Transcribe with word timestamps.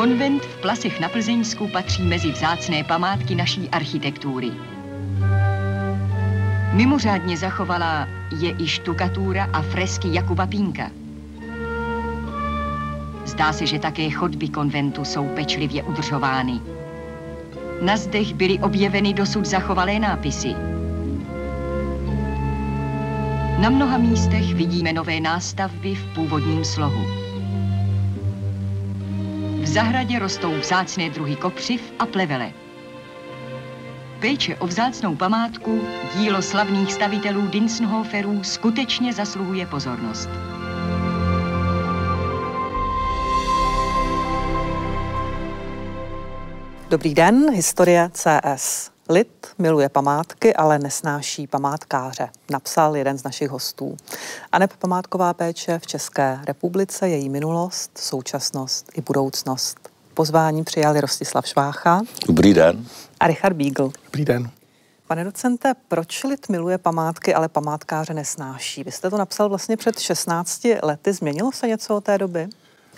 Konvent 0.00 0.44
v 0.44 0.56
Plasech 0.60 1.00
na 1.00 1.08
Plzeňsku 1.08 1.68
patří 1.68 2.02
mezi 2.02 2.32
vzácné 2.32 2.84
památky 2.84 3.34
naší 3.34 3.68
architektury. 3.68 4.50
Mimořádně 6.72 7.36
zachovalá 7.36 8.08
je 8.40 8.54
i 8.58 8.66
štukatura 8.66 9.44
a 9.52 9.62
fresky 9.62 10.08
Jakuba 10.14 10.46
Pínka. 10.46 10.99
Zdá 13.30 13.52
se, 13.52 13.66
že 13.66 13.78
také 13.78 14.10
chodby 14.10 14.48
konventu 14.48 15.04
jsou 15.04 15.28
pečlivě 15.28 15.82
udržovány. 15.82 16.60
Na 17.82 17.96
zdech 17.96 18.34
byly 18.34 18.58
objeveny 18.58 19.14
dosud 19.14 19.46
zachovalé 19.46 19.98
nápisy. 19.98 20.54
Na 23.58 23.70
mnoha 23.70 23.98
místech 23.98 24.54
vidíme 24.54 24.92
nové 24.92 25.20
nástavby 25.20 25.94
v 25.94 26.14
původním 26.14 26.64
slohu. 26.64 27.06
V 29.62 29.66
zahradě 29.66 30.18
rostou 30.18 30.52
vzácné 30.58 31.10
druhy 31.10 31.36
kopřiv 31.36 31.92
a 31.98 32.06
plevele. 32.06 32.52
Péče 34.20 34.56
o 34.56 34.66
vzácnou 34.66 35.16
památku, 35.16 35.80
dílo 36.18 36.42
slavných 36.42 36.92
stavitelů 36.92 37.46
Dinsnhoferů 37.46 38.44
skutečně 38.44 39.12
zasluhuje 39.12 39.66
pozornost. 39.66 40.28
Dobrý 46.90 47.14
den, 47.14 47.54
historie 47.54 48.10
CS. 48.12 48.90
Lid 49.08 49.46
miluje 49.58 49.88
památky, 49.88 50.54
ale 50.54 50.78
nesnáší 50.78 51.46
památkáře, 51.46 52.28
napsal 52.50 52.96
jeden 52.96 53.18
z 53.18 53.24
našich 53.24 53.50
hostů. 53.50 53.96
A 54.52 54.58
neb 54.58 54.72
památková 54.78 55.34
péče 55.34 55.78
v 55.78 55.86
České 55.86 56.40
republice, 56.46 57.08
její 57.08 57.28
minulost, 57.28 57.98
současnost 57.98 58.90
i 58.94 59.00
budoucnost. 59.00 59.88
Pozvání 60.14 60.64
přijali 60.64 61.00
Rostislav 61.00 61.46
Švácha. 61.46 62.02
Dobrý 62.26 62.54
den. 62.54 62.86
A 63.20 63.26
Richard 63.26 63.54
Beagle. 63.54 63.88
Dobrý 64.04 64.24
den. 64.24 64.50
Pane 65.06 65.24
docente, 65.24 65.74
proč 65.88 66.24
lid 66.24 66.48
miluje 66.48 66.78
památky, 66.78 67.34
ale 67.34 67.48
památkáře 67.48 68.14
nesnáší? 68.14 68.84
Vy 68.84 68.92
jste 68.92 69.10
to 69.10 69.18
napsal 69.18 69.48
vlastně 69.48 69.76
před 69.76 69.98
16 69.98 70.66
lety. 70.82 71.12
Změnilo 71.12 71.52
se 71.52 71.68
něco 71.68 71.96
od 71.96 72.04
té 72.04 72.18
doby? 72.18 72.48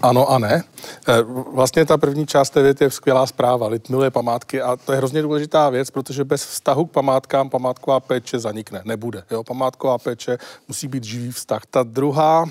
Ano 0.03 0.31
a 0.31 0.39
ne. 0.39 0.64
E, 1.08 1.22
vlastně 1.53 1.84
ta 1.84 1.98
první 1.98 2.27
část 2.27 2.50
té 2.50 2.62
věty 2.62 2.84
je 2.84 2.91
skvělá 2.91 3.27
zpráva. 3.27 3.69
Lid 3.69 3.89
miluje 3.89 4.11
památky 4.11 4.62
a 4.62 4.77
to 4.77 4.92
je 4.92 4.98
hrozně 4.98 5.22
důležitá 5.22 5.70
věc, 5.70 5.91
protože 5.91 6.25
bez 6.25 6.45
vztahu 6.45 6.86
k 6.86 6.91
památkám 6.91 7.50
památková 7.50 8.00
péče 8.00 8.39
zanikne, 8.39 8.83
nebude. 8.84 9.25
Jo? 9.30 9.45
Památková 9.45 9.98
péče 9.98 10.39
musí 10.69 10.89
být 10.89 11.05
živý 11.05 11.33
vztah. 11.33 11.62
Ta 11.70 11.83
druhá 11.83 12.47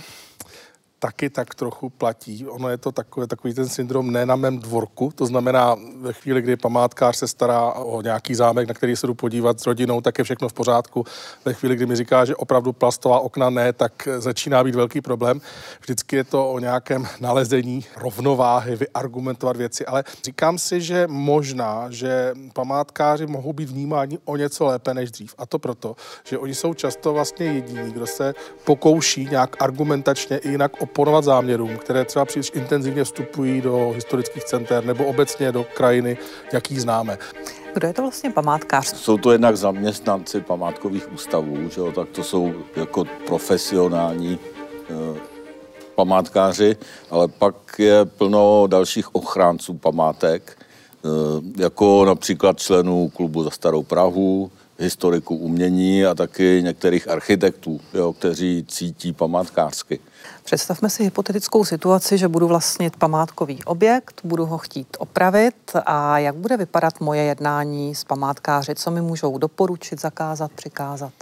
taky 1.03 1.29
tak 1.29 1.55
trochu 1.55 1.89
platí. 1.89 2.47
Ono 2.47 2.69
je 2.69 2.77
to 2.77 2.91
takový, 2.91 3.27
takový 3.27 3.53
ten 3.53 3.69
syndrom 3.69 4.11
ne 4.11 4.25
na 4.25 4.35
mém 4.35 4.59
dvorku, 4.59 5.11
to 5.15 5.25
znamená 5.25 5.75
ve 6.01 6.13
chvíli, 6.13 6.41
kdy 6.41 6.55
památkář 6.55 7.17
se 7.17 7.27
stará 7.27 7.71
o 7.71 8.01
nějaký 8.01 8.35
zámek, 8.35 8.67
na 8.67 8.73
který 8.73 8.95
se 8.95 9.07
jdu 9.07 9.13
podívat 9.13 9.59
s 9.59 9.65
rodinou, 9.65 10.01
tak 10.01 10.17
je 10.17 10.23
všechno 10.23 10.49
v 10.49 10.53
pořádku. 10.53 11.05
Ve 11.45 11.53
chvíli, 11.53 11.75
kdy 11.75 11.85
mi 11.85 11.95
říká, 11.95 12.25
že 12.25 12.35
opravdu 12.35 12.73
plastová 12.73 13.19
okna 13.19 13.49
ne, 13.49 13.73
tak 13.73 14.07
začíná 14.17 14.63
být 14.63 14.75
velký 14.75 15.01
problém. 15.01 15.41
Vždycky 15.81 16.15
je 16.15 16.23
to 16.23 16.51
o 16.51 16.59
nějakém 16.59 17.07
nalezení 17.19 17.85
rovnováhy, 17.97 18.75
vyargumentovat 18.75 19.57
věci, 19.57 19.85
ale 19.85 20.03
říkám 20.23 20.57
si, 20.57 20.81
že 20.81 21.07
možná, 21.07 21.87
že 21.89 22.33
památkáři 22.53 23.27
mohou 23.27 23.53
být 23.53 23.69
vnímáni 23.69 24.19
o 24.25 24.35
něco 24.35 24.65
lépe 24.65 24.93
než 24.93 25.11
dřív. 25.11 25.35
A 25.37 25.45
to 25.45 25.59
proto, 25.59 25.95
že 26.23 26.37
oni 26.37 26.55
jsou 26.55 26.73
často 26.73 27.13
vlastně 27.13 27.45
jediní, 27.45 27.91
kdo 27.91 28.07
se 28.07 28.33
pokouší 28.63 29.27
nějak 29.31 29.63
argumentačně 29.63 30.37
i 30.37 30.49
jinak 30.49 30.81
oponovat 30.91 31.23
záměrům, 31.23 31.77
které 31.77 32.05
třeba 32.05 32.25
příliš 32.25 32.51
intenzivně 32.53 33.03
vstupují 33.03 33.61
do 33.61 33.91
historických 33.95 34.43
center 34.43 34.85
nebo 34.85 35.05
obecně 35.05 35.51
do 35.51 35.65
krajiny, 35.73 36.17
jaký 36.53 36.79
známe. 36.79 37.17
Kdo 37.73 37.87
je 37.87 37.93
to 37.93 38.01
vlastně 38.01 38.31
památkář? 38.31 38.87
Jsou 38.87 39.17
to 39.17 39.31
jednak 39.31 39.57
zaměstnanci 39.57 40.41
památkových 40.41 41.13
ústavů, 41.13 41.69
že 41.69 41.81
jo, 41.81 41.91
tak 41.91 42.09
to 42.09 42.23
jsou 42.23 42.53
jako 42.75 43.05
profesionální 43.27 44.39
e, 44.89 45.19
památkáři, 45.95 46.75
ale 47.09 47.27
pak 47.27 47.55
je 47.77 48.05
plno 48.05 48.67
dalších 48.67 49.15
ochránců 49.15 49.73
památek, 49.73 50.57
e, 50.57 51.61
jako 51.61 52.05
například 52.05 52.59
členů 52.59 53.09
klubu 53.15 53.43
za 53.43 53.49
Starou 53.49 53.83
Prahu, 53.83 54.51
historiků 54.79 55.35
umění 55.35 56.05
a 56.05 56.15
taky 56.15 56.61
některých 56.63 57.07
architektů, 57.07 57.79
jo, 57.93 58.13
kteří 58.13 58.65
cítí 58.67 59.13
památkářsky. 59.13 59.99
Představme 60.51 60.89
si 60.89 61.03
hypotetickou 61.03 61.65
situaci, 61.65 62.17
že 62.17 62.27
budu 62.27 62.47
vlastnit 62.47 62.95
památkový 62.95 63.63
objekt, 63.63 64.21
budu 64.23 64.45
ho 64.45 64.57
chtít 64.57 64.87
opravit 64.99 65.71
a 65.85 66.19
jak 66.19 66.35
bude 66.35 66.57
vypadat 66.57 66.99
moje 66.99 67.23
jednání 67.23 67.95
s 67.95 68.03
památkáři, 68.03 68.75
co 68.75 68.91
mi 68.91 69.01
můžou 69.01 69.37
doporučit, 69.37 70.01
zakázat, 70.01 70.51
přikázat. 70.51 71.13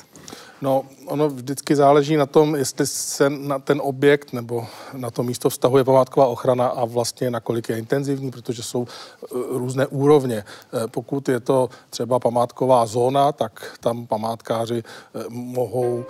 No, 0.62 0.86
ono 1.06 1.30
vždycky 1.30 1.76
záleží 1.76 2.18
na 2.18 2.26
tom, 2.26 2.56
jestli 2.56 2.88
se 2.88 3.30
na 3.30 3.60
ten 3.60 3.82
objekt 3.84 4.34
nebo 4.34 4.68
na 4.94 5.12
to 5.12 5.24
místo 5.24 5.50
vztahuje 5.50 5.84
památková 5.84 6.28
ochrana 6.28 6.68
a 6.68 6.86
vlastně 6.86 7.32
nakolik 7.32 7.70
je 7.70 7.78
intenzivní, 7.78 8.32
protože 8.32 8.64
jsou 8.64 8.86
e, 8.86 9.26
různé 9.50 9.88
úrovně. 9.88 10.38
E, 10.38 10.44
pokud 10.88 11.30
je 11.30 11.40
to 11.40 11.70
třeba 11.90 12.20
památková 12.20 12.86
zóna, 12.86 13.32
tak 13.32 13.78
tam 13.80 14.08
památkáři 14.08 14.78
e, 14.78 14.84
mohou 15.30 16.06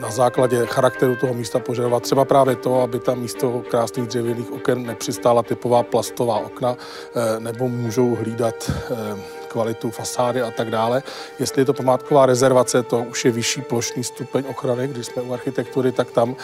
na 0.00 0.10
základě 0.10 0.66
charakteru 0.66 1.16
toho 1.16 1.34
místa 1.34 1.58
požadovat 1.58 2.02
třeba 2.02 2.24
právě 2.24 2.56
to, 2.56 2.80
aby 2.80 2.98
tam 2.98 3.18
místo 3.18 3.62
krásných 3.70 4.06
dřevěných 4.06 4.52
oken 4.52 4.86
nepřistála 4.86 5.42
typová 5.42 5.82
plastová 5.82 6.38
okna, 6.38 6.76
nebo 7.38 7.68
můžou 7.68 8.14
hlídat 8.14 8.70
kvalitu 9.52 9.90
fasády 9.90 10.42
a 10.42 10.50
tak 10.50 10.70
dále. 10.70 11.02
Jestli 11.38 11.62
je 11.62 11.66
to 11.66 11.72
památková 11.72 12.26
rezervace, 12.26 12.82
to 12.82 12.98
už 12.98 13.24
je 13.24 13.30
vyšší 13.30 13.60
plošný 13.62 14.04
stupeň 14.04 14.44
ochrany. 14.48 14.88
Když 14.88 15.06
jsme 15.06 15.22
u 15.22 15.32
architektury, 15.32 15.92
tak 15.92 16.10
tam 16.10 16.30
uh, 16.30 16.36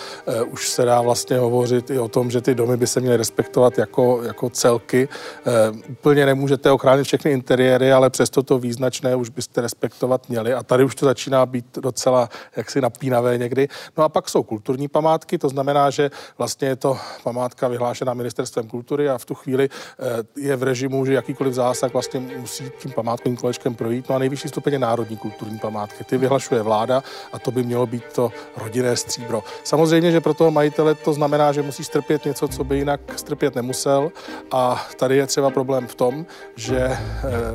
už 0.53 0.69
se 0.69 0.85
dá 0.85 1.01
vlastně 1.01 1.39
hovořit 1.39 1.91
i 1.91 1.99
o 1.99 2.09
tom, 2.09 2.31
že 2.31 2.41
ty 2.41 2.55
domy 2.55 2.77
by 2.77 2.87
se 2.87 3.01
měly 3.01 3.17
respektovat 3.17 3.79
jako, 3.79 4.23
jako 4.23 4.51
celky. 4.51 5.09
Uh, 5.09 5.79
úplně 5.91 6.27
nemůžete 6.27 6.71
ochránit 6.71 7.05
všechny 7.05 7.33
interiéry, 7.33 7.93
ale 7.93 8.11
přesto 8.11 8.43
to 8.43 8.59
význačné 8.59 9.17
už 9.17 9.29
byste 9.29 9.61
respektovat 9.61 10.29
měli. 10.29 10.55
A 10.55 10.63
tady 10.63 10.85
už 10.85 10.95
to 10.95 11.07
začíná 11.07 11.47
být 11.47 11.79
docela 11.79 12.29
jaksi 12.57 12.81
napínavé 12.81 13.39
někdy. 13.39 13.69
No 13.97 14.05
a 14.05 14.09
pak 14.09 14.29
jsou 14.29 14.43
kulturní 14.43 14.89
památky, 14.89 15.39
to 15.39 15.49
znamená, 15.49 15.91
že 15.91 16.11
vlastně 16.39 16.69
je 16.69 16.77
to 16.77 16.99
památka 17.25 17.69
vyhlášená 17.69 18.15
ministerstvem 18.15 18.69
kultury 18.69 19.09
a 19.09 19.19
v 19.19 19.25
tu 19.25 19.35
chvíli 19.35 19.69
uh, 19.69 20.07
je 20.37 20.57
v 20.57 20.63
režimu, 20.63 21.07
že 21.07 21.13
jakýkoliv 21.13 21.55
zásah 21.55 21.93
vlastně 21.93 22.21
musí 22.21 22.71
tím 22.79 22.93
památkovým 22.99 23.37
kolečkem 23.37 23.75
projít. 23.75 24.09
No 24.09 24.17
a 24.17 24.19
nejvyšší 24.19 24.49
stupeň 24.49 24.81
národní 24.81 25.17
kulturní 25.17 25.59
památky. 25.59 26.05
Ty 26.05 26.19
vyhlašuje 26.19 26.63
vláda 26.63 27.03
a 27.33 27.39
to 27.39 27.51
by 27.51 27.63
mělo 27.63 27.87
být 27.87 28.05
to 28.15 28.33
rodinné 28.57 28.97
stříbro. 28.97 29.43
Samozřejmě, 29.65 30.11
že 30.11 30.21
pro 30.21 30.35
toho 30.35 30.51
majitele 30.51 30.95
to 30.95 31.13
znamená, 31.13 31.53
že 31.53 31.63
musí 31.63 31.85
strpět 31.85 32.25
něco, 32.25 32.49
co 32.49 32.65
by 32.65 32.77
jinak 32.77 33.01
strpět 33.17 33.55
nemusel. 33.55 34.11
A 34.51 34.87
tady 34.99 35.17
je 35.17 35.27
třeba 35.27 35.51
problém 35.51 35.87
v 35.87 35.95
tom, 35.95 36.27
že 36.57 36.79
e, 36.79 36.99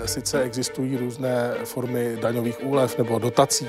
sice 0.08 0.42
existují 0.42 0.98
různé 0.98 1.52
formy 1.64 2.18
daňových 2.22 2.64
úlev 2.64 2.98
nebo 2.98 3.20
dotací, 3.20 3.68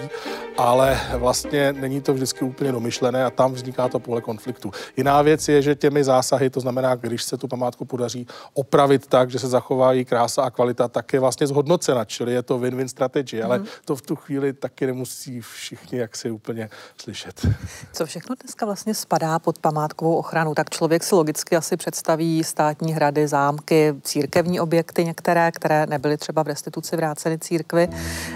ale 0.58 1.00
vlastně 1.18 1.72
není 1.72 2.00
to 2.00 2.14
vždycky 2.14 2.44
úplně 2.44 2.72
domyšlené 2.72 3.24
a 3.24 3.30
tam 3.30 3.52
vzniká 3.52 3.88
to 3.88 3.98
pole 3.98 4.20
konfliktu. 4.20 4.70
Jiná 4.96 5.22
věc 5.22 5.48
je, 5.48 5.62
že 5.62 5.74
těmi 5.74 6.04
zásahy, 6.04 6.50
to 6.50 6.60
znamená, 6.60 6.94
když 6.94 7.22
se 7.22 7.36
tu 7.36 7.48
památku 7.48 7.84
podaří 7.84 8.26
opravit 8.54 9.06
tak, 9.06 9.30
že 9.30 9.38
se 9.38 9.48
zachovají 9.48 10.04
krása 10.04 10.42
a 10.42 10.50
kvalita, 10.50 10.88
tak 10.88 11.12
je 11.12 11.20
vlastně 11.20 11.46
zhodnocená 11.46 11.63
zhodnocena, 11.64 12.04
čili 12.04 12.32
je 12.32 12.42
to 12.42 12.58
win-win 12.58 12.88
strategy, 12.88 13.42
ale 13.42 13.58
mm. 13.58 13.66
to 13.84 13.96
v 13.96 14.02
tu 14.02 14.16
chvíli 14.16 14.52
taky 14.52 14.86
nemusí 14.86 15.40
všichni 15.40 15.98
jak 15.98 16.16
si 16.16 16.30
úplně 16.30 16.70
slyšet. 16.96 17.46
Co 17.92 18.06
všechno 18.06 18.34
dneska 18.42 18.66
vlastně 18.66 18.94
spadá 18.94 19.38
pod 19.38 19.58
památkovou 19.58 20.16
ochranu? 20.16 20.54
Tak 20.54 20.70
člověk 20.70 21.04
si 21.04 21.14
logicky 21.14 21.56
asi 21.56 21.76
představí 21.76 22.44
státní 22.44 22.92
hrady, 22.92 23.28
zámky, 23.28 23.94
církevní 24.02 24.60
objekty 24.60 25.04
některé, 25.04 25.52
které 25.52 25.86
nebyly 25.86 26.16
třeba 26.16 26.42
v 26.42 26.46
restituci 26.46 26.96
vráceny 26.96 27.38
církvi, 27.38 27.88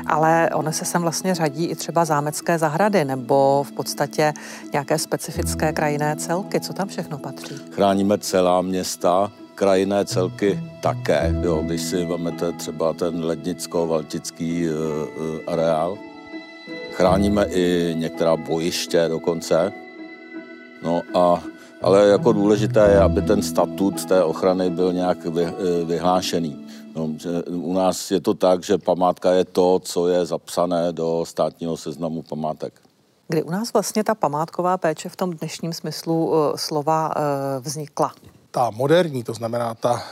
ale 0.06 0.50
ono 0.54 0.72
se 0.72 0.84
sem 0.84 1.02
vlastně 1.02 1.34
řadí 1.34 1.66
i 1.66 1.74
třeba 1.74 2.04
zámecké 2.04 2.58
zahrady 2.58 3.04
nebo 3.04 3.64
v 3.68 3.72
podstatě 3.72 4.32
nějaké 4.72 4.98
specifické 4.98 5.72
krajinné 5.72 6.16
celky. 6.16 6.60
Co 6.60 6.72
tam 6.72 6.88
všechno 6.88 7.18
patří? 7.18 7.54
Chráníme 7.72 8.18
celá 8.18 8.62
města, 8.62 9.32
krajinné 9.58 10.04
celky 10.04 10.60
také. 10.80 11.34
Jo, 11.42 11.62
když 11.66 11.82
si 11.82 12.04
vezmete 12.04 12.52
třeba 12.52 12.92
ten 12.92 13.24
lednicko-valtický 13.24 14.68
uh, 14.68 14.72
uh, 14.72 15.40
areál, 15.46 15.98
chráníme 16.92 17.44
i 17.44 17.94
některá 17.98 18.36
bojiště 18.36 19.08
dokonce. 19.08 19.72
No 20.82 21.02
a 21.14 21.42
ale 21.82 22.08
jako 22.08 22.32
důležité 22.32 22.88
je, 22.90 23.00
aby 23.00 23.22
ten 23.22 23.42
statut 23.42 24.04
té 24.04 24.22
ochrany 24.24 24.70
byl 24.70 24.92
nějak 24.92 25.18
vyhlášený. 25.84 26.66
No, 26.96 27.08
u 27.50 27.72
nás 27.72 28.10
je 28.10 28.20
to 28.20 28.34
tak, 28.34 28.64
že 28.64 28.78
památka 28.78 29.32
je 29.32 29.44
to, 29.44 29.78
co 29.78 30.08
je 30.08 30.26
zapsané 30.26 30.92
do 30.92 31.24
státního 31.26 31.76
seznamu 31.76 32.22
památek. 32.22 32.80
Kdy 33.28 33.42
u 33.42 33.50
nás 33.50 33.72
vlastně 33.72 34.04
ta 34.04 34.14
památková 34.14 34.78
péče 34.78 35.08
v 35.08 35.16
tom 35.16 35.30
dnešním 35.30 35.72
smyslu 35.72 36.26
uh, 36.26 36.56
slova 36.56 37.08
uh, 37.16 37.64
vznikla? 37.64 38.12
Ta 38.58 38.70
moderní, 38.70 39.24
to 39.24 39.34
znamená 39.34 39.74
ta, 39.74 40.02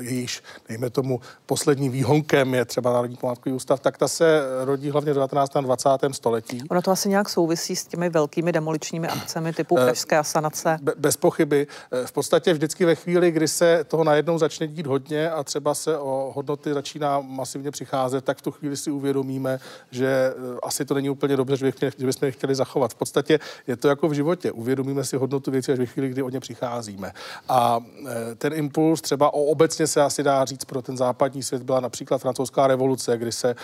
jejíž, 0.00 0.42
dejme 0.68 0.90
tomu, 0.90 1.20
posledním 1.46 1.92
výhonkem 1.92 2.54
je 2.54 2.64
třeba 2.64 2.92
Národní 2.92 3.16
památkový 3.16 3.54
ústav, 3.56 3.80
tak 3.80 3.98
ta 3.98 4.08
se 4.08 4.42
rodí 4.64 4.90
hlavně 4.90 5.12
v 5.12 5.14
19. 5.14 5.56
a 5.56 5.60
20. 5.60 5.88
století. 6.12 6.62
Ono 6.70 6.82
to 6.82 6.90
asi 6.90 7.08
nějak 7.08 7.28
souvisí 7.28 7.76
s 7.76 7.86
těmi 7.86 8.10
velkými 8.10 8.52
demoličními 8.52 9.08
akcemi 9.08 9.52
typu 9.52 9.78
eh, 9.78 9.84
Pražské 9.84 10.18
asanace? 10.18 10.78
Be, 10.82 10.92
bez 10.96 11.16
pochyby. 11.16 11.66
Eh, 11.92 12.06
v 12.06 12.12
podstatě 12.12 12.52
vždycky 12.52 12.84
ve 12.84 12.94
chvíli, 12.94 13.30
kdy 13.30 13.48
se 13.48 13.84
toho 13.84 14.04
najednou 14.04 14.38
začne 14.38 14.66
dít 14.66 14.86
hodně 14.86 15.30
a 15.30 15.44
třeba 15.44 15.74
se 15.74 15.98
o 15.98 16.32
hodnoty 16.36 16.74
začíná 16.74 17.20
masivně 17.20 17.70
přicházet, 17.70 18.24
tak 18.24 18.38
v 18.38 18.42
tu 18.42 18.50
chvíli 18.50 18.76
si 18.76 18.90
uvědomíme, 18.90 19.60
že 19.90 20.06
eh, 20.06 20.58
asi 20.62 20.84
to 20.84 20.94
není 20.94 21.10
úplně 21.10 21.36
dobře, 21.36 21.56
že, 21.56 21.66
bych, 21.66 21.74
že 21.98 22.06
bychom 22.06 22.26
je 22.26 22.32
chtěli 22.32 22.54
zachovat. 22.54 22.90
V 22.90 22.94
podstatě 22.94 23.38
je 23.66 23.76
to 23.76 23.88
jako 23.88 24.08
v 24.08 24.12
životě. 24.12 24.52
Uvědomíme 24.52 25.04
si 25.04 25.16
hodnotu 25.16 25.50
věcí 25.50 25.72
až 25.72 25.78
ve 25.78 25.86
chvíli, 25.86 26.08
kdy 26.08 26.22
o 26.22 26.30
ně 26.30 26.40
přicházíme. 26.40 27.12
A 27.48 27.79
Eh, 28.06 28.34
ten 28.34 28.52
impuls 28.52 29.00
třeba 29.00 29.34
o 29.34 29.42
obecně 29.42 29.86
se 29.86 30.02
asi 30.02 30.22
dá 30.22 30.44
říct 30.44 30.64
pro 30.64 30.82
ten 30.82 30.96
západní 30.96 31.42
svět 31.42 31.62
byla 31.62 31.80
například 31.80 32.18
francouzská 32.18 32.66
revoluce, 32.66 33.18
kdy 33.18 33.32
se 33.32 33.50
eh, 33.50 33.54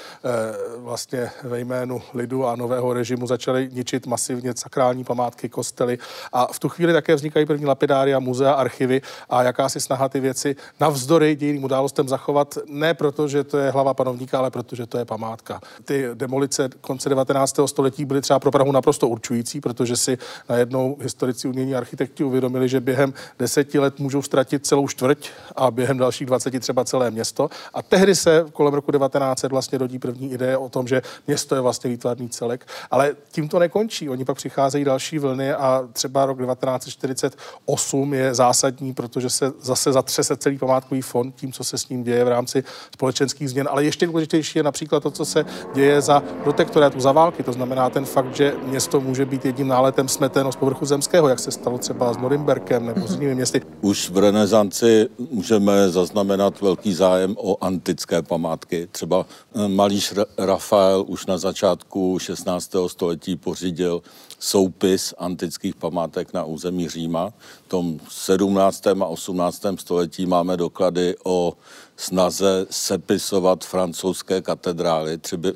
vlastně 0.78 1.30
ve 1.42 1.60
jménu 1.60 2.02
lidu 2.14 2.46
a 2.46 2.56
nového 2.56 2.92
režimu 2.92 3.26
začaly 3.26 3.68
ničit 3.72 4.06
masivně 4.06 4.52
sakrální 4.56 5.04
památky, 5.04 5.48
kostely 5.48 5.98
a 6.32 6.52
v 6.52 6.58
tu 6.58 6.68
chvíli 6.68 6.92
také 6.92 7.14
vznikají 7.14 7.46
první 7.46 7.66
lapidária, 7.66 8.18
muzea, 8.18 8.52
archivy 8.52 9.02
a 9.30 9.42
jakási 9.42 9.80
snaha 9.80 10.08
ty 10.08 10.20
věci 10.20 10.56
navzdory 10.80 11.36
dějiným 11.36 11.64
událostem 11.64 12.08
zachovat, 12.08 12.58
ne 12.66 12.94
proto, 12.94 13.28
že 13.28 13.44
to 13.44 13.58
je 13.58 13.70
hlava 13.70 13.94
panovníka, 13.94 14.38
ale 14.38 14.50
protože 14.50 14.86
to 14.86 14.98
je 14.98 15.04
památka. 15.04 15.60
Ty 15.84 16.08
demolice 16.14 16.68
konce 16.80 17.08
19. 17.08 17.56
století 17.66 18.04
byly 18.04 18.20
třeba 18.20 18.38
pro 18.38 18.50
Prahu 18.50 18.72
naprosto 18.72 19.08
určující, 19.08 19.60
protože 19.60 19.96
si 19.96 20.18
najednou 20.48 20.96
historici 21.00 21.48
umění 21.48 21.74
architekti 21.74 22.24
uvědomili, 22.24 22.68
že 22.68 22.80
během 22.80 23.14
deseti 23.38 23.78
let 23.78 23.95
můžou 23.98 24.22
ztratit 24.22 24.66
celou 24.66 24.88
čtvrť 24.88 25.28
a 25.56 25.70
během 25.70 25.98
dalších 25.98 26.26
20 26.26 26.60
třeba 26.60 26.84
celé 26.84 27.10
město. 27.10 27.48
A 27.75 27.82
tehdy 27.82 28.14
se 28.14 28.46
kolem 28.52 28.75
roku 28.75 28.93
1900 28.93 29.52
vlastně 29.52 29.78
rodí 29.78 29.98
první 29.98 30.32
ideje 30.32 30.56
o 30.56 30.69
tom, 30.69 30.88
že 30.88 31.02
město 31.26 31.54
je 31.54 31.60
vlastně 31.60 31.90
výtvarný 31.90 32.28
celek. 32.28 32.66
Ale 32.90 33.16
tím 33.32 33.48
to 33.48 33.58
nekončí. 33.58 34.10
Oni 34.10 34.25
pak 34.25 34.37
přicházejí 34.37 34.84
další 34.84 35.19
vlny 35.19 35.52
a 35.52 35.88
třeba 35.93 36.26
rok 36.26 36.38
1948 36.38 38.14
je 38.14 38.34
zásadní, 38.34 38.94
protože 38.94 39.31
se 39.31 39.52
zase 39.60 39.93
zatřese 39.93 40.37
celý 40.37 40.58
památkový 40.58 41.02
fond 41.02 41.34
tím, 41.37 41.52
co 41.52 41.64
se 41.64 41.78
s 41.78 41.88
ním 41.88 42.04
děje 42.04 42.25
v 42.25 42.28
rámci 42.28 42.64
společenských 42.94 43.50
změn. 43.50 43.69
Ale 43.70 43.84
ještě 43.84 44.06
důležitější 44.06 44.58
je 44.58 44.62
například 44.62 45.02
to, 45.02 45.10
co 45.10 45.25
se 45.25 45.44
děje 45.75 46.00
za 46.00 46.22
protektorátu, 46.42 47.00
za 47.00 47.12
války. 47.12 47.42
To 47.42 47.52
znamená 47.52 47.90
ten 47.90 48.04
fakt, 48.04 48.37
že 48.37 48.54
město 48.64 49.00
může 49.00 49.25
být 49.25 49.44
jedním 49.44 49.69
náletem 49.69 50.08
smeteno 50.08 50.52
z 50.52 50.56
povrchu 50.56 50.87
zemského, 50.87 51.28
jak 51.28 51.38
se 51.38 51.50
stalo 51.50 51.78
třeba 51.78 52.12
s 52.12 52.16
Norimberkem 52.16 52.87
nebo 52.87 53.06
s 53.06 53.12
jinými 53.12 53.34
městy. 53.34 53.62
Už 53.87 54.11
v 54.11 54.19
renesanci 54.19 55.09
můžeme 55.31 55.91
zaznamenat 55.91 56.61
velký 56.61 56.94
zájem 56.94 57.37
o 57.38 57.65
antické 57.65 58.23
památky. 58.23 58.88
Třeba 58.93 59.27
eh, 59.55 59.69
malíř 59.69 60.15
Rafael 60.38 61.05
už 61.09 61.27
na 61.27 61.38
začátku 61.38 62.19
16. 62.19 62.71
století 62.87 63.37
pořídil 63.37 64.03
soupis 64.38 65.15
antických 65.19 65.75
památek 65.75 66.33
na 66.33 66.44
území 66.44 66.88
Říma. 66.88 67.33
V 67.67 67.69
tom 67.69 68.00
17. 68.11 68.87
a 68.87 69.06
18. 69.06 69.62
století 69.77 70.27
máme 70.27 70.56
doklady 70.56 71.15
o 71.25 71.56
snaze 71.97 72.67
sepisovat 72.71 73.65
francouzské 73.65 74.43
katedrály, 74.43 75.19
eh, 75.35 75.50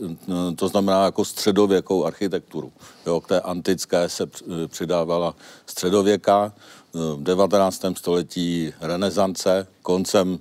to 0.56 0.68
znamená 0.68 1.04
jako 1.04 1.24
středověkou 1.24 2.04
architekturu. 2.04 2.72
Jo, 3.06 3.20
k 3.20 3.28
té 3.28 3.40
antické 3.40 4.08
se 4.08 4.26
přidávala 4.66 5.34
středověká, 5.66 6.52
v 6.94 7.22
19. 7.22 7.84
století 7.94 8.72
renesance, 8.80 9.66
koncem 9.82 10.38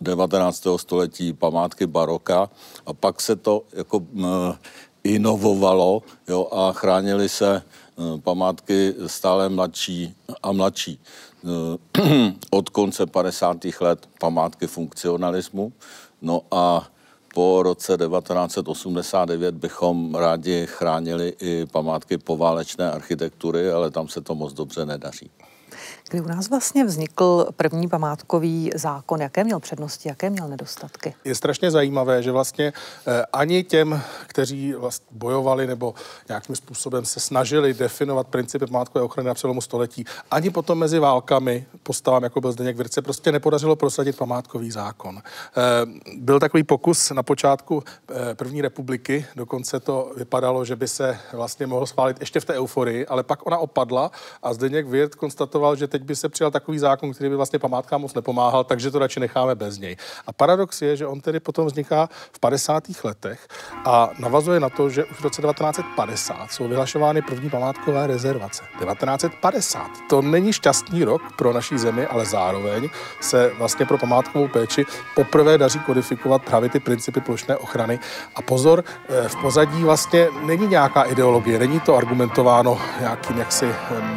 19. 0.00 0.66
století 0.76 1.32
památky 1.32 1.86
baroka 1.86 2.50
a 2.86 2.92
pak 2.92 3.20
se 3.20 3.36
to 3.36 3.62
jako 3.72 4.02
inovovalo 5.04 6.02
jo, 6.28 6.48
a 6.52 6.72
chránili 6.72 7.28
se 7.28 7.62
památky 8.22 8.94
stále 9.06 9.48
mladší 9.48 10.14
a 10.42 10.52
mladší. 10.52 11.00
Od 12.50 12.68
konce 12.68 13.06
50. 13.06 13.56
let 13.80 14.08
památky 14.20 14.66
funkcionalismu, 14.66 15.72
no 16.22 16.42
a 16.50 16.88
po 17.34 17.62
roce 17.62 17.96
1989 17.96 19.54
bychom 19.54 20.14
rádi 20.14 20.66
chránili 20.66 21.34
i 21.40 21.66
památky 21.66 22.18
poválečné 22.18 22.90
architektury, 22.90 23.70
ale 23.70 23.90
tam 23.90 24.08
se 24.08 24.20
to 24.20 24.34
moc 24.34 24.52
dobře 24.52 24.86
nedaří. 24.86 25.30
Kdy 26.10 26.20
u 26.20 26.28
nás 26.28 26.50
vlastně 26.50 26.84
vznikl 26.84 27.46
první 27.56 27.88
památkový 27.88 28.70
zákon? 28.74 29.20
Jaké 29.20 29.44
měl 29.44 29.60
přednosti, 29.60 30.08
jaké 30.08 30.30
měl 30.30 30.48
nedostatky? 30.48 31.14
Je 31.24 31.34
strašně 31.34 31.70
zajímavé, 31.70 32.22
že 32.22 32.32
vlastně 32.32 32.72
eh, 33.06 33.24
ani 33.32 33.64
těm, 33.64 34.02
kteří 34.26 34.72
vlastně 34.72 35.06
bojovali 35.10 35.66
nebo 35.66 35.94
nějakým 36.28 36.56
způsobem 36.56 37.04
se 37.04 37.20
snažili 37.20 37.74
definovat 37.74 38.26
principy 38.26 38.66
památkové 38.66 39.04
ochrany 39.04 39.26
na 39.26 39.34
přelomu 39.34 39.60
století, 39.60 40.04
ani 40.30 40.50
potom 40.50 40.78
mezi 40.78 40.98
válkami 40.98 41.66
postavám, 41.82 42.22
jako 42.22 42.40
byl 42.40 42.52
Zdeněk 42.52 42.76
Virce, 42.76 43.02
prostě 43.02 43.32
nepodařilo 43.32 43.76
prosadit 43.76 44.16
památkový 44.16 44.70
zákon. 44.70 45.18
Eh, 45.18 45.62
byl 46.16 46.40
takový 46.40 46.62
pokus 46.62 47.10
na 47.10 47.22
počátku 47.22 47.82
eh, 48.10 48.34
první 48.34 48.62
republiky, 48.62 49.26
dokonce 49.36 49.80
to 49.80 50.12
vypadalo, 50.16 50.64
že 50.64 50.76
by 50.76 50.88
se 50.88 51.18
vlastně 51.32 51.66
mohl 51.66 51.86
schválit 51.86 52.20
ještě 52.20 52.40
v 52.40 52.44
té 52.44 52.54
euforii, 52.54 53.06
ale 53.06 53.22
pak 53.22 53.46
ona 53.46 53.58
opadla 53.58 54.10
a 54.42 54.54
Zdeněk 54.54 54.86
Virt 54.86 55.14
konstatoval, 55.14 55.76
že 55.76 55.86
teď 55.86 55.99
teď 56.00 56.06
by 56.06 56.16
se 56.16 56.28
přijal 56.28 56.50
takový 56.50 56.78
zákon, 56.78 57.12
který 57.12 57.30
by 57.30 57.36
vlastně 57.36 57.58
památkám 57.58 58.00
moc 58.00 58.14
nepomáhal, 58.14 58.64
takže 58.64 58.90
to 58.90 58.98
radši 58.98 59.20
necháme 59.20 59.54
bez 59.54 59.78
něj. 59.78 59.96
A 60.26 60.32
paradox 60.32 60.82
je, 60.82 60.96
že 60.96 61.06
on 61.06 61.20
tedy 61.20 61.40
potom 61.40 61.66
vzniká 61.66 62.08
v 62.32 62.40
50. 62.40 62.82
letech 63.04 63.48
a 63.84 64.10
navazuje 64.18 64.60
na 64.60 64.68
to, 64.68 64.90
že 64.90 65.04
už 65.04 65.20
v 65.20 65.24
roce 65.24 65.42
1950 65.42 66.52
jsou 66.52 66.68
vyhlašovány 66.68 67.22
první 67.22 67.50
památkové 67.50 68.06
rezervace. 68.06 68.62
1950. 68.78 69.90
To 70.10 70.22
není 70.22 70.52
šťastný 70.52 71.04
rok 71.04 71.22
pro 71.36 71.52
naší 71.52 71.78
zemi, 71.78 72.06
ale 72.06 72.26
zároveň 72.26 72.88
se 73.20 73.52
vlastně 73.58 73.86
pro 73.86 73.98
památkovou 73.98 74.48
péči 74.48 74.86
poprvé 75.14 75.58
daří 75.58 75.78
kodifikovat 75.78 76.42
právě 76.42 76.68
ty 76.68 76.80
principy 76.80 77.20
plošné 77.20 77.56
ochrany. 77.56 77.98
A 78.34 78.42
pozor, 78.42 78.84
eh, 79.08 79.28
v 79.28 79.36
pozadí 79.36 79.84
vlastně 79.84 80.28
není 80.42 80.66
nějaká 80.66 81.02
ideologie, 81.02 81.58
není 81.58 81.80
to 81.80 81.96
argumentováno 81.96 82.80
nějakým 83.00 83.38
jaksi 83.38 83.74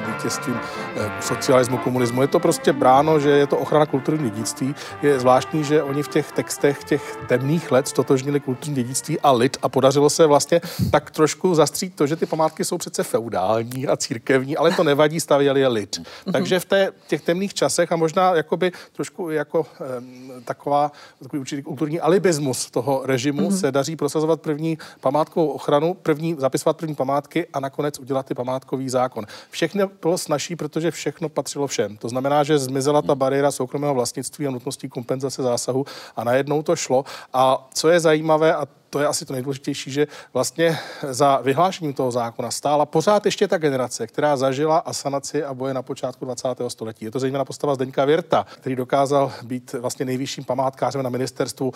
vítězstvím 0.08 0.60
eh, 0.96 1.12
socialismu 1.22 1.73
socialismu, 1.74 1.78
komunismu. 1.78 2.22
Je 2.22 2.28
to 2.28 2.40
prostě 2.40 2.74
bráno, 2.74 3.20
že 3.20 3.30
je 3.30 3.48
to 3.48 3.58
ochrana 3.58 3.86
kulturního 3.86 4.30
dědictví. 4.30 4.76
Je 5.02 5.20
zvláštní, 5.20 5.64
že 5.64 5.84
oni 5.84 6.04
v 6.04 6.08
těch 6.08 6.32
textech 6.32 6.84
těch 6.84 7.18
temných 7.28 7.72
let 7.72 7.88
stotožnili 7.88 8.40
kulturní 8.40 8.76
dědictví 8.76 9.20
a 9.20 9.32
lid 9.32 9.58
a 9.62 9.70
podařilo 9.70 10.10
se 10.10 10.26
vlastně 10.26 10.62
tak 10.92 11.12
trošku 11.12 11.56
zastřít 11.56 11.96
to, 11.96 12.08
že 12.08 12.16
ty 12.16 12.26
památky 12.26 12.66
jsou 12.66 12.78
přece 12.78 13.04
feudální 13.04 13.88
a 13.88 13.98
církevní, 13.98 14.58
ale 14.58 14.72
to 14.72 14.84
nevadí, 14.84 15.20
stavěli 15.20 15.60
je 15.60 15.68
lid. 15.68 16.02
Takže 16.32 16.60
v 16.60 16.66
té, 16.66 16.92
těch 17.08 17.22
temných 17.22 17.54
časech 17.54 17.92
a 17.92 17.96
možná 17.96 18.36
jakoby 18.36 18.72
trošku 18.92 19.30
jako 19.30 19.60
um, 19.60 20.32
taková 20.46 20.92
takový 21.24 21.40
určitý 21.40 21.64
kulturní 21.64 22.00
alibismus 22.00 22.72
toho 22.72 23.02
režimu 23.06 23.50
mm-hmm. 23.50 23.60
se 23.60 23.72
daří 23.72 23.96
prosazovat 23.96 24.42
první 24.42 24.78
památkovou 25.00 25.48
ochranu, 25.48 25.94
první 25.94 26.36
zapisovat 26.40 26.78
první 26.78 26.96
památky 26.96 27.48
a 27.54 27.60
nakonec 27.60 28.00
udělat 28.00 28.26
ty 28.26 28.34
památkový 28.34 28.90
zákon. 28.90 29.26
Všechno 29.50 29.90
bylo 30.02 30.18
snažší, 30.18 30.56
protože 30.56 30.92
všechno 30.92 31.30
patřilo 31.30 31.63
patřilo 31.64 31.68
všem. 31.68 31.98
To 31.98 32.10
znamená, 32.10 32.44
že 32.44 32.60
zmizela 32.60 33.02
ta 33.02 33.16
bariéra 33.16 33.52
soukromého 33.52 33.94
vlastnictví 33.94 34.48
a 34.48 34.52
nutností 34.52 34.90
kompenzace 34.90 35.44
zásahu 35.44 35.86
a 36.16 36.24
najednou 36.24 36.64
to 36.64 36.76
šlo. 36.76 37.06
A 37.34 37.70
co 37.74 37.90
je 37.90 38.00
zajímavé, 38.00 38.56
a 38.56 38.68
to 38.94 39.00
je 39.00 39.08
asi 39.08 39.26
to 39.26 39.34
nejdůležitější, 39.34 39.92
že 39.92 40.08
vlastně 40.34 40.78
za 41.10 41.40
vyhlášením 41.44 41.94
toho 41.94 42.12
zákona 42.12 42.52
stála 42.52 42.86
pořád 42.86 43.26
ještě 43.26 43.48
ta 43.48 43.58
generace, 43.58 44.08
která 44.08 44.38
zažila 44.38 44.78
asanaci 44.78 45.44
a 45.44 45.54
boje 45.54 45.74
na 45.74 45.82
počátku 45.82 46.26
20. 46.26 46.48
století. 46.68 47.06
Je 47.06 47.12
to 47.12 47.20
zejména 47.20 47.46
postava 47.46 47.76
Zdeňka 47.76 48.06
Věrta, 48.06 48.46
který 48.56 48.76
dokázal 48.76 49.32
být 49.44 49.74
vlastně 49.74 50.06
nejvyšším 50.06 50.44
památkářem 50.44 51.04
na 51.04 51.10
ministerstvu 51.10 51.74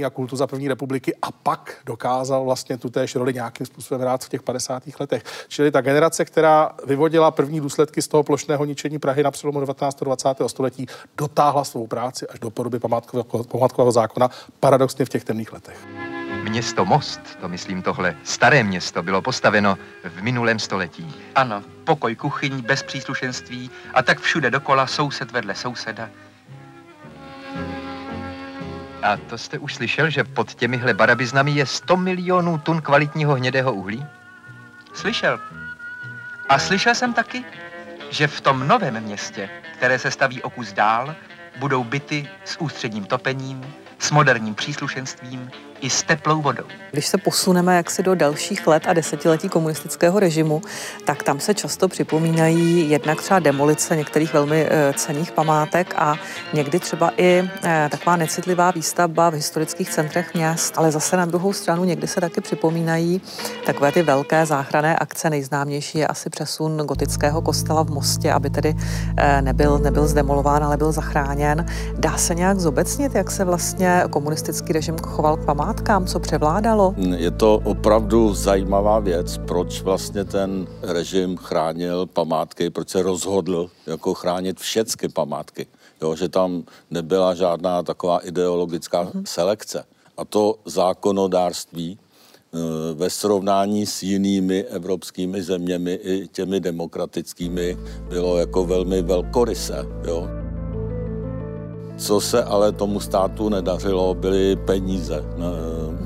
eh, 0.00 0.04
a 0.06 0.10
kultu 0.10 0.36
za 0.36 0.46
první 0.46 0.68
republiky 0.68 1.14
a 1.22 1.32
pak 1.32 1.76
dokázal 1.86 2.44
vlastně 2.44 2.78
tu 2.78 2.90
též 2.90 3.14
roli 3.14 3.34
nějakým 3.34 3.66
způsobem 3.66 4.00
hrát 4.00 4.24
v 4.24 4.28
těch 4.28 4.42
50. 4.42 4.82
letech. 5.00 5.22
Čili 5.48 5.70
ta 5.70 5.80
generace, 5.80 6.24
která 6.24 6.72
vyvodila 6.86 7.30
první 7.30 7.60
důsledky 7.60 8.02
z 8.02 8.08
toho 8.08 8.22
plošného 8.22 8.64
ničení 8.64 8.98
Prahy 8.98 9.22
na 9.22 9.30
přelomu 9.30 9.60
19. 9.60 10.02
a 10.02 10.04
20. 10.04 10.28
století, 10.46 10.86
dotáhla 11.18 11.64
svou 11.64 11.86
práci 11.86 12.26
až 12.26 12.38
do 12.38 12.50
podoby 12.50 12.78
památkového, 12.78 13.44
památkového 13.44 13.92
zákona, 13.92 14.30
paradoxně 14.60 15.04
v 15.04 15.08
těch 15.08 15.24
temných 15.24 15.39
letech. 15.52 15.86
Město 16.42 16.84
Most, 16.84 17.20
to 17.40 17.48
myslím 17.48 17.82
tohle 17.82 18.16
staré 18.24 18.62
město, 18.62 19.02
bylo 19.02 19.22
postaveno 19.22 19.78
v 20.04 20.22
minulém 20.22 20.58
století. 20.58 21.14
Ano, 21.34 21.62
pokoj, 21.84 22.16
kuchyň, 22.16 22.60
bez 22.60 22.82
příslušenství 22.82 23.70
a 23.94 24.02
tak 24.02 24.20
všude 24.20 24.50
dokola 24.50 24.86
soused 24.86 25.30
vedle 25.30 25.54
souseda. 25.54 26.08
A 29.02 29.16
to 29.16 29.38
jste 29.38 29.58
už 29.58 29.74
slyšel, 29.74 30.10
že 30.10 30.24
pod 30.24 30.54
těmihle 30.54 30.94
barabiznami 30.94 31.50
je 31.50 31.66
100 31.66 31.96
milionů 31.96 32.58
tun 32.58 32.80
kvalitního 32.82 33.34
hnědého 33.34 33.72
uhlí? 33.72 34.06
Slyšel. 34.94 35.40
A 36.48 36.58
slyšel 36.58 36.94
jsem 36.94 37.12
taky, 37.14 37.44
že 38.10 38.26
v 38.26 38.40
tom 38.40 38.68
novém 38.68 39.00
městě, 39.00 39.50
které 39.76 39.98
se 39.98 40.10
staví 40.10 40.42
o 40.42 40.50
kus 40.50 40.72
dál, 40.72 41.14
budou 41.58 41.84
byty 41.84 42.28
s 42.44 42.60
ústředním 42.60 43.04
topením, 43.04 43.74
s 44.00 44.10
moderním 44.10 44.54
příslušenstvím 44.54 45.50
i 45.80 45.90
s 45.90 46.02
teplou 46.02 46.42
vodou. 46.42 46.64
Když 46.92 47.06
se 47.06 47.18
posuneme 47.18 47.76
jaksi 47.76 48.02
do 48.02 48.14
dalších 48.14 48.66
let 48.66 48.82
a 48.86 48.92
desetiletí 48.92 49.48
komunistického 49.48 50.20
režimu, 50.20 50.62
tak 51.04 51.22
tam 51.22 51.40
se 51.40 51.54
často 51.54 51.88
připomínají 51.88 52.90
jednak 52.90 53.22
třeba 53.22 53.40
demolice 53.40 53.96
některých 53.96 54.32
velmi 54.32 54.66
e, 54.70 54.92
cených 54.92 55.32
památek 55.32 55.94
a 55.96 56.16
někdy 56.52 56.80
třeba 56.80 57.10
i 57.16 57.48
e, 57.64 57.88
taková 57.90 58.16
necitlivá 58.16 58.70
výstavba 58.70 59.30
v 59.30 59.34
historických 59.34 59.90
centrech 59.90 60.34
měst, 60.34 60.74
ale 60.76 60.92
zase 60.92 61.16
na 61.16 61.24
druhou 61.24 61.52
stranu 61.52 61.84
někdy 61.84 62.06
se 62.06 62.20
taky 62.20 62.40
připomínají 62.40 63.20
takové 63.66 63.92
ty 63.92 64.02
velké 64.02 64.46
záchranné 64.46 64.96
akce. 64.96 65.30
Nejznámější 65.30 65.98
je 65.98 66.06
asi 66.06 66.30
přesun 66.30 66.76
gotického 66.76 67.42
kostela 67.42 67.82
v 67.82 67.90
Mostě, 67.90 68.32
aby 68.32 68.50
tedy 68.50 68.74
e, 69.16 69.42
nebyl, 69.42 69.78
nebyl 69.78 70.06
zdemolován, 70.06 70.64
ale 70.64 70.76
byl 70.76 70.92
zachráněn. 70.92 71.66
Dá 71.98 72.16
se 72.16 72.34
nějak 72.34 72.60
zobecnit, 72.60 73.14
jak 73.14 73.30
se 73.30 73.44
vlastně 73.44 74.04
komunistický 74.10 74.72
režim 74.72 74.98
choval 74.98 75.36
k 75.36 75.44
památkám? 75.44 75.69
Památkám, 75.70 76.06
co 76.06 76.20
převládalo? 76.20 76.94
Je 77.16 77.30
to 77.30 77.54
opravdu 77.64 78.34
zajímavá 78.34 78.98
věc, 78.98 79.38
proč 79.38 79.82
vlastně 79.82 80.24
ten 80.24 80.66
režim 80.82 81.36
chránil 81.36 82.06
památky, 82.06 82.70
proč 82.70 82.88
se 82.88 83.02
rozhodl 83.02 83.70
jako 83.86 84.14
chránit 84.14 84.60
všechny 84.60 85.08
památky. 85.08 85.66
Jo, 86.02 86.16
že 86.16 86.28
tam 86.28 86.62
nebyla 86.90 87.34
žádná 87.34 87.82
taková 87.82 88.18
ideologická 88.18 89.04
mm-hmm. 89.04 89.22
selekce. 89.26 89.84
A 90.16 90.24
to 90.24 90.54
zákonodárství 90.64 91.98
eh, 91.98 92.58
ve 92.94 93.10
srovnání 93.10 93.86
s 93.86 94.02
jinými 94.02 94.64
evropskými 94.64 95.42
zeměmi 95.42 95.94
i 95.94 96.28
těmi 96.28 96.60
demokratickými 96.60 97.76
bylo 98.08 98.38
jako 98.38 98.64
velmi 98.64 99.02
velkoryse. 99.02 99.86
Jo. 100.04 100.49
Co 102.00 102.20
se 102.20 102.44
ale 102.44 102.72
tomu 102.72 103.00
státu 103.00 103.48
nedařilo, 103.48 104.14
byly 104.14 104.56
peníze. 104.56 105.24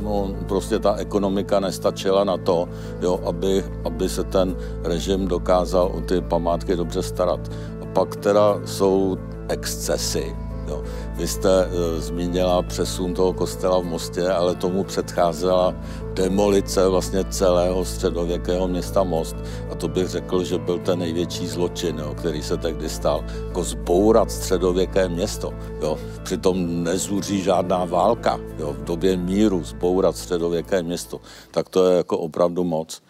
No, 0.03 0.35
prostě 0.49 0.79
ta 0.79 0.95
ekonomika 0.95 1.61
nestačila 1.61 2.25
na 2.25 2.37
to, 2.37 2.69
jo, 3.01 3.21
aby, 3.27 3.65
aby 3.85 4.09
se 4.09 4.25
ten 4.25 4.57
režim 4.83 5.29
dokázal 5.29 5.87
o 5.95 6.01
ty 6.01 6.21
památky 6.21 6.77
dobře 6.77 7.03
starat. 7.03 7.41
A 7.83 7.87
pak 7.87 8.17
teda 8.17 8.61
jsou 8.65 9.17
excesy. 9.49 10.37
Jo. 10.69 10.83
Vy 11.15 11.29
jste 11.29 11.65
e, 11.65 12.01
zmínila 12.01 12.63
přesun 12.63 13.15
toho 13.15 13.33
kostela 13.33 13.81
v 13.81 13.85
Mostě, 13.85 14.29
ale 14.29 14.55
tomu 14.55 14.85
předcházela 14.85 15.75
demolice 16.15 16.89
vlastně 16.89 17.25
celého 17.25 17.85
středověkého 17.85 18.69
města 18.69 19.03
Most. 19.03 19.37
A 19.71 19.75
to 19.75 19.89
bych 19.89 20.09
řekl, 20.09 20.45
že 20.45 20.59
byl 20.59 20.79
ten 20.79 20.99
největší 20.99 21.47
zločin, 21.47 21.99
jo, 21.99 22.15
který 22.15 22.43
se 22.43 22.57
tehdy 22.57 22.89
stal. 22.89 23.25
Jako 23.47 23.63
zbourat 23.63 24.31
středověké 24.31 25.09
město. 25.09 25.53
Jo. 25.83 25.99
Přitom 26.23 26.85
nezuří 26.85 27.43
žádná 27.43 27.85
válka. 27.85 28.41
Jo. 28.59 28.73
V 28.73 28.85
době 28.85 29.17
míru 29.17 29.65
zbourat 29.65 30.17
středověké 30.17 30.83
město. 30.83 31.21
Tak 31.51 31.69
to 31.69 31.87
je 31.87 31.97
jako 31.97 32.19
opravdu 32.19 32.65
moc. 32.65 33.03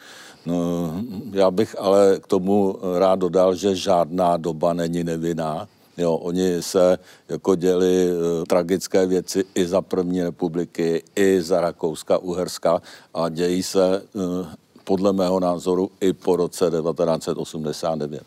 No, 0.47 0.93
já 1.33 1.51
bych 1.51 1.77
ale 1.79 2.19
k 2.21 2.27
tomu 2.27 2.79
rád 2.99 3.19
dodal, 3.19 3.55
že 3.55 3.77
žádná 3.77 4.37
doba 4.37 4.73
není 4.73 5.05
nevinná 5.05 5.69
Jo, 5.97 6.13
oni 6.13 6.63
se 6.63 6.99
jako 7.29 7.55
děli 7.55 8.13
uh, 8.13 8.45
tragické 8.45 9.07
věci 9.07 9.45
i 9.55 9.67
za 9.67 9.83
první 9.83 10.23
republiky, 10.23 11.03
i 11.17 11.43
za 11.43 11.61
Rakouska, 11.61 12.19
Uherska 12.19 12.83
a 13.15 13.29
dějí 13.29 13.63
se 13.63 14.03
uh, 14.13 14.47
podle 14.85 15.13
mého 15.13 15.41
názoru 15.41 15.91
i 16.01 16.13
po 16.13 16.37
roce 16.37 16.71
1989. 16.71 18.23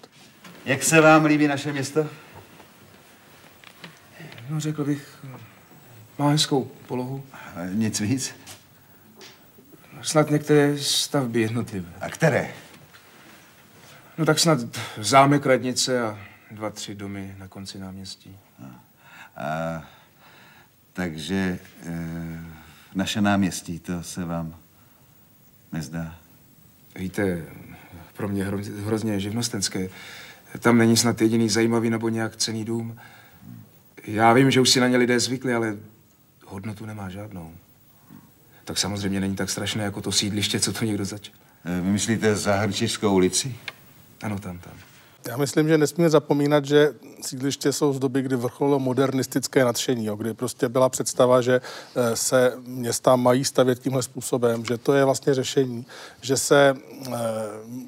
Jak 0.66 0.84
se 0.84 1.02
vám 1.02 1.26
líbí 1.26 1.48
naše 1.48 1.72
město? 1.74 2.08
No, 4.50 4.60
řekl 4.60 4.84
bych, 4.84 5.26
má 6.18 6.30
hezkou 6.30 6.72
polohu. 6.88 7.24
Nic 7.74 8.00
víc? 8.00 8.36
Snad 10.02 10.32
některé 10.32 10.78
stavby 10.78 11.42
jednotlivé. 11.42 11.90
A 12.02 12.10
které? 12.10 12.54
No 14.18 14.26
tak 14.26 14.40
snad 14.40 14.60
zámek, 14.98 15.46
radnice 15.46 16.02
a 16.02 16.20
dva, 16.52 16.70
tři 16.70 16.96
domy 16.96 17.36
na 17.38 17.48
konci 17.48 17.80
náměstí. 17.80 18.38
A, 18.64 18.66
a, 19.44 19.84
takže 20.94 21.60
e, 21.86 22.00
naše 22.96 23.22
náměstí, 23.22 23.80
to 23.80 24.04
se 24.04 24.26
vám 24.26 24.56
nezdá? 25.72 26.16
Víte, 26.96 27.46
pro 28.14 28.28
mě 28.28 28.44
hro, 28.44 28.58
hrozně 28.86 29.20
živnostenské. 29.20 29.90
Tam 30.60 30.78
není 30.78 30.98
snad 30.98 31.22
jediný 31.22 31.50
zajímavý 31.50 31.90
nebo 31.90 32.10
nějak 32.10 32.36
cený 32.36 32.66
dům. 32.66 33.00
Já 34.04 34.34
vím, 34.34 34.52
že 34.52 34.62
už 34.62 34.70
si 34.70 34.80
na 34.80 34.88
ně 34.88 34.98
lidé 34.98 35.20
zvykli, 35.20 35.54
ale 35.54 35.78
hodnotu 36.46 36.86
nemá 36.86 37.10
žádnou. 37.10 37.54
Tak 38.66 38.78
samozřejmě 38.78 39.20
není 39.20 39.36
tak 39.36 39.50
strašné 39.50 39.84
jako 39.84 40.02
to 40.02 40.12
sídliště, 40.12 40.60
co 40.60 40.74
to 40.74 40.86
někdo 40.86 41.06
začal. 41.06 41.36
E, 41.66 41.82
vy 41.82 41.92
myslíte 41.92 42.36
za 42.36 42.56
Hrčišskou 42.56 43.14
ulici? 43.14 43.56
Ano, 44.22 44.40
tam, 44.40 44.60
tam. 44.60 44.74
Já 45.28 45.38
myslím, 45.38 45.68
že 45.68 45.78
nesmíme 45.78 46.10
zapomínat, 46.10 46.66
že 46.66 46.94
sídliště 47.22 47.74
jsou 47.74 47.94
z 47.94 48.00
doby, 48.00 48.22
kdy 48.22 48.36
vrcholilo 48.36 48.80
modernistické 48.80 49.66
nadšení, 49.66 50.06
jo, 50.06 50.16
kdy 50.16 50.34
prostě 50.34 50.70
byla 50.70 50.90
představa, 50.90 51.42
že 51.42 51.62
eh, 51.96 52.16
se 52.16 52.54
města 52.66 53.16
mají 53.16 53.46
stavět 53.46 53.80
tímhle 53.80 54.04
způsobem, 54.04 54.66
že 54.66 54.78
to 54.78 54.94
je 54.94 55.06
vlastně 55.06 55.34
řešení, 55.34 55.86
že 56.22 56.38
se 56.38 56.76
eh, 57.08 57.14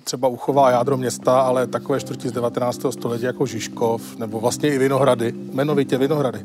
třeba 0.04 0.28
uchová 0.28 0.72
jádro 0.72 0.98
města, 0.98 1.42
ale 1.42 1.68
takové 1.68 2.00
čtvrtí 2.00 2.30
z 2.30 2.32
19. 2.32 2.82
století 2.90 3.26
jako 3.26 3.46
Žižkov, 3.46 4.18
nebo 4.18 4.40
vlastně 4.40 4.70
i 4.70 4.78
Vinohrady, 4.78 5.34
jmenovitě 5.52 5.98
Vinohrady, 5.98 6.40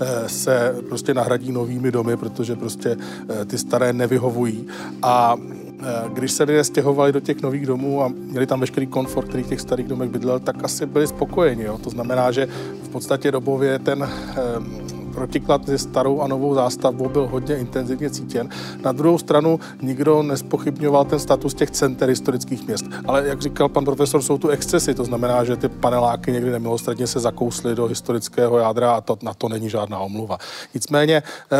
eh, 0.00 0.28
se 0.28 0.76
prostě 0.88 1.14
nahradí 1.14 1.52
novými 1.52 1.92
domy, 1.92 2.16
protože 2.16 2.56
prostě 2.56 2.96
ty 3.46 3.58
staré 3.58 3.92
nevyhovují. 3.92 4.68
A 5.02 5.36
když 6.12 6.32
se 6.32 6.44
lidé 6.44 6.64
stěhovali 6.64 7.12
do 7.12 7.20
těch 7.20 7.42
nových 7.42 7.66
domů 7.66 8.02
a 8.02 8.08
měli 8.08 8.46
tam 8.46 8.60
veškerý 8.60 8.86
komfort, 8.86 9.28
který 9.28 9.42
v 9.42 9.48
těch 9.48 9.60
starých 9.60 9.88
domech 9.88 10.10
bydlel, 10.10 10.40
tak 10.40 10.64
asi 10.64 10.86
byli 10.86 11.06
spokojeni. 11.06 11.62
Jo? 11.62 11.78
To 11.78 11.90
znamená, 11.90 12.30
že 12.30 12.48
v 12.82 12.88
podstatě 12.88 13.32
dobově 13.32 13.78
ten 13.78 14.02
eh, 14.02 14.36
protiklad 15.16 15.66
se 15.66 15.78
starou 15.78 16.20
a 16.20 16.26
novou 16.26 16.54
zástavbou 16.54 17.08
byl 17.08 17.26
hodně 17.26 17.56
intenzivně 17.56 18.10
cítěn. 18.10 18.48
Na 18.84 18.92
druhou 18.92 19.18
stranu 19.18 19.60
nikdo 19.82 20.22
nespochybňoval 20.22 21.04
ten 21.04 21.18
status 21.18 21.54
těch 21.54 21.70
center 21.70 22.08
historických 22.08 22.66
měst. 22.66 22.84
Ale 23.06 23.28
jak 23.28 23.42
říkal 23.42 23.68
pan 23.68 23.84
profesor, 23.84 24.22
jsou 24.22 24.38
tu 24.38 24.48
excesy, 24.48 24.94
to 24.94 25.04
znamená, 25.04 25.44
že 25.44 25.56
ty 25.56 25.68
paneláky 25.68 26.32
někdy 26.32 26.50
nemilostradně 26.50 27.06
se 27.06 27.20
zakously 27.20 27.74
do 27.74 27.86
historického 27.86 28.58
jádra 28.58 28.92
a 28.92 29.00
to, 29.00 29.18
na 29.22 29.34
to 29.34 29.48
není 29.48 29.70
žádná 29.70 29.98
omluva. 29.98 30.38
Nicméně 30.74 31.22
eh, 31.52 31.56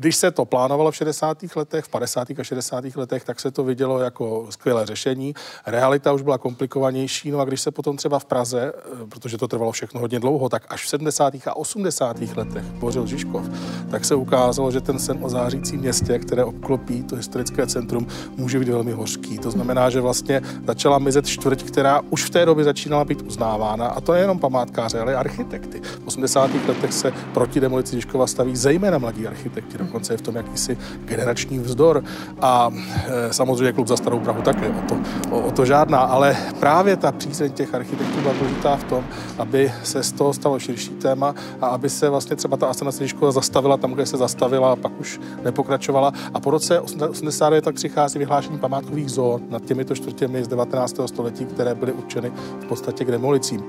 když 0.00 0.16
se 0.16 0.30
to 0.30 0.44
plánovalo 0.44 0.90
v 0.90 0.96
60. 0.96 1.38
letech, 1.56 1.84
v 1.84 1.88
50. 1.88 2.28
a 2.38 2.44
60. 2.44 2.84
letech, 2.96 3.24
tak 3.24 3.40
se 3.40 3.50
to 3.50 3.64
vidělo 3.64 3.98
jako 3.98 4.46
skvělé 4.50 4.86
řešení. 4.86 5.34
Realita 5.66 6.12
už 6.12 6.22
byla 6.22 6.38
komplikovanější, 6.38 7.30
no 7.30 7.40
a 7.40 7.44
když 7.44 7.60
se 7.60 7.70
potom 7.70 7.96
třeba 7.96 8.18
v 8.18 8.24
Praze, 8.24 8.72
eh, 8.76 9.06
protože 9.08 9.38
to 9.38 9.48
trvalo 9.48 9.72
všechno 9.72 10.00
hodně 10.00 10.20
dlouho, 10.20 10.48
tak 10.48 10.66
až 10.68 10.84
v 10.84 10.88
70. 10.88 11.34
a 11.46 11.56
80. 11.56 12.36
letech 12.36 12.64
bořil 12.64 13.06
Žižkov, 13.06 13.44
tak 13.90 14.04
se 14.04 14.14
ukázalo, 14.14 14.70
že 14.70 14.80
ten 14.80 14.98
sen 14.98 15.18
o 15.22 15.28
zářícím 15.28 15.80
městě, 15.80 16.18
které 16.18 16.44
obklopí 16.44 17.02
to 17.02 17.16
historické 17.16 17.66
centrum, 17.66 18.06
může 18.36 18.58
být 18.58 18.68
velmi 18.68 18.92
hořký. 18.92 19.38
To 19.38 19.50
znamená, 19.50 19.90
že 19.90 20.00
vlastně 20.00 20.42
začala 20.66 20.98
mizet 20.98 21.26
čtvrť, 21.26 21.62
která 21.62 22.00
už 22.10 22.24
v 22.24 22.30
té 22.30 22.46
době 22.46 22.64
začínala 22.64 23.04
být 23.04 23.22
uznávána, 23.22 23.86
a 23.86 24.00
to 24.00 24.12
nejenom 24.12 24.38
památkáře, 24.38 25.00
ale 25.00 25.12
i 25.12 25.14
architekty. 25.14 25.80
V 25.80 26.06
80. 26.06 26.50
letech 26.68 26.92
se 26.92 27.12
proti 27.34 27.60
demolici 27.60 27.96
Žižkova 27.96 28.26
staví 28.26 28.56
zejména 28.56 28.98
mladí 28.98 29.26
architekti 29.26 29.78
dokonce 29.90 30.12
je 30.12 30.16
v 30.16 30.22
tom 30.22 30.36
jakýsi 30.36 30.78
generační 31.04 31.58
vzdor. 31.58 32.04
A 32.40 32.70
e, 33.06 33.32
samozřejmě 33.32 33.72
klub 33.72 33.88
za 33.88 33.96
starou 33.96 34.20
Prahu 34.20 34.42
také, 34.42 34.68
o 34.68 34.82
to, 34.88 34.96
o, 35.30 35.40
o 35.40 35.50
to 35.50 35.64
žádná, 35.64 35.98
ale 35.98 36.36
právě 36.60 36.96
ta 36.96 37.12
přízeň 37.12 37.52
těch 37.52 37.74
architektů 37.74 38.20
byla 38.20 38.34
důležitá 38.38 38.76
v 38.76 38.84
tom, 38.84 39.04
aby 39.38 39.72
se 39.82 40.02
z 40.02 40.12
toho 40.12 40.32
stalo 40.32 40.58
širší 40.58 40.90
téma 40.90 41.34
a 41.60 41.66
aby 41.66 41.90
se 41.90 42.08
vlastně 42.08 42.36
třeba 42.36 42.56
ta 42.56 42.66
asanační 42.66 43.08
škola 43.08 43.32
zastavila 43.32 43.76
tam, 43.76 43.92
kde 43.92 44.06
se 44.06 44.16
zastavila 44.16 44.72
a 44.72 44.76
pak 44.76 44.92
už 45.00 45.20
nepokračovala. 45.44 46.12
A 46.34 46.40
po 46.40 46.50
roce 46.50 46.80
80 46.80 47.60
tak 47.60 47.74
přichází 47.74 48.18
vyhlášení 48.18 48.58
památkových 48.58 49.10
zón 49.10 49.40
nad 49.50 49.64
těmito 49.64 49.94
čtvrtěmi 49.94 50.44
z 50.44 50.48
19. 50.48 51.00
století, 51.06 51.44
které 51.44 51.74
byly 51.74 51.92
určeny 51.92 52.32
v 52.60 52.64
podstatě 52.64 53.04
k 53.04 53.10
demolicím. 53.10 53.62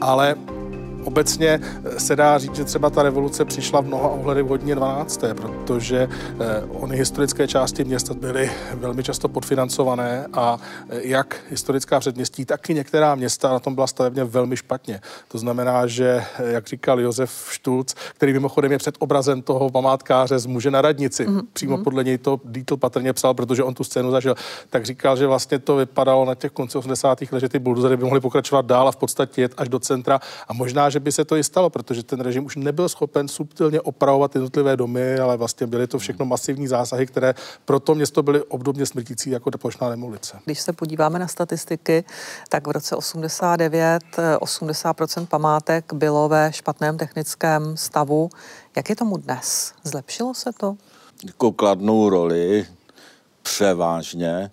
Ale 0.00 0.34
obecně 1.04 1.60
se 1.98 2.16
dá 2.16 2.38
říct, 2.38 2.56
že 2.56 2.64
třeba 2.64 2.90
ta 2.90 3.02
revoluce 3.02 3.44
přišla 3.44 3.80
v 3.80 3.86
mnoha 3.86 4.08
ohledech 4.08 4.46
hodně 4.46 4.74
12. 4.74 5.20
protože 5.34 6.08
ony 6.68 6.96
historické 6.96 7.48
části 7.48 7.84
města 7.84 8.14
byly 8.14 8.50
velmi 8.74 9.02
často 9.02 9.28
podfinancované 9.28 10.26
a 10.32 10.58
jak 10.88 11.36
historická 11.50 12.00
předměstí, 12.00 12.44
tak 12.44 12.70
i 12.70 12.74
některá 12.74 13.14
města 13.14 13.52
na 13.52 13.58
tom 13.58 13.74
byla 13.74 13.86
stavebně 13.86 14.24
velmi 14.24 14.56
špatně. 14.56 15.00
To 15.28 15.38
znamená, 15.38 15.86
že, 15.86 16.24
jak 16.38 16.66
říkal 16.66 17.00
Josef 17.00 17.48
Štulc, 17.50 17.94
který 18.14 18.32
mimochodem 18.32 18.72
je 18.72 18.78
před 18.78 18.94
obrazem 18.98 19.42
toho 19.42 19.70
památkáře 19.70 20.38
z 20.38 20.46
muže 20.46 20.70
na 20.70 20.82
radnici, 20.82 21.26
mm-hmm. 21.26 21.42
přímo 21.52 21.78
podle 21.78 22.04
něj 22.04 22.18
to 22.18 22.40
Dietl 22.44 22.76
patrně 22.76 23.12
psal, 23.12 23.34
protože 23.34 23.62
on 23.62 23.74
tu 23.74 23.84
scénu 23.84 24.10
zažil, 24.10 24.34
tak 24.70 24.86
říkal, 24.86 25.16
že 25.16 25.26
vlastně 25.26 25.58
to 25.58 25.76
vypadalo 25.76 26.24
na 26.24 26.34
těch 26.34 26.52
konci 26.52 26.78
80. 26.78 27.18
let, 27.32 27.40
že 27.40 27.48
ty 27.48 27.58
buldozery 27.58 27.96
by 27.96 28.04
mohly 28.04 28.20
pokračovat 28.20 28.66
dál 28.66 28.88
a 28.88 28.92
v 28.92 28.96
podstatě 28.96 29.42
jet 29.42 29.54
až 29.56 29.68
do 29.68 29.78
centra. 29.78 30.20
A 30.48 30.52
možná, 30.52 30.89
že 30.90 31.00
by 31.00 31.12
se 31.12 31.24
to 31.24 31.36
i 31.36 31.44
stalo, 31.44 31.70
protože 31.70 32.02
ten 32.02 32.20
režim 32.20 32.44
už 32.44 32.56
nebyl 32.56 32.88
schopen 32.88 33.28
subtilně 33.28 33.80
opravovat 33.80 34.34
jednotlivé 34.34 34.76
domy, 34.76 35.18
ale 35.18 35.36
vlastně 35.36 35.66
byly 35.66 35.86
to 35.86 35.98
všechno 35.98 36.26
masivní 36.26 36.68
zásahy, 36.68 37.06
které 37.06 37.34
pro 37.64 37.80
to 37.80 37.94
město 37.94 38.22
byly 38.22 38.42
obdobně 38.42 38.86
smrtící 38.86 39.30
jako 39.30 39.50
plošná 39.50 39.90
demolice. 39.90 40.38
Když 40.44 40.60
se 40.60 40.72
podíváme 40.72 41.18
na 41.18 41.28
statistiky, 41.28 42.04
tak 42.48 42.66
v 42.66 42.70
roce 42.70 42.96
89 42.96 44.02
80% 44.38 45.26
památek 45.26 45.92
bylo 45.92 46.28
ve 46.28 46.52
špatném 46.52 46.98
technickém 46.98 47.76
stavu. 47.76 48.30
Jak 48.76 48.90
je 48.90 48.96
tomu 48.96 49.16
dnes? 49.16 49.72
Zlepšilo 49.84 50.34
se 50.34 50.50
to? 50.52 50.76
Jako 51.26 51.52
kladnou 51.52 52.10
roli 52.10 52.66
převážně 53.42 54.30
eh, 54.30 54.50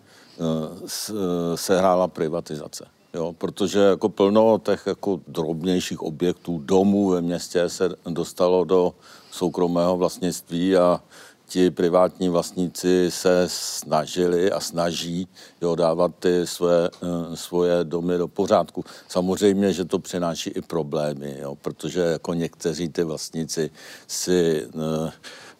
eh, 1.09 1.13
sehrála 1.57 2.07
privatizace. 2.07 2.85
Jo, 3.17 3.33
protože 3.37 3.79
jako 3.79 4.09
plno 4.09 4.61
těch 4.65 4.83
jako 4.87 5.19
drobnějších 5.27 6.01
objektů, 6.01 6.61
domů 6.65 7.09
ve 7.09 7.21
městě 7.21 7.69
se 7.69 7.89
dostalo 8.09 8.63
do 8.63 8.93
soukromého 9.31 9.97
vlastnictví 9.97 10.77
a 10.77 11.01
ti 11.47 11.71
privátní 11.71 12.29
vlastníci 12.29 13.11
se 13.11 13.43
snažili 13.47 14.51
a 14.51 14.59
snaží 14.59 15.27
jo, 15.61 15.75
dávat 15.75 16.11
ty 16.19 16.47
své, 16.47 16.89
uh, 16.89 17.35
svoje 17.35 17.83
domy 17.83 18.17
do 18.17 18.27
pořádku. 18.27 18.85
Samozřejmě, 19.07 19.73
že 19.73 19.85
to 19.85 19.99
přináší 19.99 20.49
i 20.49 20.61
problémy, 20.61 21.37
jo, 21.39 21.55
protože 21.55 21.99
jako 21.99 22.33
někteří 22.33 22.89
ty 22.89 23.03
vlastníci 23.03 23.69
si 24.07 24.67
uh, 24.73 25.09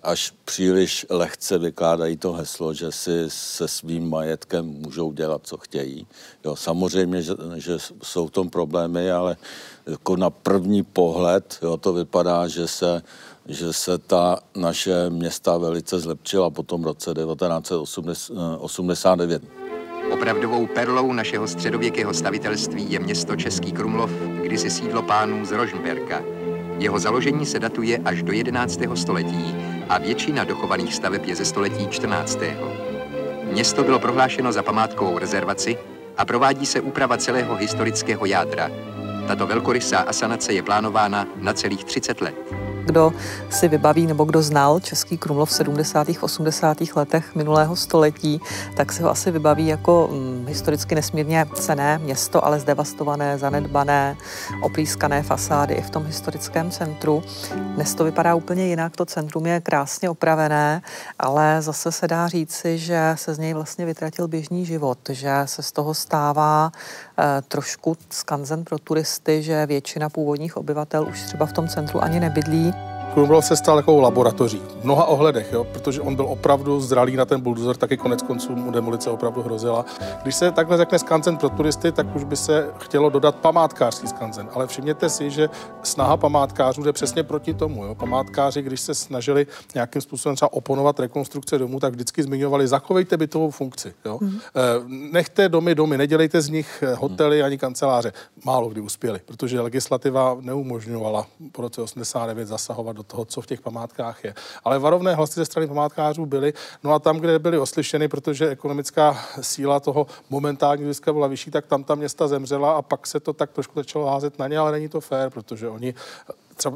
až 0.07 0.33
příliš 0.45 1.05
lehce 1.09 1.57
vykládají 1.57 2.17
to 2.17 2.33
heslo, 2.33 2.73
že 2.73 2.91
si 2.91 3.23
se 3.27 3.67
svým 3.67 4.09
majetkem 4.09 4.65
můžou 4.65 5.11
dělat, 5.11 5.41
co 5.43 5.57
chtějí. 5.57 6.07
Jo, 6.45 6.55
samozřejmě, 6.55 7.21
že, 7.21 7.33
že 7.55 7.77
jsou 8.03 8.27
v 8.27 8.31
tom 8.31 8.49
problémy, 8.49 9.11
ale 9.11 9.37
jako 9.87 10.15
na 10.15 10.29
první 10.29 10.83
pohled 10.83 11.59
jo, 11.61 11.77
to 11.77 11.93
vypadá, 11.93 12.47
že 12.47 12.67
se 12.67 13.01
že 13.49 13.73
se 13.73 13.97
ta 13.97 14.39
naše 14.55 15.09
města 15.09 15.57
velice 15.57 15.99
zlepšila 15.99 16.49
po 16.49 16.63
tom 16.63 16.83
roce 16.83 17.13
1989. 17.13 19.43
Opravdovou 20.13 20.67
perlou 20.67 21.13
našeho 21.13 21.47
středověkého 21.47 22.13
stavitelství 22.13 22.91
je 22.91 22.99
město 22.99 23.35
Český 23.35 23.71
Krumlov, 23.71 24.11
kdysi 24.41 24.69
sídlo 24.69 25.01
pánů 25.01 25.45
z 25.45 25.51
Rožmberka. 25.51 26.23
Jeho 26.79 26.99
založení 26.99 27.45
se 27.45 27.59
datuje 27.59 27.97
až 28.05 28.23
do 28.23 28.33
11. 28.33 28.79
století 28.95 29.76
a 29.89 29.97
většina 29.97 30.43
dochovaných 30.43 30.95
staveb 30.95 31.25
je 31.25 31.35
ze 31.35 31.45
století 31.45 31.87
14. 31.87 32.39
Město 33.51 33.83
bylo 33.83 33.99
prohlášeno 33.99 34.51
za 34.51 34.63
památkovou 34.63 35.17
rezervaci 35.17 35.77
a 36.17 36.25
provádí 36.25 36.65
se 36.65 36.81
úprava 36.81 37.17
celého 37.17 37.55
historického 37.55 38.25
jádra. 38.25 38.71
Tato 39.27 39.47
velkorysá 39.47 39.99
asanace 39.99 40.53
je 40.53 40.63
plánována 40.63 41.27
na 41.35 41.53
celých 41.53 41.83
30 41.83 42.21
let 42.21 42.66
kdo 42.87 43.13
si 43.49 43.67
vybaví 43.67 44.07
nebo 44.07 44.25
kdo 44.25 44.41
znal 44.41 44.79
Český 44.79 45.17
Krumlov 45.17 45.49
v 45.49 45.53
70. 45.53 46.07
80. 46.21 46.77
letech 46.95 47.35
minulého 47.35 47.75
století, 47.75 48.41
tak 48.75 48.91
si 48.91 49.03
ho 49.03 49.09
asi 49.09 49.31
vybaví 49.31 49.67
jako 49.67 50.09
hm, 50.11 50.45
historicky 50.47 50.95
nesmírně 50.95 51.45
cené 51.53 51.97
město, 51.97 52.45
ale 52.45 52.59
zdevastované, 52.59 53.37
zanedbané, 53.37 54.17
oplískané 54.61 55.23
fasády 55.23 55.73
i 55.73 55.81
v 55.81 55.89
tom 55.89 56.05
historickém 56.05 56.71
centru. 56.71 57.23
Dnes 57.75 57.95
to 57.95 58.03
vypadá 58.03 58.35
úplně 58.35 58.67
jinak, 58.67 58.95
to 58.95 59.05
centrum 59.05 59.45
je 59.45 59.61
krásně 59.61 60.09
opravené, 60.09 60.81
ale 61.19 61.61
zase 61.61 61.91
se 61.91 62.07
dá 62.07 62.27
říci, 62.27 62.77
že 62.77 63.13
se 63.15 63.35
z 63.35 63.39
něj 63.39 63.53
vlastně 63.53 63.85
vytratil 63.85 64.27
běžný 64.27 64.65
život, 64.65 64.99
že 65.09 65.31
se 65.45 65.63
z 65.63 65.71
toho 65.71 65.93
stává 65.93 66.71
eh, 66.71 67.41
trošku 67.47 67.97
skanzen 68.09 68.63
pro 68.63 68.79
turisty, 68.79 69.43
že 69.43 69.65
většina 69.65 70.09
původních 70.09 70.57
obyvatel 70.57 71.07
už 71.09 71.21
třeba 71.21 71.45
v 71.45 71.53
tom 71.53 71.67
centru 71.67 72.03
ani 72.03 72.19
nebydlí. 72.19 72.73
Krumlov 73.17 73.45
se 73.45 73.55
stal 73.55 73.75
takovou 73.75 73.99
laboratoří 73.99 74.61
v 74.81 74.83
mnoha 74.83 75.05
ohledech, 75.05 75.53
jo, 75.53 75.63
protože 75.63 76.01
on 76.01 76.15
byl 76.15 76.25
opravdu 76.25 76.79
zralý 76.79 77.15
na 77.15 77.25
ten 77.25 77.41
buldozer, 77.41 77.75
taky 77.75 77.97
konec 77.97 78.21
konců 78.21 78.55
mu 78.55 78.71
demolice 78.71 79.09
opravdu 79.09 79.41
hrozila. 79.41 79.85
Když 80.23 80.35
se 80.35 80.51
takhle 80.51 80.77
řekne 80.77 80.99
skanzen 80.99 81.37
pro 81.37 81.49
turisty, 81.49 81.91
tak 81.91 82.15
už 82.15 82.23
by 82.23 82.35
se 82.35 82.69
chtělo 82.79 83.09
dodat 83.09 83.35
památkářský 83.35 84.07
skanzen. 84.07 84.49
Ale 84.53 84.67
všimněte 84.67 85.09
si, 85.09 85.29
že 85.29 85.49
snaha 85.83 86.17
památkářů 86.17 86.83
jde 86.83 86.93
přesně 86.93 87.23
proti 87.23 87.53
tomu. 87.53 87.85
Jo. 87.85 87.95
Památkáři, 87.95 88.61
když 88.61 88.81
se 88.81 88.95
snažili 88.95 89.47
nějakým 89.75 90.01
způsobem 90.01 90.35
třeba 90.35 90.53
oponovat 90.53 90.99
rekonstrukce 90.99 91.57
domů, 91.57 91.79
tak 91.79 91.93
vždycky 91.93 92.23
zmiňovali, 92.23 92.67
zachovejte 92.67 93.17
bytovou 93.17 93.51
funkci. 93.51 93.93
Jo. 94.05 94.17
Mm. 94.21 94.39
Nechte 95.11 95.49
domy 95.49 95.75
domy, 95.75 95.97
nedělejte 95.97 96.41
z 96.41 96.49
nich 96.49 96.83
eh, 96.87 96.93
hotely 96.93 97.43
ani 97.43 97.57
kanceláře. 97.57 98.13
Málo 98.45 98.69
kdy 98.69 98.81
uspěli, 98.81 99.19
protože 99.25 99.61
legislativa 99.61 100.37
neumožňovala 100.41 101.27
po 101.51 101.61
roce 101.61 101.81
89 101.81 102.47
zasahovat 102.47 102.95
do 102.95 103.06
toho, 103.07 103.25
co 103.25 103.41
v 103.41 103.45
těch 103.45 103.61
památkách 103.61 104.23
je. 104.23 104.33
Ale 104.63 104.79
varovné 104.79 105.15
hlasy 105.15 105.33
ze 105.33 105.45
strany 105.45 105.67
památkářů 105.67 106.25
byly. 106.25 106.53
No 106.83 106.93
a 106.93 106.99
tam, 106.99 107.17
kde 107.17 107.39
byly 107.39 107.57
oslyšeny, 107.57 108.07
protože 108.07 108.49
ekonomická 108.49 109.17
síla 109.41 109.79
toho 109.79 110.07
momentální 110.29 110.85
získa 110.85 111.13
byla 111.13 111.27
vyšší, 111.27 111.51
tak 111.51 111.65
tam 111.65 111.83
ta 111.83 111.95
města 111.95 112.27
zemřela 112.27 112.71
a 112.71 112.81
pak 112.81 113.07
se 113.07 113.19
to 113.19 113.33
tak 113.33 113.51
trošku 113.51 113.79
začalo 113.79 114.05
házet 114.05 114.39
na 114.39 114.47
ně, 114.47 114.57
ale 114.57 114.71
není 114.71 114.89
to 114.89 115.01
fér, 115.01 115.29
protože 115.29 115.69
oni 115.69 115.93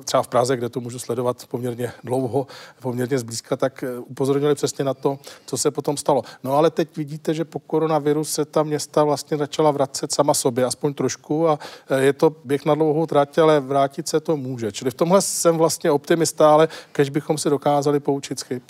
třeba 0.06 0.24
v 0.24 0.28
Praze, 0.28 0.58
kde 0.58 0.70
to 0.70 0.80
můžu 0.80 1.00
sledovat 1.00 1.46
poměrně 1.48 1.92
dlouho, 2.04 2.48
poměrně 2.80 3.20
zblízka, 3.20 3.58
tak 3.58 3.84
eh, 3.84 4.00
upozornili 4.00 4.56
přesně 4.56 4.86
na 4.86 4.94
to, 4.94 5.20
co 5.46 5.58
se 5.58 5.72
potom 5.72 5.98
stalo. 5.98 6.22
No 6.44 6.54
ale 6.54 6.70
teď 6.70 6.98
vidíte, 6.98 7.34
že 7.34 7.46
po 7.46 7.60
koronaviru 7.60 8.24
se 8.24 8.46
ta 8.46 8.64
města 8.64 9.04
vlastně 9.04 9.38
začala 9.38 9.72
vracet 9.72 10.12
sama 10.12 10.34
sobě, 10.34 10.66
aspoň 10.66 10.94
trošku 10.94 11.48
a 11.48 11.60
eh, 11.90 12.02
je 12.02 12.14
to 12.14 12.36
běh 12.46 12.66
na 12.66 12.76
dlouhou 12.76 13.06
trať, 13.06 13.38
ale 13.38 13.60
vrátit 13.60 14.08
se 14.08 14.20
to 14.20 14.38
může. 14.38 14.72
Čili 14.72 14.92
v 14.92 14.94
tomhle 14.94 15.22
jsem 15.22 15.58
vlastně 15.58 15.92
optimista, 15.92 16.54
ale 16.54 16.68
kež 16.92 17.10
bychom 17.10 17.38
se 17.38 17.50
dokázali 17.50 18.00
poučit 18.00 18.40
z 18.40 18.44
chyb. 18.44 18.62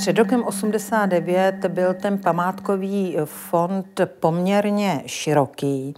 Před 0.00 0.18
rokem 0.18 0.44
89 0.44 1.66
byl 1.68 1.94
ten 1.94 2.18
památkový 2.18 3.16
fond 3.24 4.00
poměrně 4.20 5.02
široký. 5.06 5.94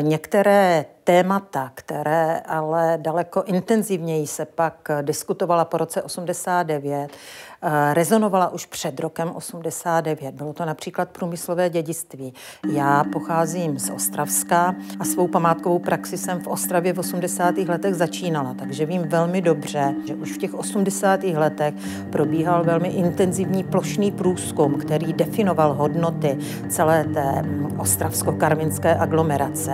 Některé 0.00 0.84
témata, 1.04 1.70
které 1.74 2.40
ale 2.46 2.98
daleko 3.02 3.42
intenzivněji 3.42 4.26
se 4.26 4.44
pak 4.44 4.88
diskutovala 5.02 5.64
po 5.64 5.76
roce 5.76 6.02
89, 6.02 7.10
Eh, 7.62 7.94
rezonovala 7.94 8.48
už 8.48 8.66
před 8.66 9.00
rokem 9.00 9.30
89. 9.34 10.34
Bylo 10.34 10.52
to 10.52 10.64
například 10.64 11.08
průmyslové 11.08 11.70
dědictví. 11.70 12.34
Já 12.72 13.04
pocházím 13.12 13.78
z 13.78 13.90
Ostravska 13.90 14.74
a 15.00 15.04
svou 15.04 15.28
památkovou 15.28 15.78
praxi 15.78 16.18
jsem 16.18 16.40
v 16.40 16.46
Ostravě 16.46 16.92
v 16.92 16.98
80. 16.98 17.68
letech 17.68 17.94
začínala, 17.94 18.54
takže 18.54 18.86
vím 18.86 19.02
velmi 19.02 19.40
dobře, 19.42 19.94
že 20.06 20.14
už 20.14 20.32
v 20.32 20.38
těch 20.38 20.54
80. 20.54 21.22
letech 21.22 21.74
probíhal 22.12 22.64
velmi 22.64 22.88
intenzivní 22.88 23.64
plošný 23.64 24.12
průzkum, 24.12 24.74
který 24.74 25.12
definoval 25.12 25.74
hodnoty 25.74 26.38
celé 26.68 27.04
té 27.04 27.42
mm, 27.42 27.80
ostravsko-karvinské 27.80 28.98
aglomerace. 28.98 29.69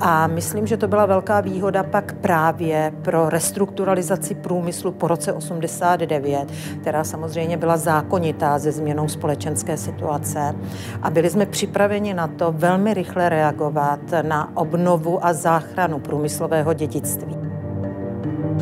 A 0.00 0.26
myslím, 0.26 0.66
že 0.66 0.76
to 0.76 0.88
byla 0.88 1.06
velká 1.06 1.40
výhoda 1.40 1.82
pak 1.82 2.12
právě 2.12 2.92
pro 3.02 3.28
restrukturalizaci 3.30 4.34
průmyslu 4.34 4.92
po 4.92 5.08
roce 5.08 5.32
89, 5.32 6.52
která 6.80 7.04
samozřejmě 7.04 7.56
byla 7.56 7.76
zákonitá 7.76 8.58
ze 8.58 8.72
změnou 8.72 9.08
společenské 9.08 9.76
situace 9.76 10.54
a 11.02 11.10
byli 11.10 11.30
jsme 11.30 11.46
připraveni 11.46 12.14
na 12.14 12.28
to 12.28 12.52
velmi 12.52 12.94
rychle 12.94 13.28
reagovat 13.28 14.00
na 14.22 14.56
obnovu 14.56 15.26
a 15.26 15.32
záchranu 15.32 15.98
průmyslového 15.98 16.72
dědictví. 16.72 17.49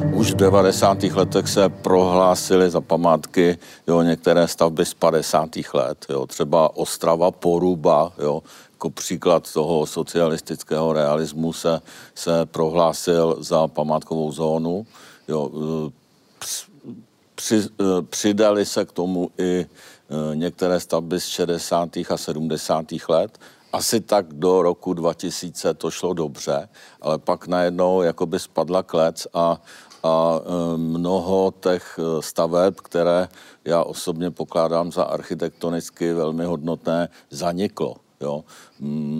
Už 0.07 0.33
v 0.33 0.37
90. 0.37 1.03
letech 1.03 1.49
se 1.49 1.69
prohlásily 1.69 2.71
za 2.71 2.81
památky 2.81 3.59
jo, 3.87 4.03
některé 4.03 4.49
stavby 4.49 4.85
z 4.85 4.95
50. 4.95 5.49
let, 5.75 6.07
jo, 6.11 6.27
třeba 6.27 6.77
Ostrava 6.77 7.31
Poruba, 7.31 8.13
jo, 8.19 8.43
jako 8.73 8.91
příklad 8.91 9.53
toho 9.53 9.87
socialistického 9.87 10.93
realismu 10.93 11.53
se, 11.53 11.81
se 12.15 12.47
prohlásil 12.47 13.37
za 13.41 13.69
památkovou 13.69 14.33
zónu. 14.33 14.87
Jo, 15.29 15.51
při, 17.35 17.63
přidali 18.11 18.67
se 18.67 18.85
k 18.85 18.93
tomu 18.93 19.31
i 19.39 19.67
eh, 19.67 20.37
některé 20.37 20.81
stavby 20.81 21.21
z 21.21 21.27
60. 21.27 21.97
a 22.11 22.17
70. 22.17 22.87
let 23.09 23.39
asi 23.73 24.01
tak 24.01 24.27
do 24.33 24.63
roku 24.63 24.95
2000 24.95 25.75
to 25.75 25.91
šlo 25.91 26.15
dobře, 26.15 26.69
ale 27.01 27.19
pak 27.19 27.47
najednou 27.47 28.03
jakoby 28.03 28.39
spadla 28.39 28.83
klec 28.83 29.27
a, 29.35 29.61
a 30.09 30.40
e, 30.40 30.77
mnoho 30.79 31.55
těch 31.61 31.99
e, 31.99 32.23
staveb, 32.23 32.75
které 32.81 33.29
já 33.64 33.83
osobně 33.83 34.31
pokládám 34.31 34.92
za 34.92 35.03
architektonicky 35.03 36.12
velmi 36.12 36.44
hodnotné, 36.44 37.09
zaniklo. 37.31 38.08
Jo. 38.21 38.45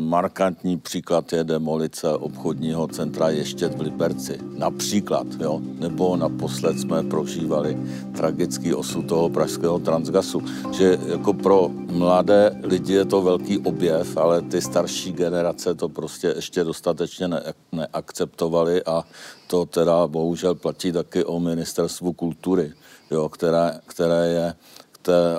Markantní 0.09 0.79
příklad 0.79 1.33
je 1.33 1.45
demolice 1.45 2.13
obchodního 2.13 2.89
centra 2.89 3.29
ještě 3.29 3.69
v 3.69 3.81
Liberci. 3.81 4.39
Například, 4.57 5.27
jo. 5.41 5.61
Nebo 5.63 6.17
naposled 6.17 6.79
jsme 6.79 7.03
prožívali 7.03 7.79
tragický 8.17 8.75
osud 8.75 9.03
toho 9.03 9.29
pražského 9.29 9.79
transgasu. 9.79 10.43
Že 10.73 10.99
jako 11.07 11.33
pro 11.33 11.71
mladé 11.91 12.61
lidi 12.63 12.93
je 12.93 13.05
to 13.05 13.23
velký 13.23 13.59
objev, 13.59 14.17
ale 14.17 14.43
ty 14.43 14.63
starší 14.63 15.13
generace 15.13 15.75
to 15.75 15.89
prostě 15.89 16.33
ještě 16.37 16.65
dostatečně 16.65 17.29
ne- 17.29 17.43
neakceptovali 17.73 18.85
a 18.85 19.05
to 19.47 19.67
teda 19.67 20.07
bohužel 20.07 20.55
platí 20.55 20.93
taky 20.93 21.25
o 21.25 21.41
ministerstvu 21.41 22.13
kultury, 22.13 22.73
jo, 23.11 23.29
které, 23.29 23.81
které 23.87 24.29
je 24.29 24.55
té 25.03 25.39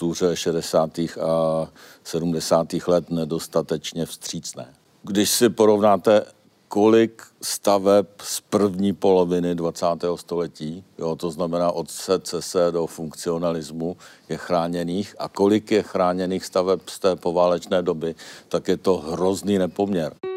architektuře 0.00 0.36
60. 0.36 0.98
a 0.98 1.68
70. 2.04 2.66
let 2.86 3.10
nedostatečně 3.10 4.06
vstřícné. 4.06 4.66
Když 5.02 5.30
si 5.30 5.48
porovnáte, 5.48 6.24
kolik 6.68 7.22
staveb 7.42 8.06
z 8.22 8.40
první 8.40 8.92
poloviny 8.92 9.54
20. 9.54 9.86
století, 10.16 10.84
jo, 10.98 11.16
to 11.16 11.30
znamená 11.30 11.72
od 11.72 11.90
secese 11.90 12.72
do 12.72 12.86
funkcionalismu, 12.86 13.96
je 14.28 14.36
chráněných 14.36 15.14
a 15.18 15.28
kolik 15.28 15.70
je 15.70 15.82
chráněných 15.82 16.44
staveb 16.44 16.80
z 16.86 16.98
té 16.98 17.16
poválečné 17.16 17.82
doby, 17.82 18.14
tak 18.48 18.68
je 18.68 18.76
to 18.76 18.96
hrozný 18.96 19.58
nepoměr. 19.58 20.29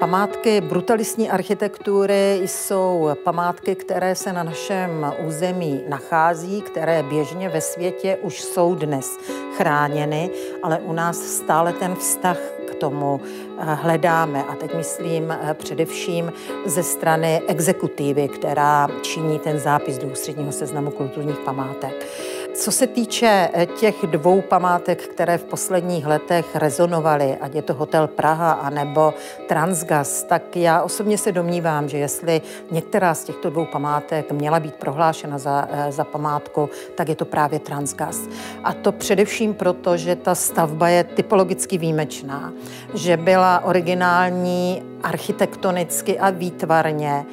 Památky 0.00 0.60
brutalistní 0.60 1.30
architektury 1.30 2.40
jsou 2.44 3.10
památky, 3.24 3.74
které 3.74 4.14
se 4.14 4.32
na 4.32 4.42
našem 4.42 5.14
území 5.26 5.82
nachází, 5.88 6.62
které 6.62 7.02
běžně 7.02 7.48
ve 7.48 7.60
světě 7.60 8.18
už 8.22 8.40
jsou 8.40 8.74
dnes 8.74 9.18
chráněny, 9.56 10.30
ale 10.62 10.78
u 10.78 10.92
nás 10.92 11.18
stále 11.18 11.72
ten 11.72 11.94
vztah 11.94 12.38
k 12.70 12.74
tomu 12.74 13.20
eh, 13.24 13.74
hledáme. 13.74 14.44
A 14.44 14.54
teď 14.54 14.74
myslím 14.74 15.30
eh, 15.30 15.54
především 15.54 16.32
ze 16.66 16.82
strany 16.82 17.42
exekutivy, 17.46 18.28
která 18.28 18.88
činí 19.02 19.38
ten 19.38 19.58
zápis 19.58 19.98
do 19.98 20.06
ústředního 20.06 20.52
seznamu 20.52 20.90
kulturních 20.90 21.38
památek. 21.38 22.06
Co 22.54 22.72
se 22.72 22.86
týče 22.86 23.50
eh, 23.52 23.66
těch 23.66 23.94
dvou 24.06 24.40
památek, 24.40 25.02
které 25.02 25.38
v 25.38 25.44
posledních 25.44 26.06
letech 26.06 26.56
rezonovaly, 26.56 27.36
ať 27.40 27.54
je 27.54 27.62
to 27.62 27.74
Hotel 27.74 28.06
Praha 28.06 28.52
anebo 28.52 29.14
Transgas, 29.48 30.22
tak 30.22 30.56
já 30.56 30.82
osobně 30.82 31.18
se 31.18 31.32
domnívám, 31.32 31.88
že 31.88 31.98
jestli 31.98 32.42
některá 32.70 33.14
z 33.14 33.24
těchto 33.24 33.50
dvou 33.50 33.64
památek 33.64 34.32
měla 34.32 34.60
být 34.60 34.74
prohlášena 34.74 35.38
za, 35.38 35.68
eh, 35.70 35.92
za 35.92 36.04
památku, 36.04 36.68
tak 36.94 37.08
je 37.08 37.16
to 37.16 37.24
právě 37.24 37.58
Transgas. 37.58 38.20
A 38.64 38.72
to 38.72 38.92
především 38.92 39.54
proto, 39.54 39.96
že 39.96 40.16
ta 40.16 40.34
stavba 40.34 40.88
je 40.88 41.04
typologicky 41.04 41.78
výjimečná, 41.78 42.52
že 42.94 43.16
byla 43.16 43.64
originální 43.64 44.82
architektonicky 45.02 46.18
a 46.18 46.30
výtvarně 46.30 47.26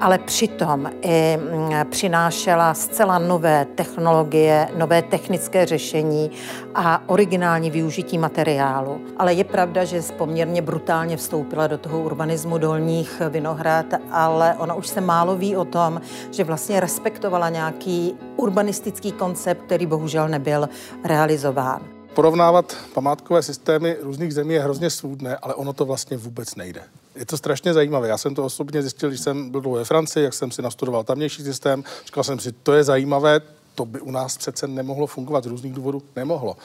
ale 0.00 0.18
přitom 0.18 0.90
i 1.02 1.36
mm, 1.36 1.90
přinášela 1.90 2.74
zcela 2.74 3.18
nové 3.18 3.64
technologie, 3.64 4.68
nové 4.76 5.02
technické 5.02 5.66
řešení 5.66 6.30
a 6.74 7.02
originální 7.06 7.70
využití 7.70 8.18
materiálu. 8.18 9.00
Ale 9.16 9.34
je 9.34 9.44
pravda, 9.44 9.84
že 9.84 10.02
poměrně 10.16 10.62
brutálně 10.62 11.16
vstoupila 11.16 11.66
do 11.66 11.78
toho 11.78 12.02
urbanismu 12.02 12.58
dolních 12.58 13.22
Vinohrad, 13.28 13.86
ale 14.10 14.54
ona 14.58 14.74
už 14.74 14.86
se 14.86 15.00
málo 15.00 15.36
ví 15.36 15.56
o 15.56 15.64
tom, 15.64 16.00
že 16.32 16.44
vlastně 16.44 16.80
respektovala 16.80 17.48
nějaký 17.48 18.14
urbanistický 18.36 19.12
koncept, 19.12 19.62
který 19.66 19.86
bohužel 19.86 20.28
nebyl 20.28 20.68
realizován. 21.04 21.82
Porovnávat 22.14 22.76
památkové 22.94 23.42
systémy 23.42 23.96
různých 24.02 24.34
zemí 24.34 24.54
je 24.54 24.60
hrozně 24.60 24.90
svůdné, 24.90 25.36
ale 25.36 25.54
ono 25.54 25.72
to 25.72 25.84
vlastně 25.84 26.16
vůbec 26.16 26.54
nejde 26.54 26.82
je 27.18 27.26
to 27.26 27.36
strašně 27.36 27.74
zajímavé. 27.74 28.08
Já 28.08 28.18
jsem 28.18 28.34
to 28.34 28.44
osobně 28.44 28.82
zjistil, 28.82 29.08
když 29.08 29.20
jsem 29.20 29.50
byl 29.50 29.60
ve 29.60 29.84
Francii, 29.84 30.24
jak 30.24 30.34
jsem 30.34 30.50
si 30.50 30.62
nastudoval 30.62 31.04
tamnější 31.04 31.42
systém. 31.42 31.84
Říkal 32.06 32.24
jsem 32.24 32.38
si, 32.38 32.52
to 32.52 32.72
je 32.72 32.84
zajímavé, 32.84 33.40
to 33.74 33.84
by 33.84 34.00
u 34.00 34.10
nás 34.10 34.38
přece 34.38 34.66
nemohlo 34.66 35.06
fungovat 35.06 35.44
z 35.44 35.46
různých 35.46 35.72
důvodů. 35.72 36.02
Nemohlo. 36.16 36.56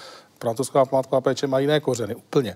Francouzská 0.44 0.86
památková 0.86 1.22
péče 1.22 1.48
má 1.48 1.60
jiné 1.60 1.80
kořeny, 1.80 2.16
úplně. 2.16 2.52
E, 2.52 2.56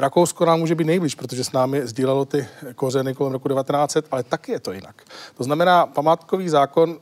Rakousko 0.00 0.44
nám 0.44 0.58
může 0.60 0.74
být 0.74 0.84
nejblíž, 0.84 1.14
protože 1.14 1.44
s 1.44 1.52
námi 1.52 1.86
sdílelo 1.86 2.24
ty 2.24 2.46
kořeny 2.74 3.14
kolem 3.14 3.32
roku 3.32 3.48
1900, 3.48 4.06
ale 4.10 4.22
taky 4.22 4.52
je 4.52 4.60
to 4.60 4.72
jinak. 4.72 5.02
To 5.36 5.44
znamená, 5.44 5.86
památkový 5.86 6.48
zákon, 6.48 6.98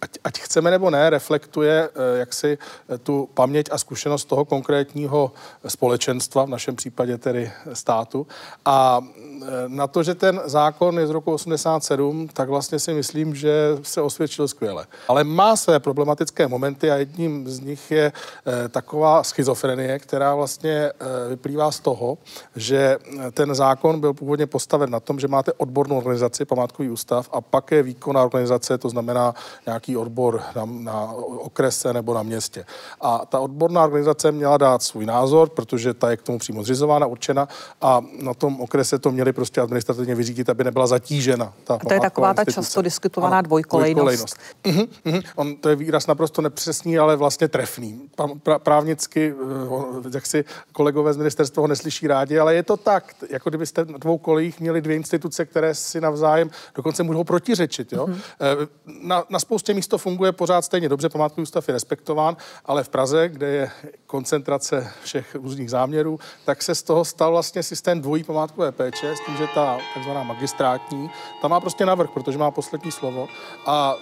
ať, 0.00 0.10
ať 0.24 0.38
chceme 0.38 0.70
nebo 0.70 0.90
ne, 0.90 1.10
reflektuje 1.10 1.88
e, 1.94 2.18
jaksi 2.18 2.58
e, 2.88 2.98
tu 2.98 3.28
paměť 3.34 3.66
a 3.70 3.78
zkušenost 3.78 4.24
toho 4.24 4.44
konkrétního 4.44 5.32
společenstva, 5.68 6.44
v 6.44 6.48
našem 6.48 6.76
případě 6.76 7.18
tedy 7.18 7.52
státu. 7.72 8.26
A 8.64 9.00
na 9.66 9.86
to, 9.86 10.02
že 10.02 10.14
ten 10.14 10.40
zákon 10.44 10.98
je 10.98 11.06
z 11.06 11.10
roku 11.10 11.32
87, 11.32 12.28
tak 12.28 12.48
vlastně 12.48 12.78
si 12.78 12.94
myslím, 12.94 13.34
že 13.34 13.78
se 13.82 14.00
osvědčil 14.02 14.48
skvěle. 14.48 14.86
Ale 15.08 15.24
má 15.24 15.56
své 15.56 15.80
problematické 15.80 16.48
momenty 16.48 16.90
a 16.90 16.96
jedním 16.96 17.48
z 17.48 17.60
nich 17.60 17.90
je 17.90 18.12
taková 18.68 18.99
taková 19.00 19.24
schizofrenie, 19.24 19.98
která 19.98 20.34
vlastně 20.34 20.70
eh, 20.70 21.28
vyplývá 21.28 21.70
z 21.70 21.80
toho, 21.80 22.18
že 22.56 22.98
eh, 23.00 23.30
ten 23.30 23.54
zákon 23.54 24.00
byl 24.00 24.14
původně 24.14 24.46
postaven 24.46 24.90
na 24.90 25.00
tom, 25.00 25.20
že 25.20 25.28
máte 25.28 25.52
odbornou 25.52 25.98
organizaci, 25.98 26.44
památkový 26.44 26.90
ústav, 26.90 27.28
a 27.32 27.40
pak 27.40 27.70
je 27.70 27.82
výkonná 27.82 28.22
organizace, 28.22 28.78
to 28.78 28.88
znamená 28.88 29.34
nějaký 29.66 29.96
odbor 29.96 30.42
na, 30.56 30.64
na 30.64 31.12
okrese 31.38 31.92
nebo 31.92 32.14
na 32.14 32.22
městě. 32.22 32.64
A 33.00 33.26
ta 33.26 33.40
odborná 33.40 33.84
organizace 33.84 34.32
měla 34.32 34.56
dát 34.56 34.82
svůj 34.82 35.06
názor, 35.06 35.48
protože 35.48 35.94
ta 35.94 36.10
je 36.10 36.16
k 36.16 36.22
tomu 36.22 36.38
přímo 36.38 36.62
zřizována, 36.62 37.06
určena 37.06 37.48
a 37.80 38.00
na 38.22 38.34
tom 38.34 38.60
okrese 38.60 38.98
to 38.98 39.10
měli 39.10 39.32
prostě 39.32 39.60
administrativně 39.60 40.14
vyřídit, 40.14 40.50
aby 40.50 40.64
nebyla 40.64 40.86
zatížena. 40.86 41.52
Ta 41.64 41.74
a 41.74 41.78
to 41.78 41.94
je 41.94 42.00
taková 42.00 42.34
ta 42.34 42.44
často 42.44 42.82
diskutovaná 42.82 43.38
ano, 43.38 43.46
dvojkolejnost. 43.46 43.94
dvojkolejnost. 43.94 44.36
Uh-huh, 44.64 44.88
uh-huh. 45.04 45.22
On, 45.36 45.56
to 45.56 45.68
je 45.68 45.76
výraz 45.76 46.06
naprosto 46.06 46.42
nepřesný, 46.42 46.98
ale 46.98 47.16
vlastně 47.16 47.48
trefný. 47.48 48.00
Pra, 48.42 48.58
právě 48.58 48.79
právnicky, 48.80 49.34
eh, 50.06 50.14
jak 50.14 50.26
si 50.26 50.44
kolegové 50.72 51.12
z 51.12 51.16
ministerstva 51.16 51.60
ho 51.60 51.66
neslyší 51.66 52.06
rádi, 52.06 52.38
ale 52.38 52.54
je 52.54 52.62
to 52.62 52.76
tak, 52.76 53.14
jako 53.30 53.50
kdybyste 53.50 53.84
na 53.84 53.98
dvou 53.98 54.18
kolejích 54.18 54.60
měli 54.60 54.80
dvě 54.80 54.96
instituce, 54.96 55.44
které 55.44 55.74
si 55.74 56.00
navzájem 56.00 56.50
dokonce 56.74 57.02
můžou 57.02 57.24
protiřečit. 57.24 57.92
Jo? 57.92 58.06
Mm-hmm. 58.06 58.68
Na, 59.02 59.24
na 59.28 59.38
spoustě 59.38 59.74
míst 59.74 59.88
to 59.88 59.98
funguje 59.98 60.32
pořád 60.32 60.62
stejně 60.62 60.88
dobře, 60.88 61.08
památkový 61.08 61.42
ústav 61.42 61.68
je 61.68 61.72
respektován, 61.72 62.36
ale 62.64 62.84
v 62.84 62.88
Praze, 62.88 63.28
kde 63.28 63.46
je 63.46 63.70
koncentrace 64.06 64.90
všech 65.02 65.34
různých 65.34 65.70
záměrů, 65.70 66.18
tak 66.44 66.62
se 66.62 66.74
z 66.74 66.82
toho 66.82 67.04
stal 67.04 67.32
vlastně 67.32 67.62
systém 67.62 68.00
dvojí 68.00 68.24
památkové 68.24 68.72
péče, 68.72 69.16
s 69.16 69.20
tím, 69.26 69.36
že 69.36 69.46
ta 69.54 69.78
takzvaná 69.94 70.22
magistrátní, 70.22 71.10
ta 71.42 71.48
má 71.48 71.60
prostě 71.60 71.86
navrh, 71.86 72.10
protože 72.10 72.38
má 72.38 72.50
poslední 72.50 72.90
slovo 72.90 73.28
a 73.66 73.96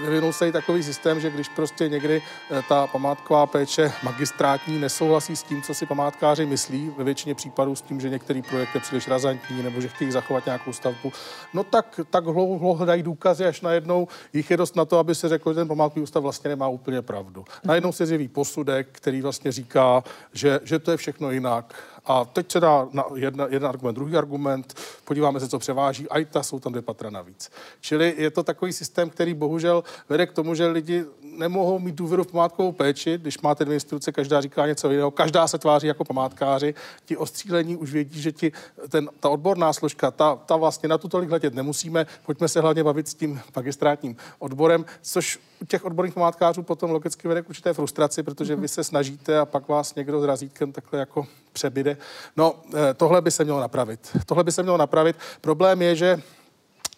vyvinul 0.00 0.32
se 0.32 0.48
i 0.48 0.52
takový 0.52 0.82
systém, 0.82 1.20
že 1.20 1.30
když 1.30 1.48
prostě 1.48 1.88
někdy 1.88 2.22
eh, 2.50 2.62
ta 2.68 2.86
památková 2.86 3.46
péče 3.46 3.92
magistrátní 4.02 4.78
nesouhlasí 4.78 5.36
s 5.36 5.42
tím, 5.42 5.62
co 5.62 5.74
si 5.74 5.86
památkáři 5.86 6.46
myslí, 6.46 6.92
ve 6.96 7.04
většině 7.04 7.34
případů 7.34 7.76
s 7.76 7.82
tím, 7.82 8.00
že 8.00 8.10
některý 8.10 8.42
projekt 8.42 8.74
je 8.74 8.80
příliš 8.80 9.08
razantní 9.08 9.62
nebo 9.62 9.80
že 9.80 9.88
chtějí 9.88 10.10
zachovat 10.10 10.46
nějakou 10.46 10.72
stavbu, 10.72 11.12
no 11.54 11.64
tak, 11.64 12.00
tak 12.10 12.24
dlouho 12.24 12.74
hledají 12.74 13.02
důkazy, 13.02 13.46
až 13.46 13.60
najednou 13.60 14.08
jich 14.32 14.50
je 14.50 14.56
dost 14.56 14.76
na 14.76 14.84
to, 14.84 14.98
aby 14.98 15.14
se 15.14 15.28
řeklo, 15.28 15.52
že 15.52 15.60
ten 15.60 15.68
památkový 15.68 16.02
ústav 16.02 16.22
vlastně 16.22 16.48
nemá 16.48 16.68
úplně 16.68 17.02
pravdu. 17.02 17.44
Najednou 17.64 17.92
se 17.92 18.06
zjeví 18.06 18.28
posudek, 18.28 18.88
který 18.92 19.22
vlastně 19.22 19.52
říká, 19.52 20.04
že, 20.32 20.60
že 20.64 20.78
to 20.78 20.90
je 20.90 20.96
všechno 20.96 21.30
jinak 21.30 21.74
a 22.08 22.24
teď 22.24 22.52
se 22.52 22.60
dá 22.60 22.88
na 22.92 23.04
jedna, 23.14 23.46
jeden 23.46 23.68
argument, 23.68 23.94
druhý 23.94 24.16
argument, 24.16 24.74
podíváme 25.04 25.40
se, 25.40 25.48
co 25.48 25.58
převáží, 25.58 26.08
a 26.08 26.18
i 26.18 26.24
ta 26.24 26.42
jsou 26.42 26.60
tam 26.60 26.72
dvě 26.72 26.82
patra 26.82 27.10
navíc. 27.10 27.50
Čili 27.80 28.14
je 28.18 28.30
to 28.30 28.42
takový 28.42 28.72
systém, 28.72 29.10
který 29.10 29.34
bohužel 29.34 29.84
vede 30.08 30.26
k 30.26 30.32
tomu, 30.32 30.54
že 30.54 30.66
lidi 30.66 31.04
nemohou 31.38 31.78
mít 31.78 31.94
důvěru 31.94 32.24
v 32.24 32.32
památkovou 32.32 32.72
péči, 32.72 33.18
když 33.18 33.40
máte 33.40 33.64
dvě 33.64 33.76
instituce, 33.76 34.12
každá 34.12 34.40
říká 34.40 34.66
něco 34.66 34.90
jiného, 34.90 35.10
každá 35.10 35.48
se 35.48 35.58
tváří 35.58 35.86
jako 35.86 36.04
památkáři, 36.04 36.74
ti 37.04 37.16
ostřílení 37.16 37.76
už 37.76 37.92
vědí, 37.92 38.22
že 38.22 38.32
ti, 38.32 38.52
ten, 38.88 39.08
ta 39.20 39.28
odborná 39.28 39.72
složka, 39.72 40.10
ta, 40.10 40.36
ta 40.36 40.56
vlastně 40.56 40.88
na 40.88 40.98
to 40.98 41.08
tolik 41.08 41.30
hledět 41.30 41.54
nemusíme, 41.54 42.06
pojďme 42.26 42.48
se 42.48 42.60
hlavně 42.60 42.84
bavit 42.84 43.08
s 43.08 43.14
tím 43.14 43.40
magistrátním 43.56 44.16
odborem, 44.38 44.84
což 45.02 45.38
u 45.62 45.64
těch 45.64 45.84
odborných 45.84 46.14
památkářů 46.14 46.62
potom 46.62 46.90
logicky 46.90 47.28
vede 47.28 47.42
k 47.42 47.48
určité 47.48 47.72
frustraci, 47.72 48.22
protože 48.22 48.56
vy 48.56 48.68
se 48.68 48.84
snažíte 48.84 49.38
a 49.38 49.44
pak 49.44 49.68
vás 49.68 49.94
někdo 49.94 50.20
s 50.20 50.24
razítkem 50.24 50.72
takhle 50.72 51.00
jako 51.00 51.26
přebyde. 51.52 51.96
No, 52.36 52.54
eh, 52.74 52.94
tohle 52.94 53.20
by 53.20 53.30
se 53.30 53.44
mělo 53.44 53.60
napravit. 53.60 54.16
Tohle 54.26 54.44
by 54.44 54.52
se 54.52 54.62
mělo 54.62 54.76
napravit. 54.76 55.16
Problém 55.40 55.82
je, 55.82 55.96
že 55.96 56.22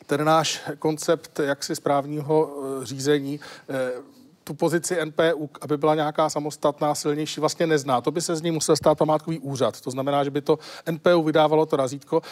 ten 0.07 0.25
náš 0.25 0.61
koncept 0.79 1.41
jaksi 1.41 1.77
správního 1.77 2.51
eh, 2.51 2.87
řízení 2.87 3.41
eh, 3.69 3.93
tu 4.51 4.55
pozici 4.55 4.97
NPU, 5.05 5.51
aby 5.61 5.77
byla 5.77 5.95
nějaká 5.95 6.31
samostatná, 6.31 6.95
silnější, 6.95 7.41
vlastně 7.41 7.67
nezná. 7.67 8.01
To 8.01 8.11
by 8.11 8.21
se 8.21 8.37
z 8.37 8.43
ní 8.43 8.51
musel 8.51 8.77
stát 8.77 8.99
památkový 8.99 9.39
úřad. 9.39 9.81
To 9.81 9.91
znamená, 9.91 10.25
že 10.25 10.31
by 10.31 10.41
to 10.41 10.59
NPU 10.91 11.23
vydávalo 11.23 11.67
to 11.67 11.77
razítko 11.77 12.23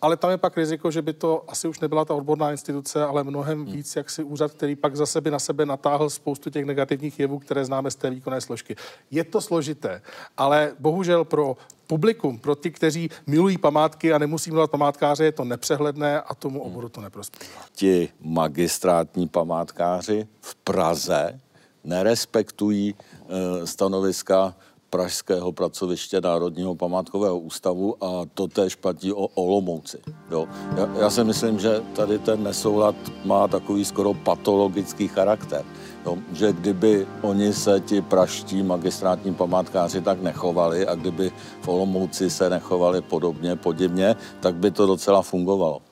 ale 0.00 0.16
tam 0.16 0.30
je 0.30 0.38
pak 0.38 0.56
riziko, 0.56 0.90
že 0.90 1.02
by 1.02 1.12
to 1.12 1.44
asi 1.48 1.68
už 1.68 1.80
nebyla 1.80 2.04
ta 2.04 2.14
odborná 2.14 2.50
instituce, 2.50 3.04
ale 3.04 3.24
mnohem 3.24 3.64
hmm. 3.64 3.72
víc 3.72 3.96
jaksi 3.96 4.22
úřad, 4.22 4.52
který 4.52 4.76
pak 4.76 4.96
zase 4.96 5.20
by 5.20 5.30
na 5.30 5.38
sebe 5.38 5.66
natáhl 5.66 6.10
spoustu 6.10 6.50
těch 6.50 6.64
negativních 6.64 7.18
jevů, 7.18 7.38
které 7.38 7.64
známe 7.64 7.90
z 7.90 7.94
té 7.94 8.10
výkonné 8.10 8.40
složky. 8.40 8.76
Je 9.10 9.24
to 9.24 9.40
složité, 9.40 10.02
ale 10.36 10.72
bohužel 10.78 11.24
pro 11.24 11.56
publikum, 11.86 12.38
pro 12.38 12.54
ty, 12.54 12.70
kteří 12.70 13.10
milují 13.26 13.58
památky 13.58 14.12
a 14.12 14.18
nemusí 14.18 14.50
milovat 14.50 14.70
památkáře, 14.70 15.24
je 15.24 15.32
to 15.32 15.44
nepřehledné 15.44 16.20
a 16.20 16.34
tomu 16.34 16.60
hmm. 16.60 16.70
oboru 16.70 16.88
to 16.88 17.00
neprospívá. 17.00 17.60
Ti 17.72 18.08
magistrátní 18.20 19.28
památkáři 19.28 20.26
v 20.40 20.54
Praze 20.54 21.40
nerespektují 21.86 22.94
e, 22.94 23.66
stanoviska 23.66 24.54
pražského 24.90 25.52
pracoviště 25.52 26.20
Národního 26.20 26.74
památkového 26.74 27.38
ústavu 27.38 28.04
a 28.04 28.24
to 28.34 28.48
též 28.48 28.74
platí 28.74 29.12
o 29.12 29.26
Olomouci. 29.26 29.98
Jo. 30.30 30.48
Já, 30.76 30.88
já 31.00 31.10
si 31.10 31.24
myslím, 31.24 31.58
že 31.58 31.82
tady 31.92 32.18
ten 32.18 32.42
nesoulad 32.42 32.94
má 33.24 33.48
takový 33.48 33.84
skoro 33.84 34.14
patologický 34.14 35.08
charakter. 35.08 35.64
Jo. 36.06 36.18
Že 36.32 36.52
kdyby 36.52 37.06
oni 37.22 37.52
se, 37.52 37.80
ti 37.80 38.00
praští 38.02 38.62
magistrátní 38.62 39.34
památkáři, 39.34 40.00
tak 40.00 40.22
nechovali 40.22 40.86
a 40.86 40.94
kdyby 40.94 41.32
v 41.60 41.68
Olomouci 41.68 42.30
se 42.30 42.50
nechovali 42.50 43.02
podobně, 43.02 43.56
podivně, 43.56 44.16
tak 44.40 44.54
by 44.54 44.70
to 44.70 44.86
docela 44.86 45.22
fungovalo. 45.22 45.82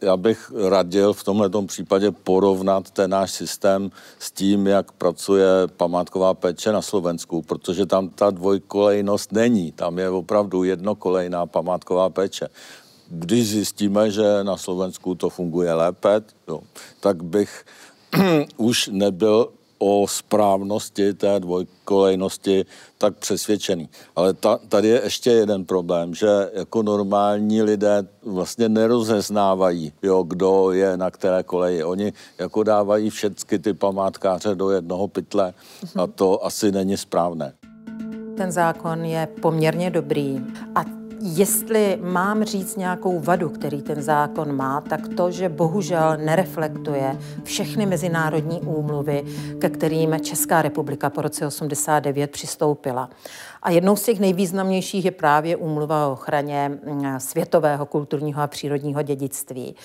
Já 0.00 0.16
bych 0.16 0.52
radil 0.68 1.12
v 1.12 1.24
tomto 1.24 1.62
případě 1.62 2.10
porovnat 2.10 2.90
ten 2.90 3.10
náš 3.10 3.30
systém 3.30 3.90
s 4.18 4.30
tím, 4.32 4.66
jak 4.66 4.92
pracuje 4.92 5.46
památková 5.76 6.34
péče 6.34 6.72
na 6.72 6.82
Slovensku, 6.82 7.42
protože 7.42 7.86
tam 7.86 8.08
ta 8.08 8.30
dvojkolejnost 8.30 9.32
není. 9.32 9.72
Tam 9.72 9.98
je 9.98 10.10
opravdu 10.10 10.64
jednokolejná 10.64 11.46
památková 11.46 12.10
péče. 12.10 12.48
Když 13.08 13.48
zjistíme, 13.48 14.10
že 14.10 14.44
na 14.44 14.56
Slovensku 14.56 15.14
to 15.14 15.30
funguje 15.30 15.74
lépe, 15.74 16.22
jo, 16.48 16.60
tak 17.00 17.22
bych 17.22 17.64
už 18.56 18.88
nebyl 18.92 19.48
o 19.78 20.06
správnosti 20.08 21.14
té 21.14 21.40
dvojkolejnosti 21.40 22.64
tak 22.98 23.16
přesvědčený. 23.16 23.88
Ale 24.16 24.34
ta, 24.34 24.58
tady 24.68 24.88
je 24.88 25.00
ještě 25.04 25.30
jeden 25.30 25.64
problém, 25.64 26.14
že 26.14 26.50
jako 26.52 26.82
normální 26.82 27.62
lidé 27.62 28.06
vlastně 28.22 28.68
nerozeznávají, 28.68 29.92
jo, 30.02 30.22
kdo 30.22 30.72
je 30.72 30.96
na 30.96 31.10
které 31.10 31.42
koleji. 31.42 31.84
Oni 31.84 32.12
jako 32.38 32.62
dávají 32.62 33.10
všechny 33.10 33.58
ty 33.58 33.74
památkáře 33.74 34.54
do 34.54 34.70
jednoho 34.70 35.08
pytle 35.08 35.54
a 35.96 36.06
to 36.06 36.44
asi 36.44 36.72
není 36.72 36.96
správné. 36.96 37.52
Ten 38.36 38.52
zákon 38.52 39.04
je 39.04 39.28
poměrně 39.42 39.90
dobrý 39.90 40.40
a 40.74 41.05
Jestli 41.34 41.98
mám 42.02 42.44
říct 42.44 42.76
nějakou 42.76 43.20
vadu, 43.20 43.48
který 43.48 43.82
ten 43.82 44.02
zákon 44.02 44.56
má, 44.56 44.80
tak 44.80 45.00
to, 45.16 45.30
že 45.30 45.48
bohužel 45.48 46.16
nereflektuje 46.16 47.18
všechny 47.44 47.86
mezinárodní 47.86 48.60
úmluvy, 48.60 49.24
ke 49.58 49.70
kterým 49.70 50.20
Česká 50.22 50.62
republika 50.62 51.10
po 51.10 51.22
roce 51.22 51.46
89 51.46 52.30
přistoupila. 52.30 53.10
A 53.66 53.70
jednou 53.70 53.96
z 53.96 54.02
těch 54.02 54.20
nejvýznamnějších 54.20 55.04
je 55.04 55.10
právě 55.10 55.56
úmluva 55.56 56.06
o 56.06 56.12
ochraně 56.12 56.68
mm, 56.68 57.20
světového 57.20 57.86
kulturního 57.86 58.42
a 58.42 58.46
přírodního 58.46 59.02
dědictví. 59.02 59.76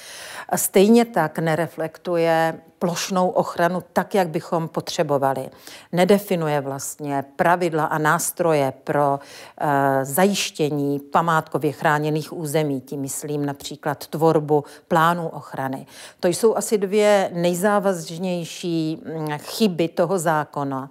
Stejně 0.56 1.06
tak 1.06 1.40
nereflektuje 1.40 2.62
plošnou 2.80 3.30
ochranu 3.30 3.84
tak, 3.94 4.16
jak 4.16 4.30
bychom 4.30 4.68
potřebovali. 4.68 5.50
Nedefinuje 5.92 6.62
vlastně 6.62 7.26
pravidla 7.36 7.86
a 7.86 7.98
nástroje 7.98 8.74
pro 8.84 9.20
uh, 9.20 9.68
zajištění 10.04 11.00
památkově 11.00 11.72
chráněných 11.72 12.34
území, 12.34 12.82
tím 12.82 13.02
myslím 13.02 13.46
například 13.46 14.08
tvorbu 14.08 14.64
plánů 14.88 15.28
ochrany. 15.28 15.86
To 16.20 16.28
jsou 16.28 16.56
asi 16.56 16.78
dvě 16.78 17.30
nejzávaznější 17.34 19.02
mm, 19.06 19.38
chyby 19.38 19.88
toho 19.88 20.20
zákona. 20.20 20.90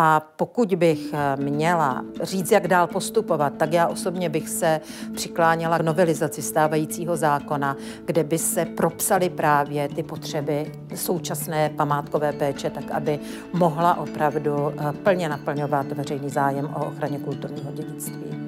A 0.00 0.20
pokud 0.36 0.74
bych 0.74 1.12
eh, 1.12 1.36
měla 1.36 2.04
říct, 2.22 2.52
jak 2.52 2.68
dál 2.68 2.86
postupovat, 2.86 3.52
tak 3.56 3.72
já 3.72 3.88
osobně 3.88 4.28
bych 4.28 4.48
se 4.48 4.80
přikláněla 5.14 5.78
k 5.78 5.82
novelizaci 5.82 6.42
stávajícího 6.42 7.16
zákona, 7.16 7.76
kde 8.04 8.24
by 8.24 8.38
se 8.38 8.64
propsaly 8.64 9.30
právě 9.30 9.88
ty 9.88 10.02
potřeby 10.02 10.72
současné 10.94 11.70
památkové 11.76 12.32
péče, 12.32 12.70
tak 12.70 12.90
aby 12.90 13.18
mohla 13.52 13.98
opravdu 13.98 14.72
eh, 14.78 14.92
plně 14.92 15.28
naplňovat 15.28 15.86
veřejný 15.86 16.30
zájem 16.30 16.74
o 16.74 16.86
ochraně 16.86 17.18
kulturního 17.18 17.72
dědictví. 17.72 18.47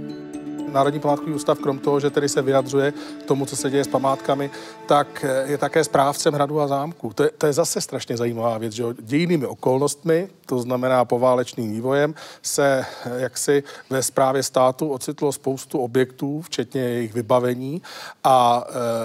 Národní 0.72 1.00
památkový 1.00 1.32
ústav, 1.32 1.58
krom 1.58 1.78
toho, 1.78 2.00
že 2.00 2.10
tedy 2.10 2.28
se 2.28 2.42
vyjadřuje 2.42 2.92
k 2.92 3.22
tomu, 3.22 3.46
co 3.46 3.56
se 3.56 3.70
děje 3.70 3.84
s 3.84 3.88
památkami, 3.88 4.50
tak 4.86 5.24
je 5.44 5.58
také 5.58 5.84
správcem 5.84 6.34
hradu 6.34 6.60
a 6.60 6.66
zámku. 6.66 7.12
To 7.14 7.22
je, 7.22 7.30
to 7.38 7.46
je 7.46 7.52
zase 7.52 7.80
strašně 7.80 8.16
zajímavá 8.16 8.58
věc, 8.58 8.72
že 8.72 8.84
dějinými 9.00 9.46
okolnostmi, 9.46 10.28
to 10.46 10.58
znamená 10.58 11.04
poválečným 11.04 11.72
vývojem, 11.72 12.14
se 12.42 12.84
jaksi 13.16 13.62
ve 13.90 14.02
správě 14.02 14.42
státu 14.42 14.88
ocitlo 14.88 15.32
spoustu 15.32 15.78
objektů, 15.78 16.40
včetně 16.42 16.80
jejich 16.80 17.14
vybavení 17.14 17.82
a 18.24 18.64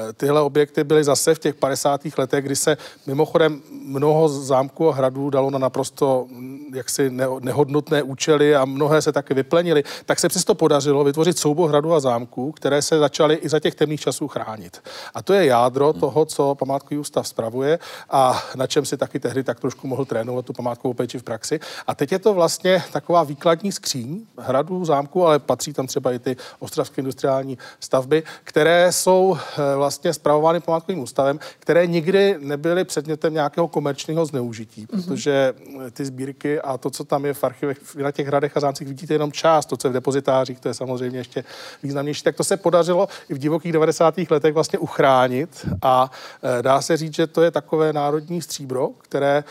e, 0.10 0.13
tyhle 0.13 0.41
objekty 0.41 0.84
byly 0.84 1.04
zase 1.04 1.36
v 1.36 1.39
těch 1.39 1.56
50. 1.56 2.01
letech, 2.17 2.45
kdy 2.45 2.56
se 2.56 2.78
mimochodem 3.08 3.62
mnoho 3.71 4.30
zámků 4.30 4.89
a 4.89 4.93
hradů 4.93 5.30
dalo 5.30 5.49
na 5.49 5.60
naprosto 5.60 6.28
jaksi 6.73 7.10
nehodnotné 7.39 8.04
účely 8.04 8.56
a 8.56 8.65
mnohé 8.65 9.01
se 9.01 9.12
taky 9.12 9.34
vyplenily, 9.34 9.84
tak 10.06 10.19
se 10.19 10.30
přesto 10.30 10.56
podařilo 10.56 11.04
vytvořit 11.04 11.38
soubor 11.38 11.55
hradu 11.63 11.94
a 11.94 12.00
zámků, 12.00 12.52
které 12.52 12.82
se 12.82 13.00
začaly 13.00 13.36
i 13.36 13.50
za 13.50 13.60
těch 13.60 13.76
temných 13.76 14.02
časů 14.02 14.28
chránit. 14.28 14.82
A 15.13 15.22
to 15.22 15.34
je 15.34 15.46
jádro 15.46 15.91
hmm. 15.91 16.00
toho, 16.00 16.26
co 16.26 16.56
památkový 16.56 16.98
ústav 16.98 17.28
spravuje 17.28 17.80
a 18.10 18.44
na 18.56 18.68
čem 18.68 18.86
si 18.86 18.98
taky 18.98 19.20
tehdy 19.20 19.44
tak 19.44 19.60
trošku 19.60 19.88
mohl 19.88 20.06
trénovat 20.06 20.46
tu 20.46 20.54
památkovou 20.54 20.94
péči 20.94 21.20
v 21.20 21.24
praxi. 21.24 21.60
A 21.88 21.96
teď 21.96 22.12
je 22.12 22.20
to 22.20 22.34
vlastně 22.34 22.84
taková 22.91 23.24
výkladní 23.24 23.72
skříň 23.72 24.26
hradů, 24.38 24.86
zámků, 24.86 25.26
ale 25.26 25.39
patří 25.39 25.74
tam 25.74 25.88
třeba 25.88 26.12
i 26.12 26.20
ty 26.20 26.36
ostravské 26.60 27.02
industriální 27.02 27.58
stavby, 27.80 28.24
které 28.44 28.91
jsou 28.91 29.38
eh, 29.38 29.76
vlastně 29.76 30.13
spravovány 30.13 30.60
památkovým 30.60 31.04
ústavem, 31.04 31.39
které 31.60 31.88
nikdy 31.88 32.36
nebyly 32.39 32.84
předmětem 32.84 33.34
nějakého 33.34 33.68
komerčního 33.68 34.26
zneužití, 34.26 34.86
mm-hmm. 34.86 35.06
protože 35.06 35.54
eh, 35.88 35.91
ty 35.91 36.06
sbírky 36.06 36.62
a 36.62 36.78
to, 36.78 36.89
co 36.89 37.04
tam 37.04 37.26
je 37.26 37.34
v 37.34 37.44
archivech, 37.44 37.96
na 37.96 38.12
těch 38.12 38.28
hradech 38.28 38.58
a 38.58 38.60
zámcích, 38.60 38.88
vidíte 38.88 39.13
jenom 39.13 39.32
část, 39.32 39.65
to, 39.65 39.78
co 39.78 39.88
je 39.88 39.89
v 39.89 39.94
depozitářích, 39.94 40.60
to 40.60 40.68
je 40.68 40.74
samozřejmě 40.74 41.20
ještě 41.20 41.44
významnější. 41.84 42.23
Tak 42.23 42.36
to 42.36 42.43
se 42.43 42.58
podařilo 42.58 43.08
i 43.29 43.34
v 43.34 43.38
divokých 43.38 43.71
90. 43.71 44.15
letech 44.29 44.53
vlastně 44.53 44.79
uchránit 44.79 45.67
a 45.81 46.12
e, 46.60 46.62
dá 46.62 46.81
se 46.81 46.97
říct, 46.97 47.15
že 47.15 47.27
to 47.27 47.41
je 47.41 47.51
takové 47.51 47.93
národní 47.93 48.41
stříbro, 48.41 48.89
které 48.97 49.38
e, 49.38 49.43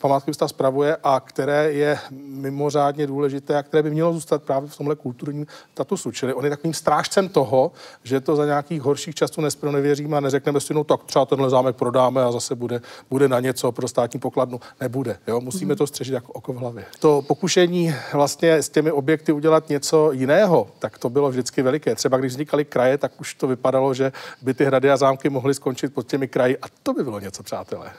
památkový 0.00 0.30
ústav 0.30 0.50
spravuje 0.50 0.96
a 1.04 1.20
které 1.20 1.72
je 1.72 1.98
mimořádně 2.20 3.06
důležité 3.06 3.56
a 3.56 3.62
které 3.62 3.82
by 3.82 3.90
mělo 3.90 4.12
zůstat 4.12 4.42
právě 4.42 4.68
v 4.68 4.76
tomhle 4.76 4.96
kulturním 4.96 5.46
statusu. 5.72 6.10
Čili 6.10 6.34
on 6.34 6.44
je 6.44 6.50
takovým 6.50 6.74
strážcem 6.74 7.28
toho, 7.28 7.72
že 8.02 8.20
to 8.20 8.36
za 8.36 8.46
nějakých 8.46 8.82
horších 8.82 9.14
časů 9.14 9.40
nevěříme 9.70 10.16
a 10.16 10.20
neřekneme 10.20 10.60
si, 10.60 10.74
no 10.74 10.84
tak 10.84 11.04
třeba 11.04 11.26
tenhle 11.26 11.50
zámek 11.50 11.76
prodáme 11.76 12.22
a 12.22 12.32
zase 12.32 12.54
bude, 12.54 12.80
bude 13.10 13.28
na 13.28 13.40
něco 13.40 13.72
pro 13.72 13.88
státní 13.88 14.20
pokladnu. 14.20 14.60
Nebude. 14.80 15.18
Jo? 15.26 15.40
Musíme 15.40 15.76
to 15.76 15.86
střežit 15.86 16.14
jako 16.14 16.32
oko 16.32 16.52
v 16.52 16.56
hlavě. 16.56 16.84
To 16.98 17.22
pokušení 17.22 17.94
vlastně 18.12 18.54
s 18.54 18.68
těmi 18.68 18.92
objekty 18.92 19.32
udělat 19.32 19.68
něco 19.68 20.12
jiného, 20.12 20.68
tak 20.78 20.98
to 20.98 21.08
bylo 21.14 21.30
vždycky 21.30 21.62
veliké. 21.62 21.94
Třeba 21.94 22.18
když 22.18 22.32
vznikaly 22.32 22.64
kraje, 22.64 22.98
tak 22.98 23.20
už 23.20 23.34
to 23.34 23.46
vypadalo, 23.46 23.94
že 23.94 24.12
by 24.42 24.54
ty 24.54 24.64
hrady 24.64 24.90
a 24.90 24.96
zámky 24.96 25.30
mohly 25.30 25.54
skončit 25.54 25.94
pod 25.94 26.06
těmi 26.06 26.28
kraji 26.28 26.58
a 26.58 26.66
to 26.82 26.92
by 26.92 27.04
bylo 27.04 27.20
něco, 27.20 27.42
přátelé. 27.42 27.92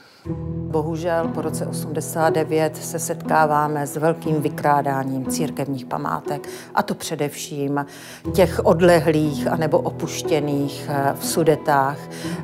Bohužel 0.76 1.28
po 1.28 1.42
roce 1.42 1.68
89 1.68 2.78
se 2.78 3.00
setkáváme 3.00 3.88
s 3.88 3.98
velkým 3.98 4.42
vykrádáním 4.42 5.26
církevních 5.26 5.86
památek, 5.86 6.50
a 6.76 6.84
to 6.84 6.96
především 6.96 7.86
těch 8.34 8.66
odlehlých 8.66 9.48
anebo 9.48 9.80
opuštěných 9.80 10.90
eh, 10.90 11.14
v 11.20 11.26
Sudetách, 11.26 11.98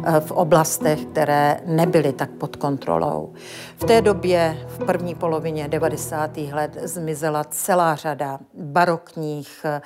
eh, 0.03 0.19
v 0.19 0.31
oblastech, 0.31 1.05
které 1.05 1.61
nebyly 1.65 2.13
tak 2.13 2.29
pod 2.29 2.55
kontrolou. 2.55 3.33
V 3.77 3.83
té 3.83 4.01
době, 4.01 4.57
v 4.67 4.85
první 4.85 5.15
polovině 5.15 5.67
90. 5.67 6.37
let, 6.37 6.77
zmizela 6.83 7.43
celá 7.43 7.95
řada 7.95 8.39
barokních 8.53 9.65
eh, 9.65 9.81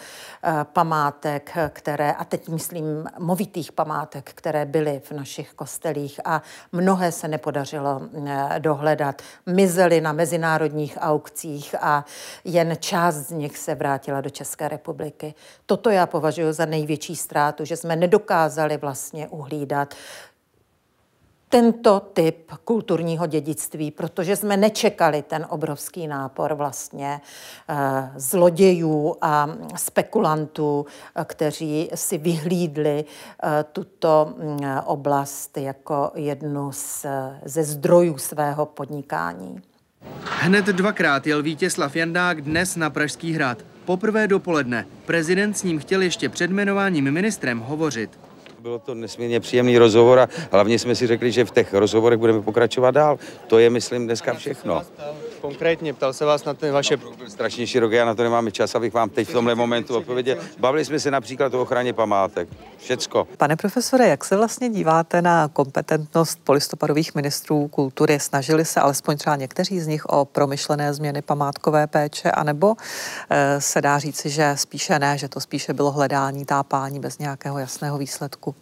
památek, 0.63 1.57
které, 1.69 2.13
a 2.13 2.25
teď 2.25 2.49
myslím 2.49 2.85
movitých 3.19 3.71
památek, 3.71 4.31
které 4.35 4.65
byly 4.65 5.01
v 5.03 5.11
našich 5.11 5.53
kostelích 5.53 6.19
a 6.25 6.41
mnohé 6.71 7.11
se 7.11 7.27
nepodařilo 7.27 7.84
eh, 8.27 8.59
dohledat. 8.59 9.21
Mizely 9.45 10.01
na 10.01 10.11
mezinárodních 10.11 10.97
aukcích 11.01 11.75
a 11.81 12.05
jen 12.43 12.75
část 12.79 13.15
z 13.15 13.31
nich 13.31 13.57
se 13.57 13.75
vrátila 13.75 14.21
do 14.21 14.29
České 14.29 14.67
republiky. 14.67 15.33
Toto 15.65 15.89
já 15.89 16.05
považuji 16.05 16.53
za 16.53 16.65
největší 16.65 17.15
ztrátu, 17.15 17.65
že 17.65 17.77
jsme 17.77 17.95
nedokázali 17.95 18.77
vlastně 18.77 19.27
uhlídat 19.27 19.95
tento 21.49 21.99
typ 21.99 22.51
kulturního 22.63 23.27
dědictví, 23.27 23.91
protože 23.91 24.35
jsme 24.35 24.57
nečekali 24.57 25.21
ten 25.21 25.45
obrovský 25.49 26.07
nápor 26.07 26.53
vlastně 26.53 27.21
eh, 27.69 28.11
zlodějů 28.15 29.15
a 29.21 29.49
spekulantů, 29.75 30.85
eh, 31.15 31.25
kteří 31.25 31.89
si 31.95 32.17
vyhlídli 32.17 33.05
eh, 33.43 33.65
tuto 33.71 34.33
mm, 34.37 34.59
oblast 34.85 35.57
jako 35.57 36.11
jednu 36.15 36.71
z, 36.71 37.05
ze 37.45 37.63
zdrojů 37.63 38.17
svého 38.17 38.65
podnikání. 38.65 39.61
Hned 40.23 40.65
dvakrát 40.65 41.27
jel 41.27 41.43
Vítězslav 41.43 41.95
Jandák 41.95 42.41
dnes 42.41 42.75
na 42.75 42.89
Pražský 42.89 43.33
hrad. 43.33 43.57
Poprvé 43.85 44.27
dopoledne. 44.27 44.85
Prezident 45.05 45.57
s 45.57 45.63
ním 45.63 45.79
chtěl 45.79 46.01
ještě 46.01 46.29
před 46.29 46.51
jmenováním 46.51 47.11
ministrem 47.11 47.59
hovořit. 47.59 48.19
Bylo 48.65 48.79
to 48.79 48.95
nesmírně 48.95 49.39
příjemný 49.39 49.77
rozhovor 49.77 50.19
a 50.19 50.27
hlavně 50.51 50.79
jsme 50.79 50.95
si 50.95 51.07
řekli, 51.07 51.31
že 51.31 51.45
v 51.45 51.51
těch 51.51 51.73
rozhovorech 51.73 52.19
budeme 52.19 52.41
pokračovat 52.41 52.91
dál. 52.91 53.19
To 53.47 53.59
je, 53.59 53.69
myslím, 53.69 54.05
dneska 54.05 54.33
všechno. 54.33 54.81
Konkrétně 55.45 55.93
ptal 55.93 56.13
se 56.13 56.25
vás 56.25 56.45
na 56.45 56.53
ty 56.53 56.71
vaše... 56.71 56.97
No, 56.97 57.29
strašně 57.29 57.67
široké, 57.67 57.95
já 57.95 58.05
na 58.05 58.15
to 58.15 58.23
nemáme 58.23 58.51
čas, 58.51 58.75
abych 58.75 58.93
vám 58.93 59.09
teď 59.09 59.29
v 59.29 59.33
tomhle 59.33 59.55
momentu 59.55 59.97
odpověděl. 59.97 60.37
Bavili 60.59 60.85
jsme 60.85 60.99
se 60.99 61.11
například 61.11 61.53
o 61.53 61.61
ochraně 61.61 61.93
památek. 61.93 62.49
Všecko. 62.77 63.27
Pane 63.37 63.55
profesore, 63.55 64.07
jak 64.07 64.25
se 64.25 64.37
vlastně 64.37 64.69
díváte 64.69 65.21
na 65.21 65.47
kompetentnost 65.47 66.39
polistopadových 66.43 67.15
ministrů 67.15 67.67
kultury? 67.67 68.19
Snažili 68.19 68.65
se 68.65 68.79
alespoň 68.79 69.17
třeba 69.17 69.35
někteří 69.35 69.79
z 69.79 69.87
nich 69.87 70.05
o 70.05 70.25
promyšlené 70.25 70.93
změny 70.93 71.21
památkové 71.21 71.87
péče, 71.87 72.31
anebo 72.31 72.75
e, 73.29 73.61
se 73.61 73.81
dá 73.81 73.99
říci, 73.99 74.29
že 74.29 74.53
spíše 74.55 74.99
ne, 74.99 75.17
že 75.17 75.29
to 75.29 75.39
spíše 75.39 75.73
bylo 75.73 75.91
hledání 75.91 76.45
tápání 76.45 76.99
bez 76.99 77.17
nějakého 77.17 77.59
jasného 77.59 77.97
výsledku? 77.97 78.55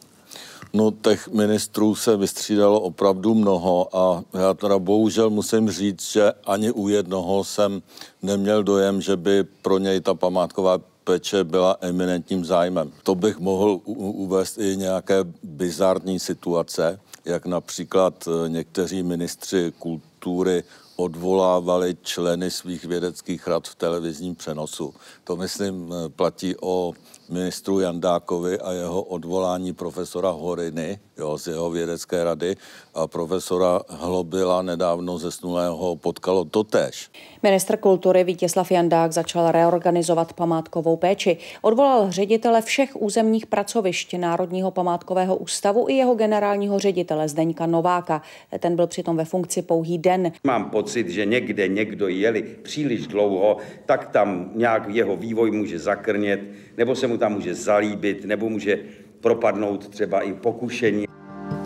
No, 0.76 0.92
těch 0.92 1.28
ministrů 1.28 1.96
se 1.96 2.18
vystřídalo 2.18 2.82
opravdu 2.82 3.34
mnoho 3.36 3.98
a 3.98 4.24
já 4.34 4.54
teda 4.54 4.80
bohužel 4.80 5.30
musím 5.30 5.72
říct, 5.72 6.12
že 6.12 6.34
ani 6.46 6.72
u 6.72 6.88
jednoho 6.88 7.44
jsem 7.44 7.82
neměl 8.22 8.64
dojem, 8.64 9.02
že 9.02 9.18
by 9.18 9.44
pro 9.44 9.78
něj 9.78 10.02
ta 10.02 10.14
památková 10.14 10.80
péče 11.04 11.44
byla 11.44 11.78
eminentním 11.82 12.46
zájmem. 12.46 12.92
To 13.04 13.16
bych 13.16 13.40
mohl 13.40 13.80
uvést 13.86 14.58
i 14.58 14.78
nějaké 14.78 15.16
bizarní 15.44 16.20
situace, 16.20 17.00
jak 17.26 17.46
například 17.46 18.28
eh, 18.28 18.50
někteří 18.50 19.04
ministři 19.04 19.74
kultury 19.80 20.64
odvolávali 20.96 21.98
členy 22.02 22.52
svých 22.52 22.86
vědeckých 22.86 23.48
rad 23.48 23.68
v 23.68 23.76
televizním 23.76 24.36
přenosu. 24.36 24.94
To, 25.24 25.36
myslím, 25.36 25.94
eh, 25.94 26.10
platí 26.10 26.56
o 26.62 26.94
ministru 27.34 27.80
Jandákovi 27.80 28.60
a 28.60 28.72
jeho 28.72 29.02
odvolání 29.02 29.74
profesora 29.74 30.30
Horiny 30.30 31.00
jo, 31.18 31.38
z 31.38 31.48
jeho 31.48 31.72
vědecké 31.72 32.24
rady 32.24 32.56
a 32.94 33.08
profesora 33.08 33.82
Hlobila 33.90 34.62
nedávno 34.62 35.18
zesnulého 35.18 35.96
potkalo 35.96 36.46
totéž. 36.46 37.10
Ministr 37.44 37.78
kultury 37.78 38.24
Vítězslav 38.24 38.72
Jandák 38.72 39.12
začal 39.12 39.52
reorganizovat 39.52 40.34
památkovou 40.34 40.96
péči. 40.98 41.38
Odvolal 41.62 42.12
ředitele 42.12 42.62
všech 42.62 43.02
územních 43.02 43.46
pracovišť 43.46 44.14
Národního 44.14 44.72
památkového 44.72 45.36
ústavu 45.36 45.86
i 45.90 45.94
jeho 45.94 46.16
generálního 46.16 46.80
ředitele 46.80 47.30
Zdeňka 47.30 47.66
Nováka. 47.66 48.22
Ten 48.60 48.76
byl 48.76 48.88
přitom 48.88 49.18
ve 49.18 49.26
funkci 49.26 49.62
pouhý 49.62 49.98
den. 49.98 50.32
Mám 50.44 50.70
pocit, 50.70 51.10
že 51.10 51.26
někde 51.26 51.68
někdo 51.68 52.08
jeli 52.08 52.42
příliš 52.62 53.08
dlouho, 53.08 53.58
tak 53.86 54.08
tam 54.08 54.52
nějak 54.56 54.90
jeho 54.90 55.16
vývoj 55.16 55.52
může 55.52 55.80
zakrnět, 55.80 56.40
nebo 56.78 56.96
se 56.96 57.08
mu 57.08 57.18
tam 57.18 57.23
může 57.30 57.56
zalíbit, 57.56 58.26
nebo 58.26 58.50
může 58.50 58.80
propadnout 59.22 59.90
třeba 59.90 60.22
i 60.22 60.34
pokušení. 60.34 61.06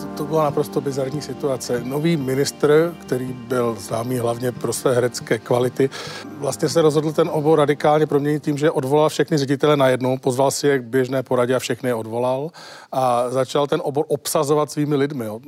To, 0.02 0.06
to 0.18 0.24
byla 0.26 0.44
naprosto 0.44 0.82
bizarní 0.82 1.22
situace. 1.22 1.82
Nový 1.84 2.18
ministr, 2.18 2.96
který 3.02 3.26
byl 3.26 3.76
známý 3.80 4.18
hlavně 4.18 4.52
pro 4.52 4.74
své 4.74 4.96
herecké 4.96 5.40
kvality, 5.40 5.90
vlastně 6.38 6.70
se 6.70 6.82
rozhodl 6.82 7.12
ten 7.12 7.30
obor 7.32 7.60
radikálně 7.60 8.06
proměnit 8.06 8.44
tím, 8.44 8.58
že 8.58 8.72
odvolal 8.72 9.10
všechny 9.10 9.38
ředitele 9.38 9.78
najednou, 9.78 10.18
pozval 10.18 10.52
si 10.52 10.68
je 10.68 10.80
k 10.80 10.84
běžné 10.84 11.24
poradě 11.24 11.56
a 11.56 11.60
všechny 11.60 11.90
je 11.90 11.94
odvolal 11.94 12.50
a 12.92 13.30
začal 13.30 13.68
ten 13.68 13.82
obor 13.84 14.06
obsazovat 14.08 14.72
svými 14.72 14.96
lidmi. 14.96 15.26
Jo. 15.26 15.40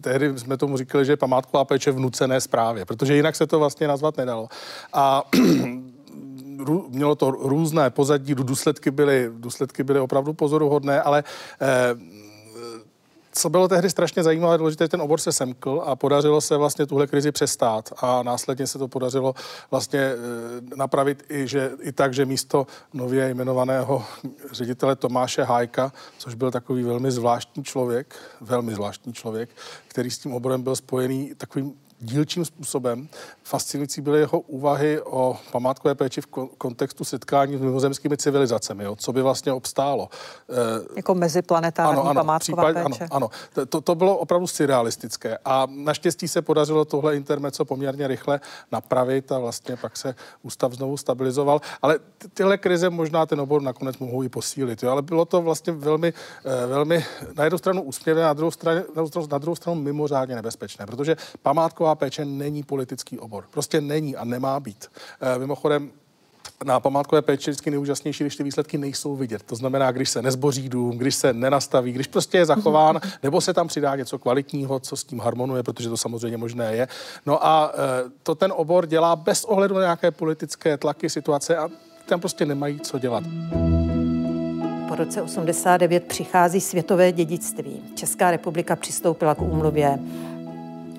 Tehdy 0.00 0.38
jsme 0.38 0.56
tomu 0.56 0.76
říkali, 0.76 1.04
že 1.04 1.16
památková 1.16 1.64
péče 1.64 1.90
v 1.90 1.98
nucené 1.98 2.40
správě, 2.40 2.84
protože 2.84 3.16
jinak 3.16 3.36
se 3.36 3.46
to 3.46 3.58
vlastně 3.58 3.88
nazvat 3.88 4.16
nedalo. 4.16 4.48
A 4.92 5.22
mělo 6.88 7.14
to 7.14 7.30
různé 7.30 7.90
pozadí, 7.90 8.34
důsledky 8.34 8.90
byly, 8.90 9.30
důsledky 9.34 9.82
byly 9.82 10.00
opravdu 10.00 10.32
pozoruhodné, 10.32 11.02
ale 11.02 11.24
eh, 11.60 12.20
co 13.32 13.50
bylo 13.50 13.68
tehdy 13.68 13.90
strašně 13.90 14.22
zajímavé, 14.22 14.58
důležité, 14.58 14.88
ten 14.88 15.02
obor 15.02 15.20
se 15.20 15.32
semkl 15.32 15.82
a 15.86 15.96
podařilo 15.96 16.40
se 16.40 16.56
vlastně 16.56 16.86
tuhle 16.86 17.06
krizi 17.06 17.32
přestát 17.32 17.92
a 17.96 18.22
následně 18.22 18.66
se 18.66 18.78
to 18.78 18.88
podařilo 18.88 19.34
vlastně 19.70 20.00
eh, 20.00 20.16
napravit 20.76 21.24
i, 21.28 21.46
že, 21.46 21.70
i 21.80 21.92
tak, 21.92 22.14
že 22.14 22.26
místo 22.26 22.66
nově 22.94 23.28
jmenovaného 23.28 24.04
ředitele 24.52 24.96
Tomáše 24.96 25.42
Hájka, 25.42 25.92
což 26.18 26.34
byl 26.34 26.50
takový 26.50 26.82
velmi 26.82 27.10
zvláštní 27.10 27.64
člověk, 27.64 28.14
velmi 28.40 28.74
zvláštní 28.74 29.12
člověk, 29.12 29.50
který 29.88 30.10
s 30.10 30.18
tím 30.18 30.34
oborem 30.34 30.62
byl 30.62 30.76
spojený 30.76 31.34
takovým 31.36 31.74
dílčím 32.00 32.44
způsobem. 32.44 33.08
Fascinující 33.42 34.00
byly 34.00 34.18
jeho 34.18 34.40
úvahy 34.40 35.00
o 35.02 35.36
památkové 35.52 35.94
péči 35.94 36.20
v 36.20 36.26
kontextu 36.58 37.04
setkání 37.04 37.56
s 37.56 37.60
mimozemskými 37.60 38.16
civilizacemi, 38.16 38.84
jo, 38.84 38.96
co 38.96 39.12
by 39.12 39.22
vlastně 39.22 39.52
obstálo. 39.52 40.08
E, 40.50 40.96
jako 40.96 41.14
meziplanetární 41.14 41.92
ano, 41.92 42.10
ano, 42.10 42.20
památková 42.20 42.38
případ, 42.38 42.90
péče. 42.90 43.04
Ano, 43.10 43.30
ano. 43.56 43.66
To, 43.68 43.80
to 43.80 43.94
bylo 43.94 44.16
opravdu 44.18 44.46
surrealistické 44.46 45.38
a 45.44 45.66
naštěstí 45.70 46.28
se 46.28 46.42
podařilo 46.42 46.84
tohle 46.84 47.16
intermeco 47.16 47.64
poměrně 47.64 48.06
rychle 48.06 48.40
napravit 48.72 49.32
a 49.32 49.38
vlastně 49.38 49.76
pak 49.76 49.96
se 49.96 50.14
ústav 50.42 50.72
znovu 50.72 50.96
stabilizoval. 50.96 51.60
Ale 51.82 51.98
tyhle 52.34 52.58
krize 52.58 52.90
možná 52.90 53.26
ten 53.26 53.40
obor 53.40 53.62
nakonec 53.62 53.98
mohou 53.98 54.22
i 54.22 54.28
posílit. 54.28 54.82
Jo, 54.82 54.90
ale 54.90 55.02
bylo 55.02 55.24
to 55.24 55.42
vlastně 55.42 55.72
velmi, 55.72 56.12
eh, 56.44 56.66
velmi 56.66 57.04
na 57.36 57.44
jednu 57.44 57.58
stranu 57.58 57.82
úsměvné, 57.82 58.22
na 58.22 58.32
druhou 58.32 58.50
stranu, 58.50 58.82
na 59.30 59.38
druhou 59.38 59.56
stranu 59.56 59.80
mimořádně 59.80 60.34
nebezpečné, 60.34 60.86
protože 60.86 61.16
památková 61.42 61.89
památková 61.90 61.94
péče 61.94 62.24
není 62.24 62.62
politický 62.62 63.18
obor. 63.18 63.44
Prostě 63.50 63.80
není 63.80 64.16
a 64.16 64.24
nemá 64.24 64.60
být. 64.60 64.90
E, 65.20 65.38
mimochodem, 65.38 65.90
na 66.64 66.80
památkové 66.80 67.22
péči 67.22 67.50
vždycky 67.50 67.70
nejúžasnější, 67.70 68.24
když 68.24 68.36
ty 68.36 68.42
výsledky 68.42 68.78
nejsou 68.78 69.16
vidět. 69.16 69.42
To 69.42 69.56
znamená, 69.56 69.92
když 69.92 70.10
se 70.10 70.22
nezboří 70.22 70.68
dům, 70.68 70.98
když 70.98 71.14
se 71.14 71.32
nenastaví, 71.32 71.92
když 71.92 72.06
prostě 72.06 72.38
je 72.38 72.46
zachován, 72.46 73.00
nebo 73.22 73.40
se 73.40 73.54
tam 73.54 73.68
přidá 73.68 73.96
něco 73.96 74.18
kvalitního, 74.18 74.80
co 74.80 74.96
s 74.96 75.04
tím 75.04 75.20
harmonuje, 75.20 75.62
protože 75.62 75.88
to 75.88 75.96
samozřejmě 75.96 76.36
možné 76.36 76.76
je. 76.76 76.88
No 77.26 77.46
a 77.46 77.72
e, 77.74 78.10
to 78.22 78.34
ten 78.34 78.52
obor 78.56 78.86
dělá 78.86 79.16
bez 79.16 79.44
ohledu 79.44 79.74
na 79.74 79.80
nějaké 79.80 80.10
politické 80.10 80.76
tlaky, 80.76 81.10
situace 81.10 81.56
a 81.56 81.68
tam 82.06 82.20
prostě 82.20 82.46
nemají 82.46 82.80
co 82.80 82.98
dělat. 82.98 83.24
Po 84.88 84.96
roce 84.96 85.22
89 85.22 86.04
přichází 86.04 86.60
světové 86.60 87.12
dědictví. 87.12 87.82
Česká 87.94 88.30
republika 88.30 88.76
přistoupila 88.76 89.34
k 89.34 89.42
úmluvě 89.42 89.98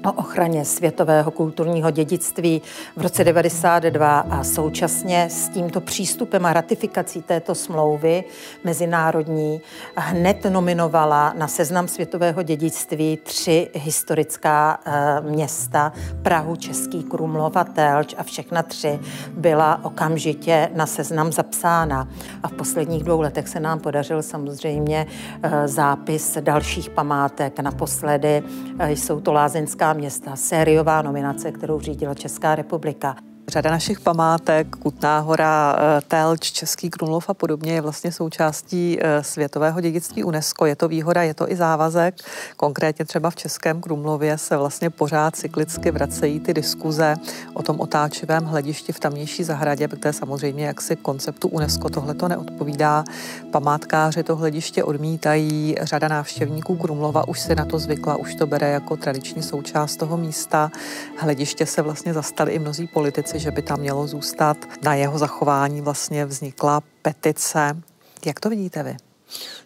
o 0.05 0.11
ochraně 0.11 0.65
světového 0.65 1.31
kulturního 1.31 1.91
dědictví 1.91 2.61
v 2.95 3.01
roce 3.01 3.23
92 3.23 4.19
a 4.19 4.43
současně 4.43 5.27
s 5.29 5.49
tímto 5.49 5.81
přístupem 5.81 6.45
a 6.45 6.53
ratifikací 6.53 7.21
této 7.21 7.55
smlouvy 7.55 8.23
mezinárodní 8.63 9.61
hned 9.95 10.45
nominovala 10.49 11.33
na 11.37 11.47
seznam 11.47 11.87
světového 11.87 12.43
dědictví 12.43 13.19
tři 13.23 13.69
historická 13.73 14.79
e, 14.85 15.21
města, 15.21 15.93
Prahu, 16.21 16.55
Český 16.55 17.03
Krumlov 17.03 17.55
a 17.55 17.63
Telč 17.63 18.15
a 18.17 18.23
všechna 18.23 18.63
tři 18.63 18.99
byla 19.33 19.85
okamžitě 19.85 20.69
na 20.75 20.85
seznam 20.85 21.31
zapsána. 21.31 22.07
A 22.43 22.47
v 22.47 22.53
posledních 22.53 23.03
dvou 23.03 23.21
letech 23.21 23.47
se 23.47 23.59
nám 23.59 23.79
podařil 23.79 24.21
samozřejmě 24.21 25.07
e, 25.43 25.67
zápis 25.67 26.37
dalších 26.41 26.89
památek. 26.89 27.59
Naposledy 27.59 28.43
e, 28.79 28.91
jsou 28.91 29.19
to 29.19 29.33
Lázeňská 29.33 29.90
města, 29.93 30.35
sériová 30.35 31.01
nominace, 31.01 31.51
kterou 31.51 31.79
řídila 31.79 32.13
Česká 32.13 32.55
republika. 32.55 33.15
Řada 33.47 33.71
našich 33.71 33.99
památek, 33.99 34.75
Kutná 34.75 35.19
hora, 35.19 35.75
eh, 35.77 36.01
Telč, 36.07 36.51
Český 36.51 36.89
Krumlov 36.89 37.29
a 37.29 37.33
podobně 37.33 37.73
je 37.73 37.81
vlastně 37.81 38.11
součástí 38.11 38.97
eh, 39.01 39.23
světového 39.23 39.81
dědictví 39.81 40.23
UNESCO. 40.23 40.65
Je 40.65 40.75
to 40.75 40.87
výhoda, 40.87 41.23
je 41.23 41.33
to 41.33 41.51
i 41.51 41.55
závazek. 41.55 42.15
Konkrétně 42.57 43.05
třeba 43.05 43.29
v 43.29 43.35
Českém 43.35 43.81
Krumlově 43.81 44.37
se 44.37 44.57
vlastně 44.57 44.89
pořád 44.89 45.35
cyklicky 45.35 45.91
vracejí 45.91 46.39
ty 46.39 46.53
diskuze 46.53 47.15
o 47.53 47.63
tom 47.63 47.79
otáčivém 47.79 48.43
hledišti 48.43 48.91
v 48.91 48.99
tamnější 48.99 49.43
zahradě, 49.43 49.87
protože 49.87 50.13
samozřejmě 50.13 50.65
jaksi 50.65 50.95
konceptu 50.95 51.47
UNESCO 51.47 51.89
tohle 51.89 52.13
to 52.13 52.27
neodpovídá. 52.27 53.03
Památkáři 53.51 54.23
to 54.23 54.35
hlediště 54.35 54.83
odmítají, 54.83 55.75
řada 55.81 56.07
návštěvníků 56.07 56.75
Krumlova 56.75 57.27
už 57.27 57.39
si 57.39 57.55
na 57.55 57.65
to 57.65 57.79
zvykla, 57.79 58.15
už 58.15 58.35
to 58.35 58.47
bere 58.47 58.69
jako 58.69 58.97
tradiční 58.97 59.43
součást 59.43 59.95
toho 59.95 60.17
místa. 60.17 60.71
Hlediště 61.17 61.65
se 61.65 61.81
vlastně 61.81 62.13
zastali 62.13 62.51
i 62.51 62.59
mnozí 62.59 62.87
politici, 62.87 63.30
že 63.39 63.51
by 63.51 63.61
tam 63.61 63.79
mělo 63.79 64.07
zůstat. 64.07 64.57
Na 64.83 64.95
jeho 64.95 65.17
zachování 65.17 65.81
vlastně 65.81 66.25
vznikla 66.25 66.81
petice. 67.01 67.77
Jak 68.25 68.39
to 68.39 68.49
vidíte 68.49 68.83
vy? 68.83 68.97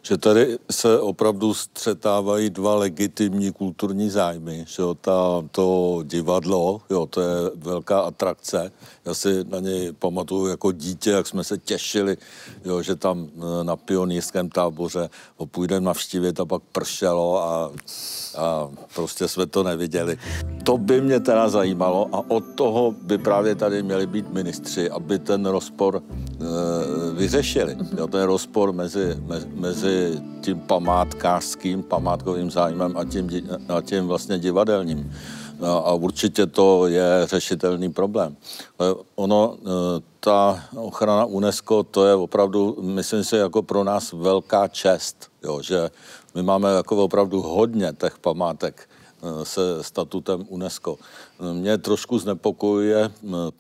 že 0.01 0.17
tady 0.17 0.57
se 0.71 0.99
opravdu 0.99 1.53
střetávají 1.53 2.49
dva 2.49 2.75
legitimní 2.75 3.51
kulturní 3.51 4.09
zájmy, 4.09 4.65
že 4.67 4.81
jo, 4.81 4.93
ta, 4.93 5.43
to 5.51 5.99
divadlo, 6.03 6.81
jo, 6.89 7.05
to 7.05 7.21
je 7.21 7.51
velká 7.55 7.99
atrakce. 7.99 8.71
Já 9.05 9.13
si 9.13 9.43
na 9.43 9.59
něj 9.59 9.91
pamatuju 9.91 10.47
jako 10.47 10.71
dítě, 10.71 11.09
jak 11.09 11.27
jsme 11.27 11.43
se 11.43 11.57
těšili, 11.57 12.17
jo, 12.65 12.81
že 12.81 12.95
tam 12.95 13.27
e, 13.27 13.63
na 13.63 13.75
pionýrském 13.75 14.49
táboře 14.49 15.09
ho 15.37 15.45
půjdeme 15.45 15.85
navštívit 15.85 16.39
a 16.39 16.45
pak 16.45 16.61
pršelo 16.71 17.43
a, 17.43 17.71
a 18.37 18.69
prostě 18.95 19.27
jsme 19.27 19.45
to 19.45 19.63
neviděli. 19.63 20.17
To 20.63 20.77
by 20.77 21.01
mě 21.01 21.19
teda 21.19 21.49
zajímalo 21.49 22.09
a 22.11 22.23
od 22.27 22.43
toho 22.55 22.95
by 23.01 23.17
právě 23.17 23.55
tady 23.55 23.83
měli 23.83 24.07
být 24.07 24.33
ministři, 24.33 24.89
aby 24.89 25.19
ten 25.19 25.45
rozpor 25.45 26.01
e, 26.01 26.45
vyřešili. 27.13 27.77
Jo, 27.97 28.07
ten 28.07 28.23
rozpor 28.23 28.73
mezi, 28.73 29.17
mezi, 29.25 29.47
mezi 29.53 30.21
tím 30.41 30.59
památkářským, 30.59 31.83
památkovým 31.83 32.51
zájmem 32.51 32.97
a 32.97 33.05
tím, 33.05 33.29
a 33.77 33.81
tím 33.81 34.07
vlastně 34.07 34.39
divadelním. 34.39 35.11
A 35.61 35.93
určitě 35.93 36.45
to 36.45 36.87
je 36.87 37.21
řešitelný 37.23 37.91
problém. 37.91 38.35
Ono, 39.15 39.55
e, 39.55 40.01
ta 40.19 40.63
ochrana 40.75 41.25
UNESCO, 41.25 41.83
to 41.83 42.05
je 42.05 42.15
opravdu, 42.15 42.77
myslím 42.81 43.23
si, 43.23 43.35
jako 43.35 43.61
pro 43.61 43.83
nás 43.83 44.13
velká 44.13 44.67
čest, 44.67 45.29
jo, 45.43 45.61
že 45.61 45.89
my 46.35 46.43
máme 46.43 46.71
jako 46.71 47.03
opravdu 47.03 47.41
hodně 47.41 47.93
těch 47.99 48.19
památek, 48.19 48.89
Eh, 49.25 49.45
se 49.45 49.83
statutem 49.83 50.45
UNESCO. 50.49 50.97
Mě 51.39 51.77
trošku 51.77 52.19
znepokojuje, 52.19 53.11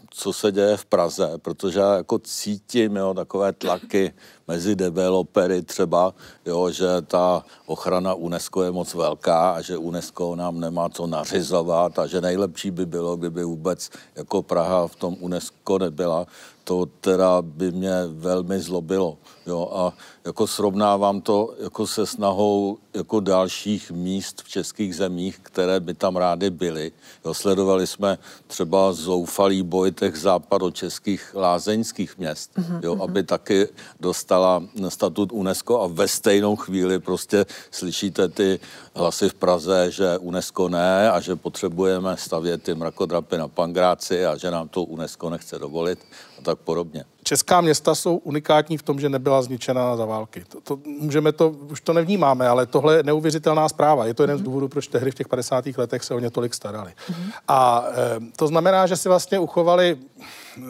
co 0.09 0.33
se 0.33 0.51
děje 0.51 0.77
v 0.77 0.85
Praze, 0.85 1.31
protože 1.37 1.79
já 1.79 1.95
jako 1.95 2.19
cítím 2.19 2.95
jo, 2.95 3.13
takové 3.13 3.53
tlaky 3.53 4.13
mezi 4.47 4.75
developery 4.75 5.61
třeba, 5.61 6.13
jo, 6.45 6.71
že 6.71 6.87
ta 7.07 7.45
ochrana 7.65 8.13
UNESCO 8.13 8.63
je 8.63 8.71
moc 8.71 8.93
velká 8.93 9.49
a 9.51 9.61
že 9.61 9.77
UNESCO 9.77 10.35
nám 10.35 10.59
nemá 10.59 10.89
co 10.89 11.07
nařizovat 11.07 11.99
a 11.99 12.07
že 12.07 12.21
nejlepší 12.21 12.71
by 12.71 12.85
bylo, 12.85 13.15
kdyby 13.15 13.43
vůbec 13.43 13.89
jako 14.15 14.41
Praha 14.41 14.87
v 14.87 14.95
tom 14.95 15.17
UNESCO 15.19 15.79
nebyla. 15.79 16.25
To 16.63 16.85
teda 17.01 17.41
by 17.41 17.71
mě 17.71 17.91
velmi 18.07 18.59
zlobilo. 18.59 19.17
Jo, 19.47 19.69
a 19.73 19.93
jako 20.25 20.47
srovnávám 20.47 21.21
to 21.21 21.53
jako 21.59 21.87
se 21.87 22.05
snahou 22.05 22.77
jako 22.93 23.19
dalších 23.19 23.91
míst 23.91 24.41
v 24.41 24.49
českých 24.49 24.95
zemích, 24.95 25.39
které 25.41 25.79
by 25.79 25.93
tam 25.93 26.15
rády 26.15 26.49
byly. 26.49 26.91
Jo, 27.25 27.33
sledovali 27.65 27.87
jsme 27.87 28.17
třeba 28.47 28.93
zoufalý 28.93 29.63
boj 29.63 29.91
těch 29.91 30.17
západočeských 30.17 31.35
lázeňských 31.35 32.17
měst, 32.17 32.51
mhm, 32.57 32.79
jo, 32.83 32.93
mhm. 32.95 33.01
aby 33.01 33.23
taky 33.23 33.67
dostala 33.99 34.63
statut 34.89 35.31
UNESCO 35.31 35.81
a 35.81 35.87
ve 35.87 36.07
stejnou 36.07 36.55
chvíli 36.55 36.99
prostě 36.99 37.45
slyšíte 37.71 38.27
ty 38.29 38.59
hlasy 38.95 39.29
v 39.29 39.33
Praze, 39.33 39.91
že 39.91 40.17
UNESCO 40.17 40.69
ne 40.69 41.11
a 41.11 41.19
že 41.19 41.35
potřebujeme 41.35 42.17
stavět 42.17 42.63
ty 42.63 42.75
mrakodrapy 42.75 43.37
na 43.37 43.47
Pangráci 43.47 44.25
a 44.25 44.37
že 44.37 44.51
nám 44.51 44.69
to 44.69 44.83
UNESCO 44.83 45.29
nechce 45.29 45.59
dovolit 45.59 45.99
tak 46.45 46.59
podobně. 46.59 47.03
Česká 47.23 47.61
města 47.61 47.95
jsou 47.95 48.17
unikátní 48.17 48.77
v 48.77 48.83
tom, 48.83 48.99
že 48.99 49.09
nebyla 49.09 49.41
zničena 49.41 49.97
za 49.97 50.05
války. 50.05 50.43
To, 50.49 50.61
to, 50.61 50.79
můžeme 50.85 51.31
to, 51.31 51.49
už 51.49 51.81
to 51.81 51.93
nevnímáme, 51.93 52.47
ale 52.47 52.65
tohle 52.65 52.95
je 52.95 53.03
neuvěřitelná 53.03 53.69
zpráva. 53.69 54.05
Je 54.05 54.13
to 54.13 54.23
jeden 54.23 54.37
z 54.37 54.41
mhm. 54.41 54.45
důvodů, 54.45 54.67
proč 54.67 54.87
tehdy 54.87 55.11
v 55.11 55.15
těch 55.15 55.27
50. 55.27 55.65
letech 55.77 56.03
se 56.03 56.13
o 56.13 56.19
ně 56.19 56.29
tolik 56.29 56.53
starali. 56.53 56.91
Mm-hmm. 56.91 57.31
A 57.47 57.85
e, 57.87 58.19
to 58.35 58.47
znamená, 58.47 58.87
že 58.87 58.95
si 58.95 59.09
vlastně 59.09 59.39
uchovali 59.39 59.97
e, 59.97 60.61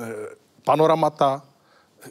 panoramata, 0.64 1.42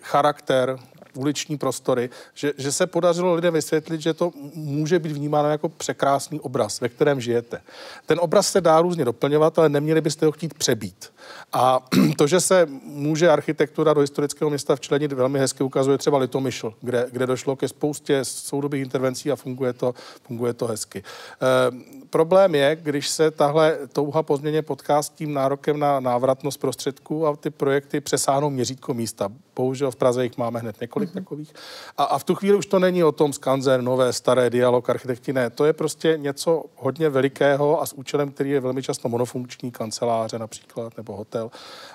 charakter, 0.03 0.79
uliční 1.17 1.59
prostory, 1.59 2.11
že, 2.35 2.53
že 2.59 2.73
se 2.73 2.87
podařilo 2.87 3.35
lidem 3.35 3.55
vysvětlit, 3.55 4.01
že 4.01 4.15
to 4.15 4.31
může 4.55 4.99
být 4.99 5.12
vnímáno 5.12 5.51
jako 5.51 5.69
překrásný 5.69 6.41
obraz, 6.41 6.81
ve 6.81 6.89
kterém 6.89 7.21
žijete. 7.21 7.61
Ten 8.07 8.19
obraz 8.21 8.53
se 8.53 8.61
dá 8.61 8.81
různě 8.81 9.05
doplňovat, 9.05 9.59
ale 9.59 9.69
neměli 9.69 10.01
byste 10.01 10.27
ho 10.27 10.33
chtít 10.33 10.55
přebít. 10.55 11.12
A 11.53 11.81
to, 12.19 12.27
že 12.27 12.41
se 12.41 12.67
může 12.83 13.31
architektura 13.31 13.95
do 13.95 14.01
historického 14.01 14.51
města 14.51 14.77
včlenit, 14.77 15.12
velmi 15.12 15.39
hezky 15.39 15.65
ukazuje 15.65 15.99
třeba 15.99 16.19
Litomyšl, 16.19 16.75
kde, 16.81 17.07
kde 17.11 17.27
došlo 17.27 17.57
ke 17.57 17.69
spoustě 17.69 18.19
soudobých 18.23 18.83
intervencí 18.83 19.33
a 19.33 19.37
funguje 19.37 19.73
to, 19.73 19.95
funguje 20.23 20.53
to 20.53 20.67
hezky. 20.67 20.99
E, 20.99 22.05
problém 22.11 22.55
je, 22.55 22.77
když 22.83 23.09
se 23.09 23.31
tahle 23.31 23.79
touha 23.93 24.23
po 24.23 24.37
změně 24.37 24.62
potká 24.62 25.03
s 25.03 25.09
tím 25.09 25.33
nárokem 25.35 25.79
na 25.79 26.01
návratnost 26.01 26.61
prostředků 26.61 27.27
a 27.27 27.37
ty 27.37 27.51
projekty 27.51 28.01
přesáhnou 28.01 28.51
měřítko 28.51 28.95
místa. 28.95 29.29
Bohužel 29.57 29.91
v 29.91 29.97
Praze 29.97 30.25
jich 30.25 30.39
máme 30.39 30.61
hned 30.61 30.81
několik 30.81 31.03
mm-hmm. 31.11 31.14
takových. 31.14 31.52
A, 31.98 32.05
a 32.05 32.18
v 32.18 32.24
tu 32.24 32.34
chvíli 32.34 32.57
už 32.57 32.66
to 32.66 32.78
není 32.78 33.05
o 33.05 33.12
tom 33.12 33.32
skanzen, 33.32 33.84
nové, 33.84 34.12
staré, 34.12 34.50
dialog, 34.50 34.90
architekti, 34.90 35.32
ne. 35.32 35.50
To 35.50 35.64
je 35.64 35.72
prostě 35.72 36.14
něco 36.16 36.64
hodně 36.76 37.09
velikého 37.09 37.82
a 37.82 37.86
s 37.86 37.92
účelem, 37.92 38.30
který 38.30 38.50
je 38.50 38.61
velmi 38.61 38.82
často 38.82 39.09
monofunkční, 39.09 39.70
kanceláře 39.70 40.38
například, 40.38 40.96
nebo 40.96 41.16
hotel. 41.16 41.50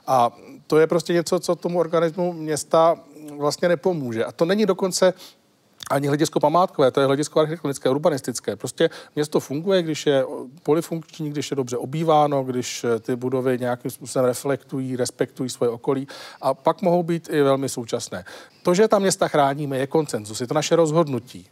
A 0.07 0.31
to 0.67 0.79
je 0.79 0.87
prostě 0.87 1.13
něco, 1.13 1.39
co 1.39 1.55
tomu 1.55 1.79
organismu 1.79 2.33
města 2.33 2.99
vlastně 3.37 3.67
nepomůže. 3.67 4.25
A 4.25 4.31
to 4.31 4.45
není 4.45 4.65
dokonce 4.65 5.13
ani 5.89 6.07
hledisko 6.07 6.39
památkové, 6.39 6.91
to 6.91 6.99
je 6.99 7.05
hledisko 7.05 7.39
architektonické, 7.39 7.89
urbanistické. 7.89 8.55
Prostě 8.55 8.89
město 9.15 9.39
funguje, 9.39 9.81
když 9.81 10.05
je 10.05 10.25
polifunkční, 10.63 11.29
když 11.29 11.51
je 11.51 11.55
dobře 11.55 11.77
obýváno, 11.77 12.43
když 12.43 12.85
ty 12.99 13.15
budovy 13.15 13.59
nějakým 13.59 13.91
způsobem 13.91 14.25
reflektují, 14.25 14.95
respektují 14.95 15.49
svoje 15.49 15.69
okolí 15.69 16.07
a 16.41 16.53
pak 16.53 16.81
mohou 16.81 17.03
být 17.03 17.29
i 17.31 17.41
velmi 17.41 17.69
současné. 17.69 18.25
To, 18.63 18.73
že 18.73 18.87
tam 18.87 19.01
města 19.01 19.27
chráníme, 19.27 19.77
je 19.77 19.87
koncenzus, 19.87 20.41
je 20.41 20.47
to 20.47 20.53
naše 20.53 20.75
rozhodnutí. 20.75 21.47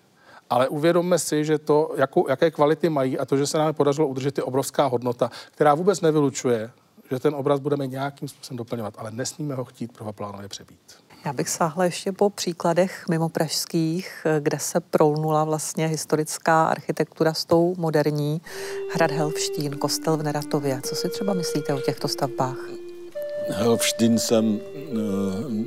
Ale 0.49 0.67
uvědomme 0.67 1.19
si, 1.19 1.45
že 1.45 1.57
to, 1.57 1.93
jakou, 1.97 2.29
jaké 2.29 2.51
kvality 2.51 2.89
mají 2.89 3.19
a 3.19 3.25
to, 3.25 3.37
že 3.37 3.47
se 3.47 3.57
nám 3.57 3.73
podařilo 3.73 4.07
udržet, 4.07 4.37
je 4.37 4.43
obrovská 4.43 4.85
hodnota, 4.85 5.31
která 5.51 5.75
vůbec 5.75 6.01
nevylučuje, 6.01 6.71
že 7.11 7.19
ten 7.19 7.35
obraz 7.35 7.59
budeme 7.59 7.87
nějakým 7.87 8.27
způsobem 8.27 8.57
doplňovat, 8.57 8.93
ale 8.97 9.11
nesmíme 9.11 9.55
ho 9.55 9.65
chtít 9.65 9.97
prvoplánově 9.97 10.47
přebít. 10.47 11.06
Já 11.27 11.33
bych 11.33 11.49
sáhla 11.49 11.85
ještě 11.85 12.11
po 12.11 12.29
příkladech 12.29 13.05
mimo 13.09 13.29
pražských, 13.29 14.25
kde 14.39 14.59
se 14.59 14.79
prolnula 14.79 15.43
vlastně 15.43 15.87
historická 15.87 16.65
architektura 16.65 17.33
s 17.33 17.45
tou 17.45 17.75
moderní. 17.77 18.41
Hrad 18.93 19.11
Helvštín, 19.11 19.71
kostel 19.71 20.17
v 20.17 20.23
Neratově. 20.23 20.81
Co 20.83 20.95
si 20.95 21.09
třeba 21.09 21.33
myslíte 21.33 21.73
o 21.73 21.81
těchto 21.81 22.07
stavbách? 22.07 22.57
Helvštín 23.49 24.19
jsem 24.19 24.45
uh, 24.45 24.59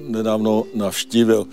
nedávno 0.09 0.65
navštívil. 0.75 1.47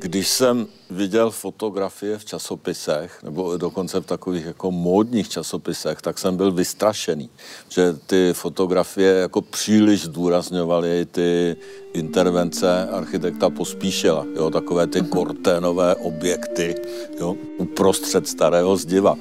Když 0.00 0.28
jsem 0.28 0.66
viděl 0.90 1.30
fotografie 1.30 2.18
v 2.18 2.24
časopisech, 2.24 3.22
nebo 3.22 3.56
dokonce 3.56 4.00
v 4.00 4.06
takových 4.06 4.44
jako 4.44 4.70
módních 4.70 5.28
časopisech, 5.28 6.02
tak 6.02 6.18
jsem 6.18 6.36
byl 6.36 6.52
vystrašený, 6.52 7.30
že 7.68 7.96
ty 8.06 8.30
fotografie 8.32 9.14
jako 9.14 9.42
příliš 9.42 10.04
zdůrazňovaly 10.04 11.06
ty 11.10 11.56
intervence 11.92 12.88
architekta 12.88 13.50
Pospíšila, 13.50 14.26
jo, 14.36 14.50
takové 14.50 14.86
ty 14.86 15.00
mhm. 15.00 15.08
korténové 15.08 15.94
objekty, 15.94 16.74
jo, 17.20 17.36
uprostřed 17.58 18.28
starého 18.28 18.76
zdiva. 18.76 19.16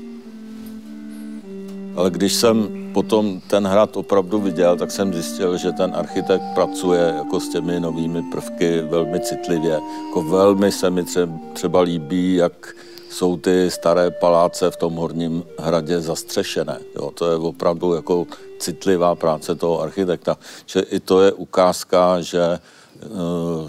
Ale 1.96 2.10
když 2.10 2.34
jsem 2.34 2.87
potom 2.98 3.42
ten 3.46 3.62
hrad 3.68 3.98
opravdu 3.98 4.42
viděl, 4.42 4.78
tak 4.78 4.92
jsem 4.92 5.14
zjistil, 5.14 5.58
že 5.58 5.72
ten 5.72 5.94
architekt 5.96 6.44
pracuje 6.54 7.14
jako 7.18 7.40
s 7.40 7.50
těmi 7.50 7.80
novými 7.80 8.24
prvky 8.24 8.82
velmi 8.82 9.20
citlivě. 9.20 9.80
Jako 10.08 10.22
velmi 10.22 10.72
se 10.72 10.90
mi 10.90 11.06
třeba 11.54 11.82
líbí, 11.82 12.36
jak 12.36 12.76
jsou 13.10 13.38
ty 13.38 13.72
staré 13.72 14.12
paláce 14.12 14.72
v 14.72 14.78
tom 14.78 14.96
horním 14.96 15.44
hradě 15.60 16.02
zastřešené. 16.02 16.80
Jo, 16.96 17.12
to 17.12 17.32
je 17.32 17.38
opravdu 17.38 17.94
jako 17.94 18.26
citlivá 18.60 19.16
práce 19.16 19.56
toho 19.56 19.82
architekta. 19.82 20.38
Že 20.66 20.80
i 20.80 21.00
to 21.00 21.22
je 21.22 21.32
ukázka, 21.32 22.22
že 22.22 22.60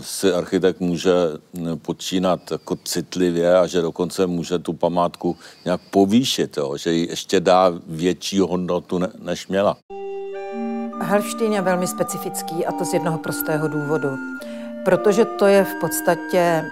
si 0.01 0.33
architekt 0.33 0.81
může 0.81 1.13
eh, 1.13 1.77
počínat 1.77 2.51
jako 2.51 2.77
citlivě 2.85 3.59
a 3.59 3.67
že 3.67 3.83
dokonce 3.83 4.27
může 4.27 4.59
tu 4.59 4.73
památku 4.73 5.37
nějak 5.65 5.81
povýšit, 5.91 6.57
jo? 6.57 6.77
že 6.77 6.93
ji 6.93 7.09
ještě 7.09 7.41
dá 7.41 7.73
větší 7.87 8.41
hodnotu, 8.41 9.01
než 9.23 9.49
měla. 9.49 9.77
Halštýn 11.01 11.53
je 11.53 11.63
velmi 11.63 11.87
specifický 11.87 12.67
a 12.67 12.73
to 12.73 12.85
z 12.85 12.95
jednoho 12.95 13.19
prostého 13.19 13.69
důvodu 13.69 14.09
protože 14.89 15.25
to 15.25 15.47
je 15.47 15.65
v 15.65 15.75
podstatě 15.75 16.39
eh, 16.39 16.71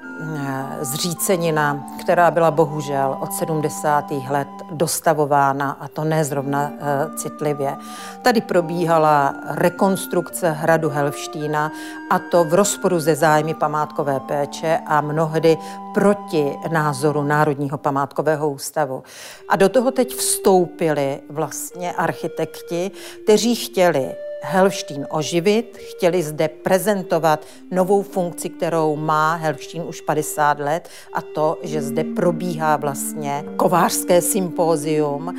zřícenina, 0.80 1.86
která 2.00 2.30
byla 2.30 2.50
bohužel 2.50 3.16
od 3.20 3.32
70. 3.32 4.04
let 4.30 4.48
dostavována 4.70 5.76
a 5.80 5.88
to 5.88 6.04
nezrovna 6.04 6.70
eh, 6.72 7.16
citlivě. 7.16 7.76
Tady 8.22 8.40
probíhala 8.40 9.34
rekonstrukce 9.46 10.50
hradu 10.50 10.88
Helvštína 10.88 11.72
a 12.10 12.18
to 12.18 12.44
v 12.44 12.54
rozporu 12.54 13.00
ze 13.00 13.14
zájmy 13.14 13.54
památkové 13.54 14.20
péče 14.20 14.78
a 14.86 15.00
mnohdy 15.00 15.58
proti 15.94 16.56
názoru 16.72 17.22
Národního 17.22 17.78
památkového 17.78 18.50
ústavu. 18.50 19.02
A 19.48 19.56
do 19.56 19.68
toho 19.68 19.90
teď 19.90 20.14
vstoupili 20.14 21.20
vlastně 21.30 21.92
architekti, 21.92 22.90
kteří 23.24 23.54
chtěli 23.54 24.14
Helštín 24.42 25.06
oživit, 25.10 25.78
chtěli 25.78 26.22
zde 26.22 26.48
prezentovat 26.48 27.44
novou 27.70 28.02
funkci, 28.02 28.48
kterou 28.48 28.96
má 28.96 29.34
Helštín 29.34 29.82
už 29.88 30.00
50 30.00 30.58
let 30.58 30.88
a 31.12 31.22
to, 31.22 31.58
že 31.62 31.82
zde 31.82 32.04
probíhá 32.04 32.76
vlastně 32.76 33.44
kovářské 33.56 34.22
sympózium, 34.22 35.34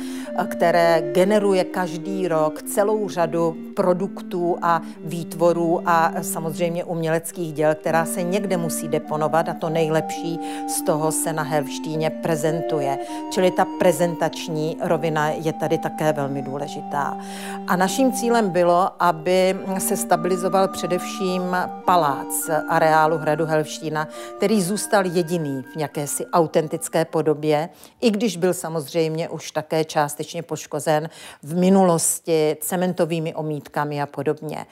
které 0.50 1.02
generuje 1.12 1.64
každý 1.64 2.28
rok 2.28 2.62
celou 2.62 3.08
řadu 3.08 3.56
produktů 3.76 4.56
a 4.62 4.80
výtvorů 5.04 5.82
a 5.86 6.12
samozřejmě 6.22 6.84
uměleckých 6.84 7.52
děl, 7.52 7.74
která 7.74 8.04
se 8.04 8.22
někde 8.22 8.56
musí 8.56 8.88
deponovat 8.88 9.48
a 9.48 9.54
to 9.54 9.68
nejlepší 9.68 10.38
z 10.68 10.82
toho 10.82 11.12
se 11.12 11.32
na 11.32 11.42
Helštíně 11.42 12.10
prezentuje. 12.10 12.98
Čili 13.30 13.50
ta 13.50 13.66
prezentační 13.78 14.76
rovina 14.80 15.28
je 15.28 15.52
tady 15.52 15.78
také 15.78 16.12
velmi 16.12 16.42
důležitá. 16.42 17.18
A 17.66 17.76
naším 17.76 18.12
cílem 18.12 18.50
bylo, 18.50 18.87
aby 18.98 19.56
se 19.78 19.96
stabilizoval 19.96 20.68
především 20.68 21.56
palác 21.84 22.50
areálu 22.68 23.18
hradu 23.18 23.46
Helštína, 23.46 24.08
který 24.36 24.62
zůstal 24.62 25.06
jediný 25.06 25.62
v 25.62 25.80
jakési 25.80 26.26
autentické 26.26 27.04
podobě, 27.04 27.68
i 28.00 28.10
když 28.10 28.36
byl 28.36 28.54
samozřejmě 28.54 29.28
už 29.28 29.50
také 29.50 29.84
částečně 29.84 30.42
poškozen 30.42 31.08
v 31.42 31.56
minulosti 31.56 32.56
cementovými 32.60 33.34
omítkami 33.34 34.02
a 34.02 34.06
podobně. 34.06 34.66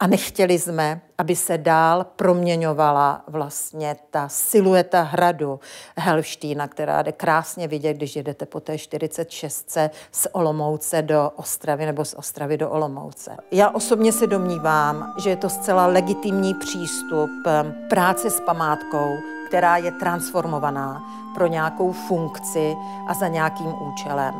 A 0.00 0.06
nechtěli 0.06 0.58
jsme, 0.58 1.00
aby 1.18 1.36
se 1.36 1.58
dál 1.58 2.06
proměňovala 2.16 3.24
vlastně 3.26 3.96
ta 4.10 4.28
silueta 4.28 5.02
hradu 5.02 5.60
Helštína, 5.96 6.68
která 6.68 7.02
jde 7.02 7.12
krásně 7.12 7.68
vidět, 7.68 7.94
když 7.94 8.16
jedete 8.16 8.46
po 8.46 8.60
té 8.60 8.78
46 8.78 9.78
z 10.12 10.26
Olomouce 10.32 11.02
do 11.02 11.30
Ostravy 11.36 11.86
nebo 11.86 12.04
z 12.04 12.14
Ostravy 12.14 12.56
do 12.56 12.70
Olomouce. 12.70 13.36
Já 13.50 13.70
osobně 13.70 14.12
se 14.12 14.26
domnívám, 14.26 15.14
že 15.22 15.30
je 15.30 15.36
to 15.36 15.48
zcela 15.50 15.86
legitimní 15.86 16.54
přístup 16.54 17.30
ehm, 17.46 17.74
práce 17.88 18.30
s 18.30 18.40
památkou, 18.40 19.08
která 19.48 19.76
je 19.76 19.92
transformovaná 19.92 21.02
pro 21.34 21.46
nějakou 21.46 21.92
funkci 21.92 22.74
a 23.08 23.14
za 23.14 23.28
nějakým 23.28 23.74
účelem. 23.92 24.34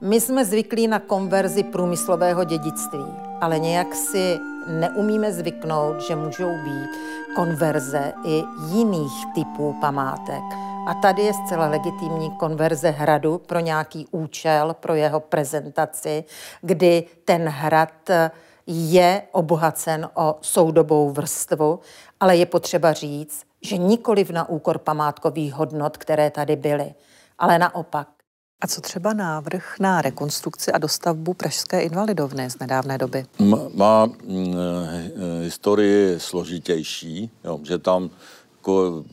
My 0.00 0.20
jsme 0.20 0.44
zvyklí 0.44 0.88
na 0.88 0.98
konverzi 0.98 1.62
průmyslového 1.62 2.44
dědictví, 2.44 3.06
ale 3.40 3.58
nějak 3.58 3.94
si 3.94 4.38
neumíme 4.66 5.32
zvyknout, 5.32 6.00
že 6.00 6.16
můžou 6.16 6.50
být 6.50 6.90
konverze 7.36 8.12
i 8.24 8.42
jiných 8.68 9.26
typů 9.34 9.76
památek. 9.80 10.42
A 10.88 10.94
tady 11.02 11.22
je 11.22 11.32
zcela 11.34 11.66
legitimní 11.66 12.30
konverze 12.30 12.90
hradu 12.90 13.38
pro 13.38 13.60
nějaký 13.60 14.06
účel, 14.10 14.76
pro 14.80 14.94
jeho 14.94 15.20
prezentaci, 15.20 16.24
kdy 16.60 17.04
ten 17.24 17.48
hrad 17.48 18.10
je 18.66 19.22
obohacen 19.32 20.08
o 20.14 20.38
soudobou 20.40 21.10
vrstvu, 21.10 21.80
ale 22.20 22.36
je 22.36 22.46
potřeba 22.46 22.92
říct, 22.92 23.44
že 23.62 23.76
nikoliv 23.76 24.30
na 24.30 24.48
úkor 24.48 24.78
památkových 24.78 25.54
hodnot, 25.54 25.96
které 25.96 26.30
tady 26.30 26.56
byly, 26.56 26.94
ale 27.38 27.58
naopak. 27.58 28.19
A 28.60 28.66
co 28.66 28.80
třeba 28.80 29.12
návrh 29.12 29.74
na 29.80 30.02
rekonstrukci 30.02 30.72
a 30.72 30.78
dostavbu 30.78 31.34
Pražské 31.34 31.82
invalidovny 31.82 32.50
z 32.50 32.58
nedávné 32.58 32.98
doby? 32.98 33.26
Má 33.74 34.06
mm, 34.06 34.14
eh, 34.54 35.44
historii 35.44 36.20
složitější, 36.20 37.30
jo, 37.44 37.60
že 37.62 37.78
tam 37.78 38.10
jako 38.56 39.04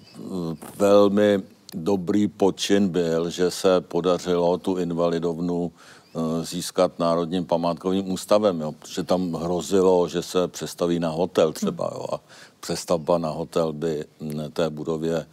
velmi 0.77 1.39
dobrý 1.73 2.27
počin 2.27 2.89
byl, 2.89 3.29
že 3.29 3.51
se 3.51 3.81
podařilo 3.81 4.57
tu 4.57 4.77
invalidovnu 4.77 5.71
eh, 5.71 6.45
získat 6.45 6.99
Národním 6.99 7.45
památkovým 7.45 8.11
ústavem, 8.11 8.61
jo, 8.61 8.71
protože 8.71 9.03
tam 9.03 9.33
hrozilo, 9.33 10.07
že 10.07 10.21
se 10.21 10.47
přestaví 10.47 10.99
na 10.99 11.09
hotel 11.09 11.53
třeba 11.53 11.89
jo, 11.93 12.05
a 12.13 12.19
přestavba 12.59 13.17
na 13.17 13.29
hotel 13.29 13.73
by 13.73 14.05
té 14.53 14.69
budově 14.69 15.25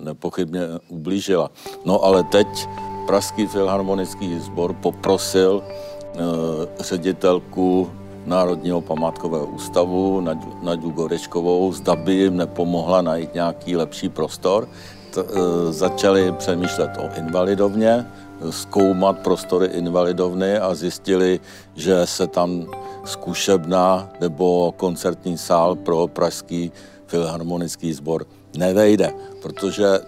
nepochybně 0.00 0.60
ublížila. 0.88 1.50
No 1.84 2.04
ale 2.04 2.22
teď 2.24 2.48
Pražský 3.06 3.46
filharmonický 3.46 4.38
sbor 4.38 4.72
poprosil 4.72 5.62
e, 5.62 6.18
ředitelku 6.82 7.90
Národního 8.26 8.80
památkového 8.80 9.46
ústavu 9.46 10.20
Naďu 10.62 10.90
Gorečkovou, 10.90 11.72
zda 11.72 11.96
by 11.96 12.14
jim 12.14 12.36
nepomohla 12.36 13.02
najít 13.02 13.34
nějaký 13.34 13.76
lepší 13.76 14.08
prostor. 14.08 14.68
T, 15.10 15.20
e, 15.20 15.72
začali 15.72 16.32
přemýšlet 16.32 16.90
o 16.98 17.18
invalidovně, 17.18 18.06
zkoumat 18.50 19.18
prostory 19.18 19.66
invalidovny 19.66 20.58
a 20.58 20.74
zjistili, 20.74 21.40
že 21.74 22.06
se 22.06 22.26
tam 22.26 22.66
zkušebna 23.04 24.10
nebo 24.20 24.74
koncertní 24.76 25.38
sál 25.38 25.74
pro 25.74 26.08
Pražský 26.08 26.72
filharmonický 27.06 27.92
sbor 27.92 28.26
nevejde, 28.56 29.12
protože 29.42 30.00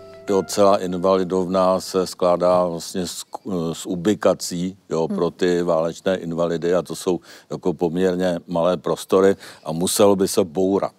celá 0.46 0.76
invalidovna 0.76 1.80
se 1.80 2.06
skládá 2.06 2.66
vlastně 2.66 3.06
z, 3.06 3.24
z 3.72 3.86
ubikací 3.86 4.76
jo, 4.90 5.06
hmm. 5.06 5.16
pro 5.16 5.30
ty 5.30 5.62
válečné 5.62 6.16
invalidy 6.16 6.74
a 6.74 6.82
to 6.82 6.96
jsou 6.96 7.20
jako 7.50 7.72
poměrně 7.72 8.38
malé 8.46 8.76
prostory 8.76 9.36
a 9.64 9.72
muselo 9.72 10.16
by 10.16 10.28
se 10.28 10.44
bourat. 10.44 10.94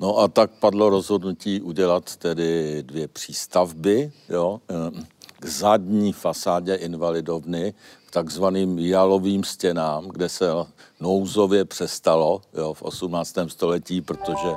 No 0.00 0.18
a 0.18 0.28
tak 0.28 0.50
padlo 0.50 0.90
rozhodnutí 0.90 1.60
udělat 1.60 2.16
tedy 2.16 2.82
dvě 2.82 3.08
přístavby, 3.08 4.12
jo, 4.28 4.60
k 5.40 5.46
zadní 5.46 6.12
fasádě 6.12 6.74
invalidovny, 6.74 7.74
k 8.06 8.10
takzvaným 8.10 8.78
jalovým 8.78 9.44
stěnám, 9.44 10.08
kde 10.08 10.28
se 10.28 10.46
nouzově 11.00 11.64
přestalo 11.64 12.42
jo, 12.54 12.74
v 12.74 12.82
18. 12.82 13.34
století, 13.48 14.00
protože 14.00 14.48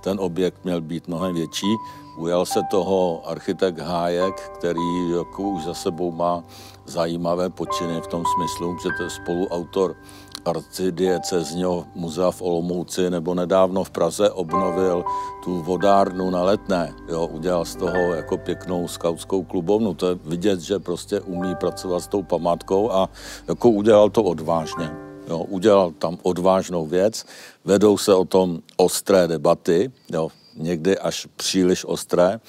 ten 0.00 0.20
objekt 0.20 0.64
měl 0.64 0.80
být 0.80 1.08
mnohem 1.08 1.34
větší. 1.34 1.76
Ujal 2.18 2.46
se 2.46 2.60
toho 2.70 3.22
architekt 3.24 3.78
Hájek, 3.78 4.50
který 4.58 5.10
jako 5.16 5.42
už 5.42 5.64
za 5.64 5.74
sebou 5.74 6.12
má 6.12 6.44
zajímavé 6.86 7.50
počiny 7.50 8.00
v 8.00 8.06
tom 8.06 8.24
smyslu, 8.36 8.76
že 8.82 8.88
to 8.96 9.02
je 9.02 9.10
spoluautor 9.10 9.96
arcidiecezního 10.44 11.84
muzea 11.94 12.30
v 12.30 12.42
Olomouci 12.42 13.10
nebo 13.10 13.34
nedávno 13.34 13.84
v 13.84 13.90
Praze 13.90 14.30
obnovil 14.30 15.04
tu 15.44 15.62
vodárnu 15.62 16.30
na 16.30 16.42
Letné. 16.42 16.94
Jo, 17.08 17.26
udělal 17.26 17.64
z 17.64 17.76
toho 17.76 18.14
jako 18.14 18.36
pěknou 18.36 18.88
skautskou 18.88 19.42
klubovnu. 19.42 19.94
To 19.94 20.08
je 20.08 20.14
vidět, 20.24 20.60
že 20.60 20.78
prostě 20.78 21.20
umí 21.20 21.54
pracovat 21.54 22.00
s 22.00 22.08
tou 22.08 22.22
památkou 22.22 22.92
a 22.92 23.08
jako 23.48 23.70
udělal 23.70 24.10
to 24.10 24.22
odvážně. 24.22 25.07
Jo, 25.28 25.38
udělal 25.38 25.90
tam 25.90 26.18
odvážnou 26.22 26.86
věc, 26.86 27.26
vedou 27.64 27.98
se 27.98 28.14
o 28.14 28.24
tom 28.24 28.58
ostré 28.76 29.28
debaty, 29.28 29.92
jo, 30.12 30.28
někdy 30.56 30.98
až 30.98 31.26
příliš 31.36 31.84
ostré. 31.84 32.32
E, 32.32 32.36
e, 32.36 32.40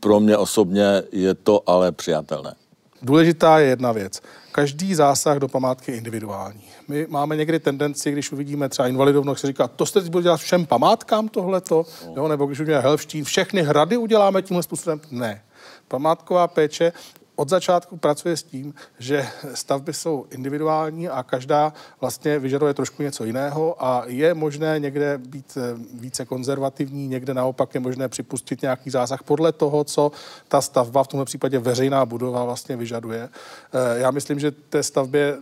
pro 0.00 0.20
mě 0.20 0.36
osobně 0.36 1.02
je 1.12 1.34
to 1.34 1.62
ale 1.66 1.92
přijatelné. 1.92 2.54
Důležitá 3.02 3.58
je 3.58 3.68
jedna 3.68 3.92
věc. 3.92 4.20
Každý 4.52 4.94
zásah 4.94 5.38
do 5.38 5.48
památky 5.48 5.92
je 5.92 5.98
individuální. 5.98 6.62
My 6.88 7.06
máme 7.10 7.36
někdy 7.36 7.60
tendenci, 7.60 8.12
když 8.12 8.32
uvidíme 8.32 8.68
třeba 8.68 8.88
invalidovnu, 8.88 9.34
se 9.34 9.46
říká, 9.46 9.68
to 9.68 9.86
jste 9.86 10.00
teď 10.00 10.10
bude 10.10 10.22
dělat 10.22 10.36
všem 10.36 10.66
památkám 10.66 11.28
tohleto, 11.28 11.84
no. 12.16 12.28
nebo 12.28 12.46
když 12.46 12.60
uvidíme 12.60 12.80
Helštín, 12.80 13.24
všechny 13.24 13.62
hrady 13.62 13.96
uděláme 13.96 14.42
tímhle 14.42 14.62
způsobem. 14.62 15.00
Ne. 15.10 15.42
Památková 15.88 16.48
péče 16.48 16.92
od 17.36 17.48
začátku 17.48 17.96
pracuje 17.96 18.36
s 18.36 18.42
tím, 18.42 18.74
že 18.98 19.28
stavby 19.54 19.92
jsou 19.92 20.26
individuální 20.30 21.08
a 21.08 21.22
každá 21.22 21.72
vlastně 22.00 22.38
vyžaduje 22.38 22.74
trošku 22.74 23.02
něco 23.02 23.24
jiného 23.24 23.84
a 23.84 24.02
je 24.06 24.34
možné 24.34 24.78
někde 24.78 25.18
být 25.18 25.56
eh, 25.56 25.60
více 25.94 26.24
konzervativní, 26.24 27.08
někde 27.08 27.34
naopak 27.34 27.74
je 27.74 27.80
možné 27.80 28.08
připustit 28.08 28.62
nějaký 28.62 28.90
zásah 28.90 29.22
podle 29.22 29.52
toho, 29.52 29.84
co 29.84 30.12
ta 30.48 30.60
stavba, 30.60 31.04
v 31.04 31.08
tomto 31.08 31.24
případě 31.24 31.58
veřejná 31.58 32.06
budova 32.06 32.44
vlastně 32.44 32.76
vyžaduje. 32.76 33.28
Eh, 33.28 33.98
já 33.98 34.10
myslím, 34.10 34.40
že 34.40 34.50
té 34.50 34.82
stavbě 34.82 35.38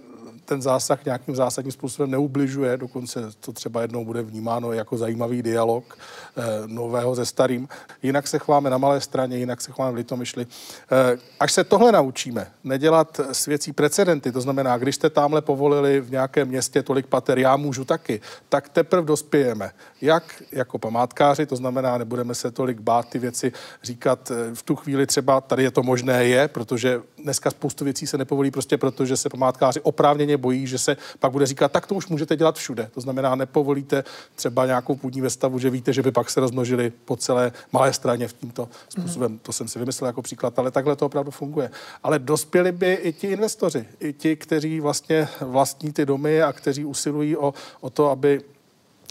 ten 0.51 0.63
zásah 0.63 1.05
nějakým 1.05 1.37
zásadním 1.37 1.73
způsobem 1.73 2.11
neubližuje, 2.11 2.77
dokonce 2.77 3.21
to 3.41 3.53
třeba 3.53 3.83
jednou 3.83 4.05
bude 4.05 4.23
vnímáno 4.23 4.73
jako 4.73 4.99
zajímavý 4.99 5.43
dialog 5.43 5.99
eh, 6.37 6.43
nového 6.67 7.17
se 7.17 7.27
starým. 7.27 7.69
Jinak 8.03 8.29
se 8.29 8.39
chováme 8.39 8.71
na 8.71 8.79
malé 8.79 9.01
straně, 9.01 9.39
jinak 9.39 9.61
se 9.61 9.73
chováme 9.73 9.93
v 9.93 9.97
Litomyšli. 9.97 10.47
Eh, 10.47 11.19
až 11.41 11.53
se 11.53 11.65
tohle 11.65 11.93
naučíme, 11.93 12.47
nedělat 12.65 13.21
s 13.33 13.47
věcí 13.47 13.73
precedenty, 13.73 14.33
to 14.33 14.41
znamená, 14.41 14.79
když 14.79 14.95
jste 14.95 15.11
tamhle 15.11 15.43
povolili 15.43 16.01
v 16.01 16.11
nějakém 16.11 16.49
městě 16.49 16.83
tolik 16.83 17.07
pater, 17.07 17.39
já 17.39 17.57
můžu 17.57 17.85
taky, 17.85 18.21
tak 18.49 18.69
teprve 18.69 19.07
dospějeme. 19.07 19.71
Jak 20.01 20.43
jako 20.53 20.79
památkáři, 20.79 21.47
to 21.47 21.57
znamená, 21.57 21.99
nebudeme 21.99 22.35
se 22.35 22.51
tolik 22.51 22.81
bát 22.81 23.09
ty 23.09 23.19
věci 23.19 23.53
říkat 23.83 24.31
eh, 24.31 24.55
v 24.55 24.63
tu 24.63 24.77
chvíli 24.77 25.07
třeba, 25.07 25.41
tady 25.41 25.63
je 25.63 25.71
to 25.71 25.83
možné 25.83 26.25
je, 26.25 26.49
protože 26.49 27.03
dneska 27.23 27.51
spoustu 27.51 27.85
věcí 27.85 28.07
se 28.07 28.19
nepovolí 28.19 28.51
prostě 28.51 28.79
proto, 28.79 29.07
že 29.07 29.17
se 29.17 29.29
památkáři 29.29 29.81
oprávněně 29.81 30.37
bojí, 30.37 30.67
že 30.67 30.79
se 30.79 30.97
pak 31.19 31.33
bude 31.33 31.47
říkat, 31.47 31.73
tak 31.73 31.87
to 31.87 31.95
už 31.95 32.07
můžete 32.07 32.37
dělat 32.37 32.57
všude. 32.57 32.91
To 32.95 33.01
znamená, 33.01 33.35
nepovolíte 33.35 34.05
třeba 34.35 34.67
nějakou 34.67 34.97
půdní 34.97 35.21
vestavu, 35.21 35.59
že 35.59 35.71
víte, 35.71 35.93
že 35.93 36.03
by 36.03 36.13
pak 36.13 36.31
se 36.31 36.41
rozmnožili 36.41 36.93
po 37.05 37.17
celé 37.17 37.53
malé 37.73 37.93
straně 37.93 38.29
v 38.29 38.33
tímto 38.33 38.69
způsobem. 38.89 39.33
Mm. 39.33 39.39
To 39.39 39.53
jsem 39.53 39.69
si 39.69 39.79
vymyslel 39.79 40.07
jako 40.07 40.23
příklad, 40.23 40.59
ale 40.59 40.71
takhle 40.71 40.97
to 40.97 41.07
opravdu 41.07 41.31
funguje. 41.31 41.71
Ale 42.03 42.19
dospěli 42.19 42.73
by 42.73 42.93
i 42.93 43.13
ti 43.13 43.27
investoři, 43.27 43.85
i 44.01 44.13
ti, 44.13 44.37
kteří 44.37 44.81
vlastně 44.81 45.29
vlastní 45.41 45.93
ty 45.93 46.07
domy 46.07 46.43
a 46.43 46.53
kteří 46.53 46.85
usilují 46.85 47.37
o, 47.37 47.55
o 47.81 47.91
to, 47.91 48.11
aby 48.11 48.41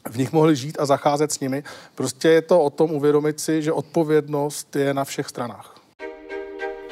v 0.09 0.17
nich 0.17 0.31
mohli 0.31 0.55
žít 0.55 0.77
a 0.79 0.85
zacházet 0.85 1.31
s 1.31 1.39
nimi. 1.39 1.63
Prostě 1.95 2.29
je 2.29 2.41
to 2.41 2.61
o 2.61 2.69
tom 2.69 2.91
uvědomit 2.91 3.39
si, 3.39 3.61
že 3.61 3.71
odpovědnost 3.71 4.75
je 4.75 4.93
na 4.93 5.03
všech 5.03 5.27
stranách. 5.29 5.78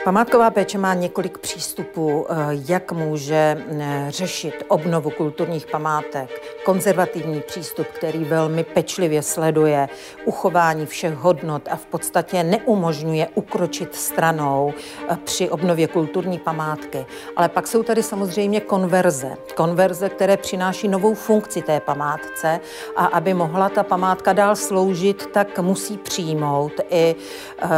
Památková 0.07 0.49
péče 0.49 0.77
má 0.77 0.93
několik 0.93 1.37
přístupů, 1.37 2.25
eh, 2.29 2.35
jak 2.67 2.91
může 2.91 3.65
eh, 3.79 4.05
řešit 4.09 4.63
obnovu 4.67 5.09
kulturních 5.09 5.67
památek. 5.67 6.29
Konzervativní 6.65 7.41
přístup, 7.41 7.87
který 7.87 8.23
velmi 8.23 8.63
pečlivě 8.63 9.21
sleduje 9.21 9.89
uchování 10.25 10.85
všech 10.85 11.13
hodnot 11.13 11.67
a 11.71 11.75
v 11.75 11.85
podstatě 11.85 12.43
neumožňuje 12.43 13.27
ukročit 13.35 13.95
stranou 13.95 14.73
eh, 15.09 15.17
při 15.23 15.49
obnově 15.49 15.87
kulturní 15.87 16.39
památky. 16.39 17.05
Ale 17.35 17.49
pak 17.49 17.67
jsou 17.67 17.83
tady 17.83 18.03
samozřejmě 18.03 18.59
konverze. 18.61 19.35
Konverze, 19.55 20.09
které 20.09 20.37
přináší 20.37 20.87
novou 20.87 21.13
funkci 21.13 21.61
té 21.61 21.79
památce 21.79 22.59
a 22.95 23.05
aby 23.05 23.33
mohla 23.33 23.69
ta 23.69 23.83
památka 23.83 24.33
dál 24.33 24.55
sloužit, 24.55 25.25
tak 25.33 25.59
musí 25.59 25.97
přijmout 25.97 26.71
i, 26.89 27.15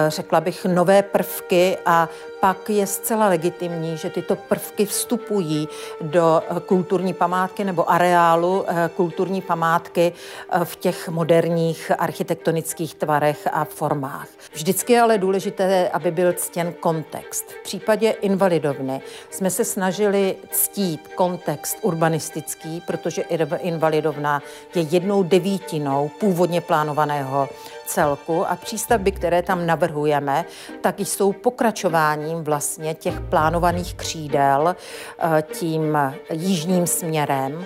řekla 0.07 0.41
bych, 0.41 0.65
nové 0.65 1.03
prvky 1.03 1.77
a 1.85 2.09
pak 2.39 2.69
je 2.69 2.87
zcela 2.87 3.27
legitimní, 3.27 3.97
že 3.97 4.09
tyto 4.09 4.35
prvky 4.35 4.85
vstupují 4.85 5.67
do 6.01 6.41
eh, 6.41 6.59
kulturní 6.59 7.13
památky 7.13 7.63
nebo 7.63 7.91
areálu 7.91 8.65
eh, 8.67 8.89
kulturní 8.95 9.41
památky 9.41 10.13
eh, 10.51 10.65
v 10.65 10.75
těch 10.75 11.09
moderních 11.09 11.91
architektonických 11.97 12.95
tvarech 12.95 13.47
a 13.51 13.65
formách. 13.65 14.27
Vždycky 14.53 14.93
je 14.93 15.01
ale 15.01 15.17
důležité, 15.17 15.89
aby 15.89 16.11
byl 16.11 16.33
ctěn 16.33 16.73
kontext. 16.79 17.51
V 17.51 17.63
případě 17.63 18.09
invalidovny 18.09 19.01
jsme 19.29 19.49
se 19.49 19.65
snažili 19.65 20.35
ctít 20.51 21.07
kontext 21.15 21.77
urbanistický, 21.81 22.81
protože 22.87 23.21
invalidovna 23.61 24.41
je 24.75 24.81
jednou 24.81 25.23
devítinou 25.23 26.11
původně 26.19 26.61
plánovaného 26.61 27.49
celku 27.89 28.45
a 28.47 28.55
přístavby, 28.55 29.11
které 29.11 29.41
tam 29.41 29.65
navrhujeme, 29.65 30.45
tak 30.81 30.99
jsou 30.99 31.33
pokračováním 31.33 32.43
vlastně 32.43 32.93
těch 32.93 33.19
plánovaných 33.21 33.93
křídel 33.93 34.75
eh, 34.75 35.43
tím 35.53 35.97
jižním 36.31 36.87
směrem 36.87 37.65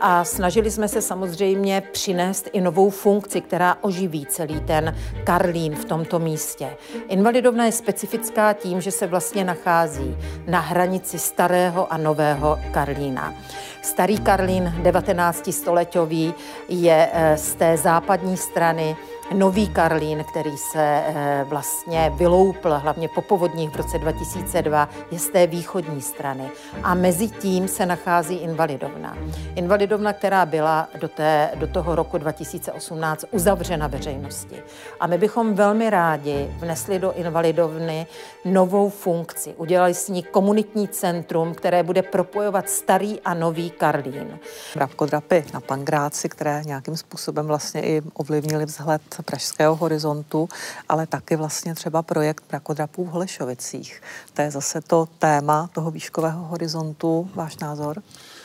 a 0.00 0.24
snažili 0.24 0.70
jsme 0.70 0.88
se 0.88 1.02
samozřejmě 1.02 1.82
přinést 1.92 2.48
i 2.52 2.60
novou 2.60 2.90
funkci, 2.90 3.40
která 3.40 3.76
oživí 3.80 4.26
celý 4.26 4.60
ten 4.60 4.96
Karlín 5.24 5.74
v 5.74 5.84
tomto 5.84 6.18
místě. 6.18 6.76
Invalidovna 7.08 7.64
je 7.64 7.72
specifická 7.72 8.52
tím, 8.52 8.80
že 8.80 8.90
se 8.90 9.06
vlastně 9.06 9.44
nachází 9.44 10.16
na 10.46 10.60
hranici 10.60 11.18
starého 11.18 11.92
a 11.92 11.96
nového 11.96 12.58
Karlína. 12.70 13.34
Starý 13.82 14.18
Karlín 14.18 14.74
19 14.82 15.52
stoletový 15.52 16.34
je 16.68 17.10
eh, 17.12 17.36
z 17.36 17.54
té 17.54 17.76
západní 17.76 18.36
strany 18.36 18.96
Nový 19.30 19.68
Karlín, 19.68 20.24
který 20.24 20.56
se 20.56 21.02
eh, 21.06 21.44
vlastně 21.48 22.12
vyloupl 22.14 22.74
hlavně 22.74 23.08
po 23.08 23.22
povodních 23.22 23.70
v 23.70 23.76
roce 23.76 23.98
2002, 23.98 24.88
je 25.10 25.18
z 25.18 25.28
té 25.28 25.46
východní 25.46 26.02
strany. 26.02 26.50
A 26.82 26.94
mezi 26.94 27.28
tím 27.28 27.68
se 27.68 27.86
nachází 27.86 28.34
invalidovna. 28.34 29.16
Invalidovna, 29.54 30.12
která 30.12 30.46
byla 30.46 30.88
do, 31.00 31.08
té, 31.08 31.50
do 31.54 31.66
toho 31.66 31.94
roku 31.94 32.18
2018 32.18 33.24
uzavřena 33.30 33.86
veřejnosti. 33.86 34.62
A 35.00 35.06
my 35.06 35.18
bychom 35.18 35.54
velmi 35.54 35.90
rádi 35.90 36.54
vnesli 36.58 36.98
do 36.98 37.12
invalidovny 37.12 38.06
novou 38.44 38.88
funkci. 38.88 39.54
Udělali 39.56 39.94
s 39.94 40.08
ní 40.08 40.22
komunitní 40.22 40.88
centrum, 40.88 41.54
které 41.54 41.82
bude 41.82 42.02
propojovat 42.02 42.68
starý 42.68 43.20
a 43.20 43.34
nový 43.34 43.70
Karlín. 43.70 44.38
Mravkodrapy 44.76 45.44
na 45.54 45.60
Pangráci, 45.60 46.28
které 46.28 46.62
nějakým 46.64 46.96
způsobem 46.96 47.46
vlastně 47.46 47.82
i 47.82 48.02
ovlivnili 48.14 48.66
vzhled 48.66 49.02
Pražského 49.24 49.76
horizontu, 49.76 50.48
ale 50.88 51.06
taky 51.06 51.36
vlastně 51.36 51.74
třeba 51.74 52.02
projekt 52.02 52.44
mrakodrapů 52.50 53.04
v 53.04 53.08
Holešovicích. 53.08 54.02
To 54.34 54.42
je 54.42 54.50
zase 54.50 54.80
to 54.80 55.08
téma 55.18 55.70
toho 55.72 55.90
výškového 55.90 56.44
horizontu. 56.44 57.30
Váš 57.34 57.58
názor? 57.58 58.02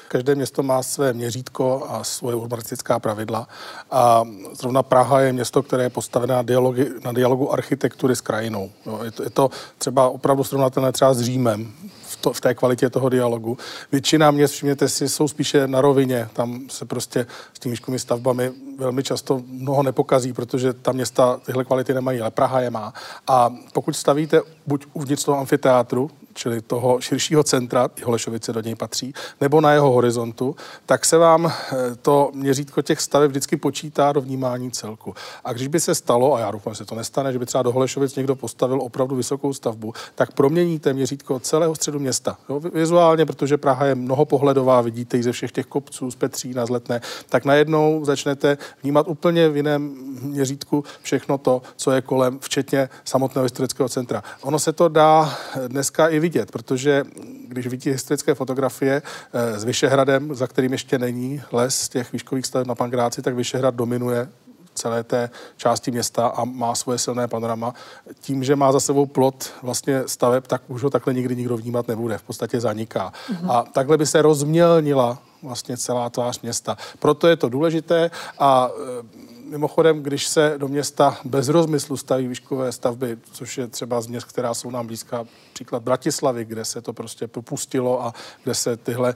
Každé 0.07 0.35
město 0.35 0.63
má 0.63 0.83
své 0.83 1.13
měřítko 1.13 1.87
a 1.89 2.03
svoje 2.03 2.35
urbanistická 2.35 2.99
pravidla. 2.99 3.47
A 3.91 4.23
zrovna 4.53 4.83
Praha 4.83 5.21
je 5.21 5.33
město, 5.33 5.63
které 5.63 5.83
je 5.83 5.89
postavené 5.89 6.33
na, 6.33 6.41
dialogi, 6.41 6.91
na 7.03 7.11
dialogu 7.11 7.53
architektury 7.53 8.15
s 8.15 8.21
krajinou. 8.21 8.71
Jo, 8.85 8.99
je, 9.03 9.11
to, 9.11 9.23
je 9.23 9.29
to 9.29 9.49
třeba 9.77 10.09
opravdu 10.09 10.43
srovnatelné 10.43 10.91
třeba 10.91 11.13
s 11.13 11.21
Římem 11.21 11.73
to, 12.21 12.33
v 12.33 12.41
té 12.41 12.53
kvalitě 12.53 12.89
toho 12.89 13.09
dialogu. 13.09 13.57
Většina 13.91 14.31
měst, 14.31 14.51
všimněte 14.51 14.89
si, 14.89 15.09
jsou 15.09 15.27
spíše 15.27 15.67
na 15.67 15.81
rovině. 15.81 16.29
Tam 16.33 16.69
se 16.69 16.85
prostě 16.85 17.27
s 17.53 17.59
těmi 17.59 17.71
výškovými 17.71 17.99
stavbami 17.99 18.51
velmi 18.77 19.03
často 19.03 19.41
mnoho 19.47 19.83
nepokazí, 19.83 20.33
protože 20.33 20.73
ta 20.73 20.91
města 20.91 21.39
tyhle 21.45 21.65
kvality 21.65 21.93
nemají, 21.93 22.21
ale 22.21 22.31
Praha 22.31 22.61
je 22.61 22.69
má. 22.69 22.93
A 23.27 23.53
pokud 23.73 23.95
stavíte 23.95 24.41
buď 24.67 24.85
uvnitř 24.93 25.23
toho 25.23 25.37
amfiteátru, 25.37 26.11
čili 26.37 26.61
toho 26.61 27.01
širšího 27.01 27.43
centra, 27.43 27.89
i 27.95 28.03
Holešovice 28.03 28.53
do 28.53 28.61
něj 28.61 28.75
patří, 28.75 29.13
nebo 29.41 29.61
na 29.61 29.71
jeho 29.71 29.91
horizontu, 29.91 30.55
tak 30.85 31.05
se 31.05 31.17
vám 31.17 31.45
eh, 31.45 31.75
to 32.01 32.31
měřítko 32.33 32.81
těch 32.81 33.01
staveb 33.01 33.31
vždycky 33.31 33.57
počítá 33.57 34.11
do 34.11 34.21
vnímání 34.21 34.71
celku. 34.71 35.15
A 35.45 35.53
když 35.53 35.67
by 35.67 35.79
se 35.79 35.95
stalo, 35.95 36.35
a 36.35 36.39
já 36.39 36.51
doufám, 36.51 36.73
že 36.73 36.77
se 36.77 36.85
to 36.85 36.95
nestane, 36.95 37.33
že 37.33 37.39
by 37.39 37.45
třeba 37.45 37.63
do 37.63 37.71
Holešovic 37.71 38.15
někdo 38.15 38.35
postavil 38.35 38.81
opravdu 38.81 39.15
vysokou 39.15 39.53
stavbu, 39.53 39.93
tak 40.15 40.31
proměníte 40.31 40.93
měřítko 40.93 41.39
celého 41.39 41.75
středu 41.75 41.99
města. 41.99 42.37
Jo, 42.49 42.59
vizuálně, 42.59 43.25
protože 43.25 43.57
Praha 43.57 43.85
je 43.85 43.95
mnohopohledová, 43.95 44.81
vidíte 44.81 45.17
ji 45.17 45.23
ze 45.23 45.31
všech 45.31 45.51
těch 45.51 45.65
kopců, 45.65 46.11
z 46.11 46.15
Petří, 46.15 46.53
na 46.53 46.65
Zletné, 46.65 47.01
tak 47.29 47.45
najednou 47.45 48.05
začnete 48.05 48.57
vnímat 48.83 49.07
úplně 49.07 49.49
v 49.49 49.57
jiném 49.57 49.95
měřítku 50.21 50.83
všechno 51.01 51.37
to, 51.37 51.61
co 51.75 51.91
je 51.91 52.01
kolem, 52.01 52.39
včetně 52.39 52.89
samotného 53.05 53.43
historického 53.43 53.89
centra. 53.89 54.23
Ono 54.41 54.59
se 54.59 54.73
to 54.73 54.87
dá 54.87 55.37
dneska 55.67 56.07
i 56.07 56.19
vidět, 56.27 56.51
protože 56.51 57.03
když 57.47 57.67
vidíte 57.67 57.89
historické 57.89 58.35
fotografie 58.35 59.01
eh, 59.01 59.59
s 59.59 59.63
Vyšehradem, 59.63 60.35
za 60.35 60.47
kterým 60.47 60.71
ještě 60.71 60.99
není 60.99 61.41
les 61.51 61.89
těch 61.89 62.11
výškových 62.13 62.45
staveb 62.45 62.67
na 62.67 62.75
Pangráci, 62.75 63.21
tak 63.21 63.35
Vyšehrad 63.35 63.75
dominuje 63.75 64.27
celé 64.75 65.03
té 65.03 65.29
části 65.57 65.91
města 65.91 66.27
a 66.27 66.43
má 66.43 66.75
svoje 66.75 66.97
silné 66.99 67.27
panorama. 67.27 67.73
Tím, 68.19 68.43
že 68.43 68.55
má 68.55 68.71
za 68.71 68.79
sebou 68.79 69.05
plot 69.05 69.53
vlastně 69.63 70.03
staveb, 70.05 70.47
tak 70.47 70.61
už 70.67 70.83
ho 70.83 70.89
takhle 70.89 71.13
nikdy 71.13 71.35
nikdo 71.35 71.57
vnímat 71.57 71.87
nebude, 71.87 72.17
v 72.17 72.23
podstatě 72.23 72.59
zaniká. 72.59 73.11
Mm-hmm. 73.11 73.51
A 73.51 73.63
takhle 73.63 73.97
by 73.97 74.05
se 74.05 74.21
rozmělnila 74.21 75.17
vlastně 75.43 75.77
celá 75.77 76.09
tvář 76.09 76.41
města. 76.41 76.77
Proto 76.99 77.27
je 77.27 77.35
to 77.35 77.49
důležité 77.49 78.11
a 78.39 78.69
e, 78.69 79.27
Mimochodem, 79.49 80.03
když 80.03 80.27
se 80.27 80.55
do 80.57 80.67
města 80.67 81.17
bez 81.25 81.47
rozmyslu 81.47 81.97
staví 81.97 82.27
výškové 82.27 82.71
stavby, 82.71 83.17
což 83.31 83.57
je 83.57 83.67
třeba 83.67 84.01
z 84.01 84.07
měst, 84.07 84.25
která 84.25 84.53
jsou 84.53 84.71
nám 84.71 84.87
blízká, 84.87 85.25
příklad 85.53 85.83
Bratislavy, 85.83 86.45
kde 86.45 86.65
se 86.65 86.81
to 86.81 86.93
prostě 86.93 87.27
propustilo 87.27 88.05
a 88.05 88.13
kde 88.43 88.55
se 88.55 88.77
tyhle 88.77 89.15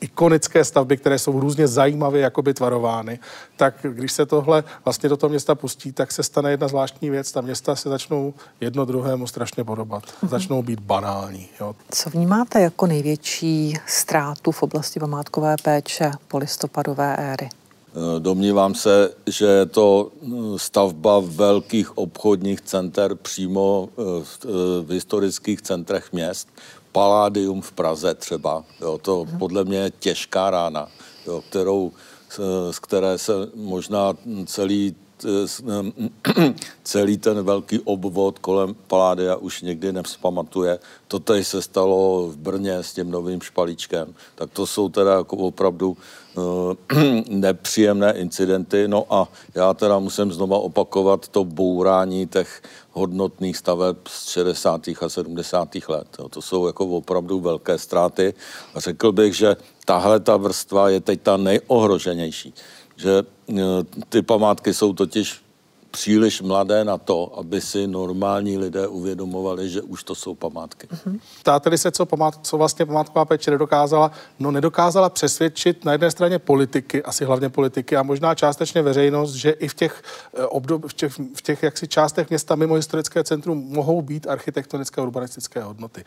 ikonické 0.00 0.64
stavby, 0.64 0.96
které 0.96 1.18
jsou 1.18 1.40
různě 1.40 1.68
zajímavě 1.68 2.22
jakoby 2.22 2.54
tvarovány, 2.54 3.18
tak 3.56 3.74
když 3.82 4.12
se 4.12 4.26
tohle 4.26 4.64
vlastně 4.84 5.08
do 5.08 5.16
toho 5.16 5.30
města 5.30 5.54
pustí, 5.54 5.92
tak 5.92 6.12
se 6.12 6.22
stane 6.22 6.50
jedna 6.50 6.68
zvláštní 6.68 7.10
věc. 7.10 7.32
Ta 7.32 7.40
města 7.40 7.76
se 7.76 7.88
začnou 7.88 8.34
jedno 8.60 8.84
druhému 8.84 9.26
strašně 9.26 9.64
podobat. 9.64 10.04
Mm-hmm. 10.04 10.28
Začnou 10.28 10.62
být 10.62 10.80
banální. 10.80 11.48
Jo. 11.60 11.76
Co 11.90 12.10
vnímáte 12.10 12.60
jako 12.60 12.86
největší 12.86 13.74
ztrátu 13.86 14.52
v 14.52 14.62
oblasti 14.62 15.00
památkové 15.00 15.56
péče 15.62 16.10
po 16.28 16.38
listopadové 16.38 17.16
éry? 17.16 17.48
Eh, 17.98 18.20
domnívám 18.20 18.74
se, 18.74 19.10
že 19.26 19.46
je 19.46 19.66
to 19.66 20.10
eh, 20.12 20.28
stavba 20.56 21.20
velkých 21.24 21.98
obchodních 21.98 22.60
center 22.60 23.14
přímo 23.14 23.88
eh, 23.88 24.02
v 24.82 24.90
historických 24.90 25.62
centrech 25.62 26.12
měst. 26.12 26.48
Paládium 26.92 27.62
v 27.62 27.72
Praze 27.72 28.14
třeba. 28.14 28.64
Jo, 28.80 28.98
to 29.02 29.24
mhm. 29.24 29.38
podle 29.38 29.64
mě 29.64 29.78
je 29.78 29.90
těžká 29.90 30.50
rána, 30.50 30.88
jo, 31.26 31.42
kterou, 31.48 31.92
z 32.70 32.78
které 32.78 33.18
se 33.18 33.32
možná 33.54 34.14
celý 34.46 34.96
celý 36.84 37.18
ten 37.18 37.42
velký 37.42 37.80
obvod 37.80 38.38
kolem 38.38 38.74
Paládia 38.86 39.36
už 39.36 39.62
nikdy 39.62 39.92
nevzpamatuje. 39.92 40.78
To 41.08 41.18
tady 41.18 41.44
se 41.44 41.62
stalo 41.62 42.26
v 42.26 42.36
Brně 42.36 42.74
s 42.74 42.92
tím 42.92 43.10
novým 43.10 43.40
špalíčkem. 43.40 44.14
Tak 44.34 44.50
to 44.50 44.66
jsou 44.66 44.88
teda 44.88 45.12
jako 45.14 45.36
opravdu 45.36 45.96
uh, 46.36 46.44
nepříjemné 47.28 48.12
incidenty. 48.12 48.88
No 48.88 49.06
a 49.10 49.28
já 49.54 49.74
teda 49.74 49.98
musím 49.98 50.32
znova 50.32 50.58
opakovat 50.58 51.28
to 51.28 51.44
bourání 51.44 52.26
těch 52.26 52.62
hodnotných 52.92 53.56
staveb 53.56 53.96
z 54.08 54.28
60. 54.28 54.88
a 54.88 55.08
70. 55.08 55.68
let. 55.88 56.08
To 56.30 56.42
jsou 56.42 56.66
jako 56.66 56.86
opravdu 56.86 57.40
velké 57.40 57.78
ztráty. 57.78 58.34
A 58.74 58.80
řekl 58.80 59.12
bych, 59.12 59.34
že 59.34 59.56
tahle 59.84 60.20
ta 60.20 60.36
vrstva 60.36 60.88
je 60.88 61.00
teď 61.00 61.22
ta 61.22 61.36
nejohroženější. 61.36 62.54
Že 62.98 63.22
eh, 63.50 63.54
ty 64.08 64.22
památky 64.22 64.74
jsou 64.74 64.92
totiž 64.92 65.42
příliš 65.90 66.42
mladé 66.42 66.84
na 66.84 66.98
to, 66.98 67.38
aby 67.38 67.60
si 67.60 67.86
normální 67.86 68.58
lidé 68.58 68.86
uvědomovali, 68.86 69.68
že 69.68 69.82
už 69.82 70.04
to 70.04 70.14
jsou 70.14 70.34
památky. 70.34 70.86
Mm-hmm. 70.86 71.20
Ptáte 71.40 71.78
se, 71.78 71.90
co, 71.90 72.06
památ, 72.06 72.38
co 72.42 72.58
vlastně 72.58 72.86
památková 72.86 73.24
péče 73.24 73.50
nedokázala? 73.50 74.10
No 74.38 74.50
nedokázala 74.50 75.08
přesvědčit 75.08 75.84
na 75.84 75.92
jedné 75.92 76.10
straně 76.10 76.38
politiky, 76.38 77.02
asi 77.02 77.24
hlavně 77.24 77.48
politiky 77.48 77.96
a 77.96 78.02
možná 78.02 78.34
částečně 78.34 78.82
veřejnost, 78.82 79.34
že 79.34 79.50
i 79.50 79.68
v 79.68 79.74
těch, 79.74 80.02
eh, 80.34 80.46
obdob, 80.46 80.86
v 80.86 80.94
těch, 80.94 81.12
v 81.34 81.42
těch 81.42 81.62
jaksi 81.62 81.88
částech 81.88 82.28
města 82.30 82.54
mimo 82.54 82.74
historické 82.74 83.24
centrum 83.24 83.58
mohou 83.68 84.02
být 84.02 84.26
architektonické 84.26 85.00
a 85.00 85.04
urbanistické 85.04 85.62
hodnoty. 85.62 86.04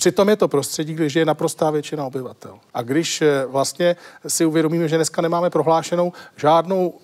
Přitom 0.00 0.28
je 0.28 0.36
to 0.36 0.48
prostředí, 0.48 0.94
kde 0.94 1.06
je 1.14 1.24
naprostá 1.24 1.70
většina 1.70 2.04
obyvatel. 2.04 2.58
A 2.74 2.82
když 2.82 3.22
eh, 3.22 3.46
vlastně 3.46 3.96
si 4.26 4.44
uvědomíme, 4.44 4.88
že 4.88 4.96
dneska 4.96 5.22
nemáme 5.22 5.50
prohlášenou 5.50 6.12
žádnou 6.36 6.94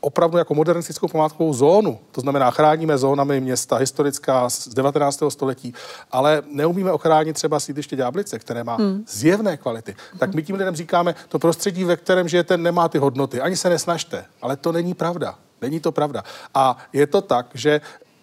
opravdu 0.00 0.38
jako 0.38 0.54
modernistickou 0.54 1.08
památkovou 1.08 1.54
zónu, 1.54 1.98
to 2.12 2.20
znamená 2.20 2.50
chráníme 2.50 2.98
zónami 2.98 3.40
města 3.40 3.76
historická 3.76 4.50
z 4.50 4.68
19. 4.68 5.22
století, 5.28 5.74
ale 6.12 6.42
neumíme 6.46 6.92
ochránit 6.92 7.32
třeba 7.32 7.60
sídliště 7.60 7.96
Ďáblice, 7.96 8.38
které 8.38 8.64
má 8.64 8.76
hmm. 8.76 9.04
zjevné 9.08 9.56
kvality, 9.56 9.96
tak 10.18 10.34
my 10.34 10.42
tím 10.42 10.56
lidem 10.56 10.76
říkáme, 10.76 11.14
to 11.28 11.38
prostředí, 11.38 11.84
ve 11.84 11.96
kterém 11.96 12.28
žijete, 12.28 12.56
nemá 12.56 12.88
ty 12.88 12.98
hodnoty, 12.98 13.40
ani 13.40 13.56
se 13.56 13.68
nesnažte, 13.68 14.24
ale 14.42 14.56
to 14.56 14.72
není 14.72 14.94
pravda. 14.94 15.38
Není 15.62 15.80
to 15.80 15.92
pravda. 15.92 16.24
A 16.54 16.76
je 16.92 17.06
to 17.06 17.20
tak, 17.20 17.46
že 17.54 17.80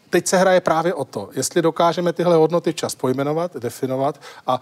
teď 0.10 0.28
se 0.28 0.38
hraje 0.38 0.62
právě 0.62 0.94
o 0.94 1.06
to, 1.06 1.30
jestli 1.34 1.62
dokážeme 1.62 2.14
tyhle 2.14 2.36
hodnoty 2.36 2.74
čas 2.74 2.96
pojmenovat, 2.96 3.56
definovat 3.58 4.22
a 4.48 4.60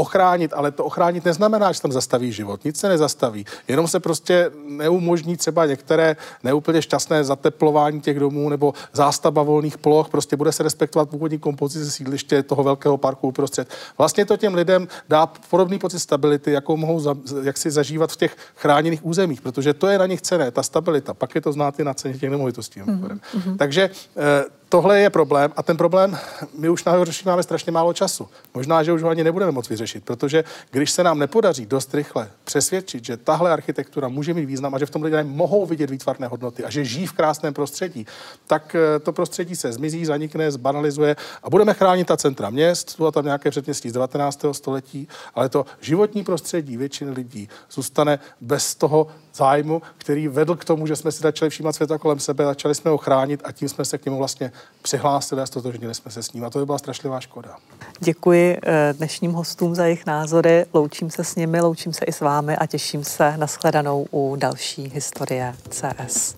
ochránit, 0.00 0.52
ale 0.56 0.70
to 0.70 0.84
ochránit 0.84 1.24
neznamená, 1.24 1.72
že 1.72 1.80
tam 1.80 1.92
zastaví 1.92 2.32
život. 2.32 2.64
Nic 2.64 2.76
se 2.80 2.88
nezastaví. 2.88 3.46
Jenom 3.68 3.88
se 3.88 4.00
prostě 4.00 4.50
neumožní 4.66 5.36
třeba 5.36 5.66
některé 5.66 6.16
neúplně 6.44 6.82
šťastné 6.82 7.24
zateplování 7.24 8.00
těch 8.00 8.18
domů 8.18 8.48
nebo 8.48 8.74
zástava 8.92 9.42
volných 9.42 9.78
ploch. 9.78 10.08
Prostě 10.08 10.36
bude 10.36 10.52
se 10.52 10.62
respektovat 10.62 11.10
původní 11.10 11.38
kompozice 11.38 11.90
sídliště 11.90 12.42
toho 12.42 12.62
velkého 12.64 12.96
parku 12.96 13.28
uprostřed. 13.28 13.68
Vlastně 13.98 14.24
to 14.24 14.36
těm 14.36 14.54
lidem 14.54 14.88
dá 15.08 15.26
podobný 15.26 15.78
pocit 15.78 16.00
stability, 16.00 16.52
jakou 16.52 16.76
mohou 16.76 17.00
za, 17.00 17.14
jak 17.42 17.56
si 17.56 17.70
zažívat 17.70 18.12
v 18.12 18.16
těch 18.16 18.36
chráněných 18.56 19.06
územích, 19.06 19.40
protože 19.40 19.74
to 19.74 19.86
je 19.86 19.98
na 19.98 20.06
nich 20.06 20.22
cené, 20.22 20.50
ta 20.50 20.62
stabilita. 20.62 21.14
Pak 21.14 21.34
je 21.34 21.40
to 21.40 21.52
znát 21.52 21.80
i 21.80 21.84
na 21.84 21.94
ceně 21.94 22.18
těch 22.18 22.30
nemovitostí. 22.30 22.80
Mm-hmm. 22.80 23.56
Takže 23.56 23.90
eh, 24.16 24.59
tohle 24.70 25.00
je 25.00 25.10
problém 25.10 25.52
a 25.56 25.62
ten 25.62 25.76
problém, 25.76 26.18
my 26.58 26.68
už 26.68 26.84
na 26.84 27.04
řešení 27.04 27.28
máme 27.28 27.42
strašně 27.42 27.72
málo 27.72 27.92
času. 27.92 28.28
Možná, 28.54 28.82
že 28.82 28.92
už 28.92 29.02
ho 29.02 29.08
ani 29.08 29.24
nebudeme 29.24 29.52
moc 29.52 29.68
vyřešit, 29.68 30.04
protože 30.04 30.44
když 30.70 30.90
se 30.90 31.04
nám 31.04 31.18
nepodaří 31.18 31.66
dost 31.66 31.94
rychle 31.94 32.30
přesvědčit, 32.44 33.04
že 33.04 33.16
tahle 33.16 33.52
architektura 33.52 34.08
může 34.08 34.34
mít 34.34 34.44
význam 34.44 34.74
a 34.74 34.78
že 34.78 34.86
v 34.86 34.90
tom 34.90 35.02
lidé 35.02 35.24
mohou 35.24 35.66
vidět 35.66 35.90
výtvarné 35.90 36.26
hodnoty 36.26 36.64
a 36.64 36.70
že 36.70 36.84
žijí 36.84 37.06
v 37.06 37.12
krásném 37.12 37.54
prostředí, 37.54 38.06
tak 38.46 38.74
eh, 38.74 38.98
to 38.98 39.12
prostředí 39.12 39.56
se 39.56 39.72
zmizí, 39.72 40.04
zanikne, 40.04 40.50
zbanalizuje 40.50 41.16
a 41.42 41.50
budeme 41.50 41.74
chránit 41.74 42.06
ta 42.06 42.16
centra 42.16 42.50
měst, 42.50 42.90
jsou 42.90 43.10
tam 43.10 43.24
nějaké 43.24 43.50
předměstí 43.50 43.90
z 43.90 43.92
19. 43.92 44.44
století, 44.52 45.08
ale 45.34 45.48
to 45.48 45.66
životní 45.80 46.24
prostředí 46.24 46.76
většiny 46.76 47.10
lidí 47.10 47.48
zůstane 47.70 48.18
bez 48.40 48.74
toho 48.74 49.06
zájmu, 49.34 49.82
který 49.98 50.28
vedl 50.28 50.56
k 50.56 50.64
tomu, 50.64 50.86
že 50.86 50.96
jsme 50.96 51.12
si 51.12 51.22
začali 51.22 51.50
všímat 51.50 51.74
světa 51.74 51.98
kolem 51.98 52.18
sebe, 52.18 52.44
začali 52.44 52.74
jsme 52.74 52.90
ho 52.90 52.98
chránit 52.98 53.40
a 53.44 53.52
tím 53.52 53.68
jsme 53.68 53.84
se 53.84 53.98
k 53.98 54.04
němu 54.04 54.18
vlastně 54.18 54.52
přihlásili 54.82 55.42
a 55.42 55.46
stotožnili 55.46 55.94
jsme 55.94 56.10
se 56.10 56.22
s 56.22 56.32
ním. 56.32 56.44
A 56.44 56.50
to 56.50 56.58
by 56.58 56.66
byla 56.66 56.78
strašlivá 56.78 57.20
škoda. 57.20 57.56
Děkuji 58.00 58.58
eh, 58.62 58.94
dnešním 58.98 59.32
hostům 59.32 59.74
za 59.74 59.84
jejich 59.84 60.06
názory, 60.06 60.66
loučím 60.74 61.10
se 61.10 61.24
s 61.24 61.36
nimi, 61.36 61.60
loučím 61.60 61.92
se 61.92 62.04
i 62.04 62.12
s 62.12 62.20
vámi 62.20 62.56
a 62.56 62.66
těším 62.66 63.04
se 63.04 63.36
na 63.36 63.46
shledanou 63.46 64.06
u 64.10 64.36
další 64.36 64.88
historie 64.94 65.54
CS. 65.70 66.36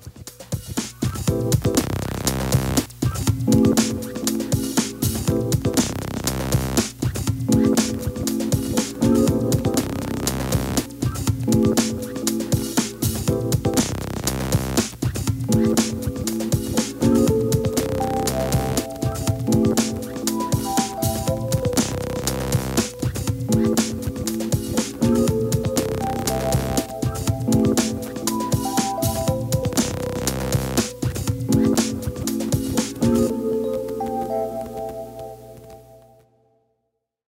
thank 3.44 3.56
you 3.56 3.61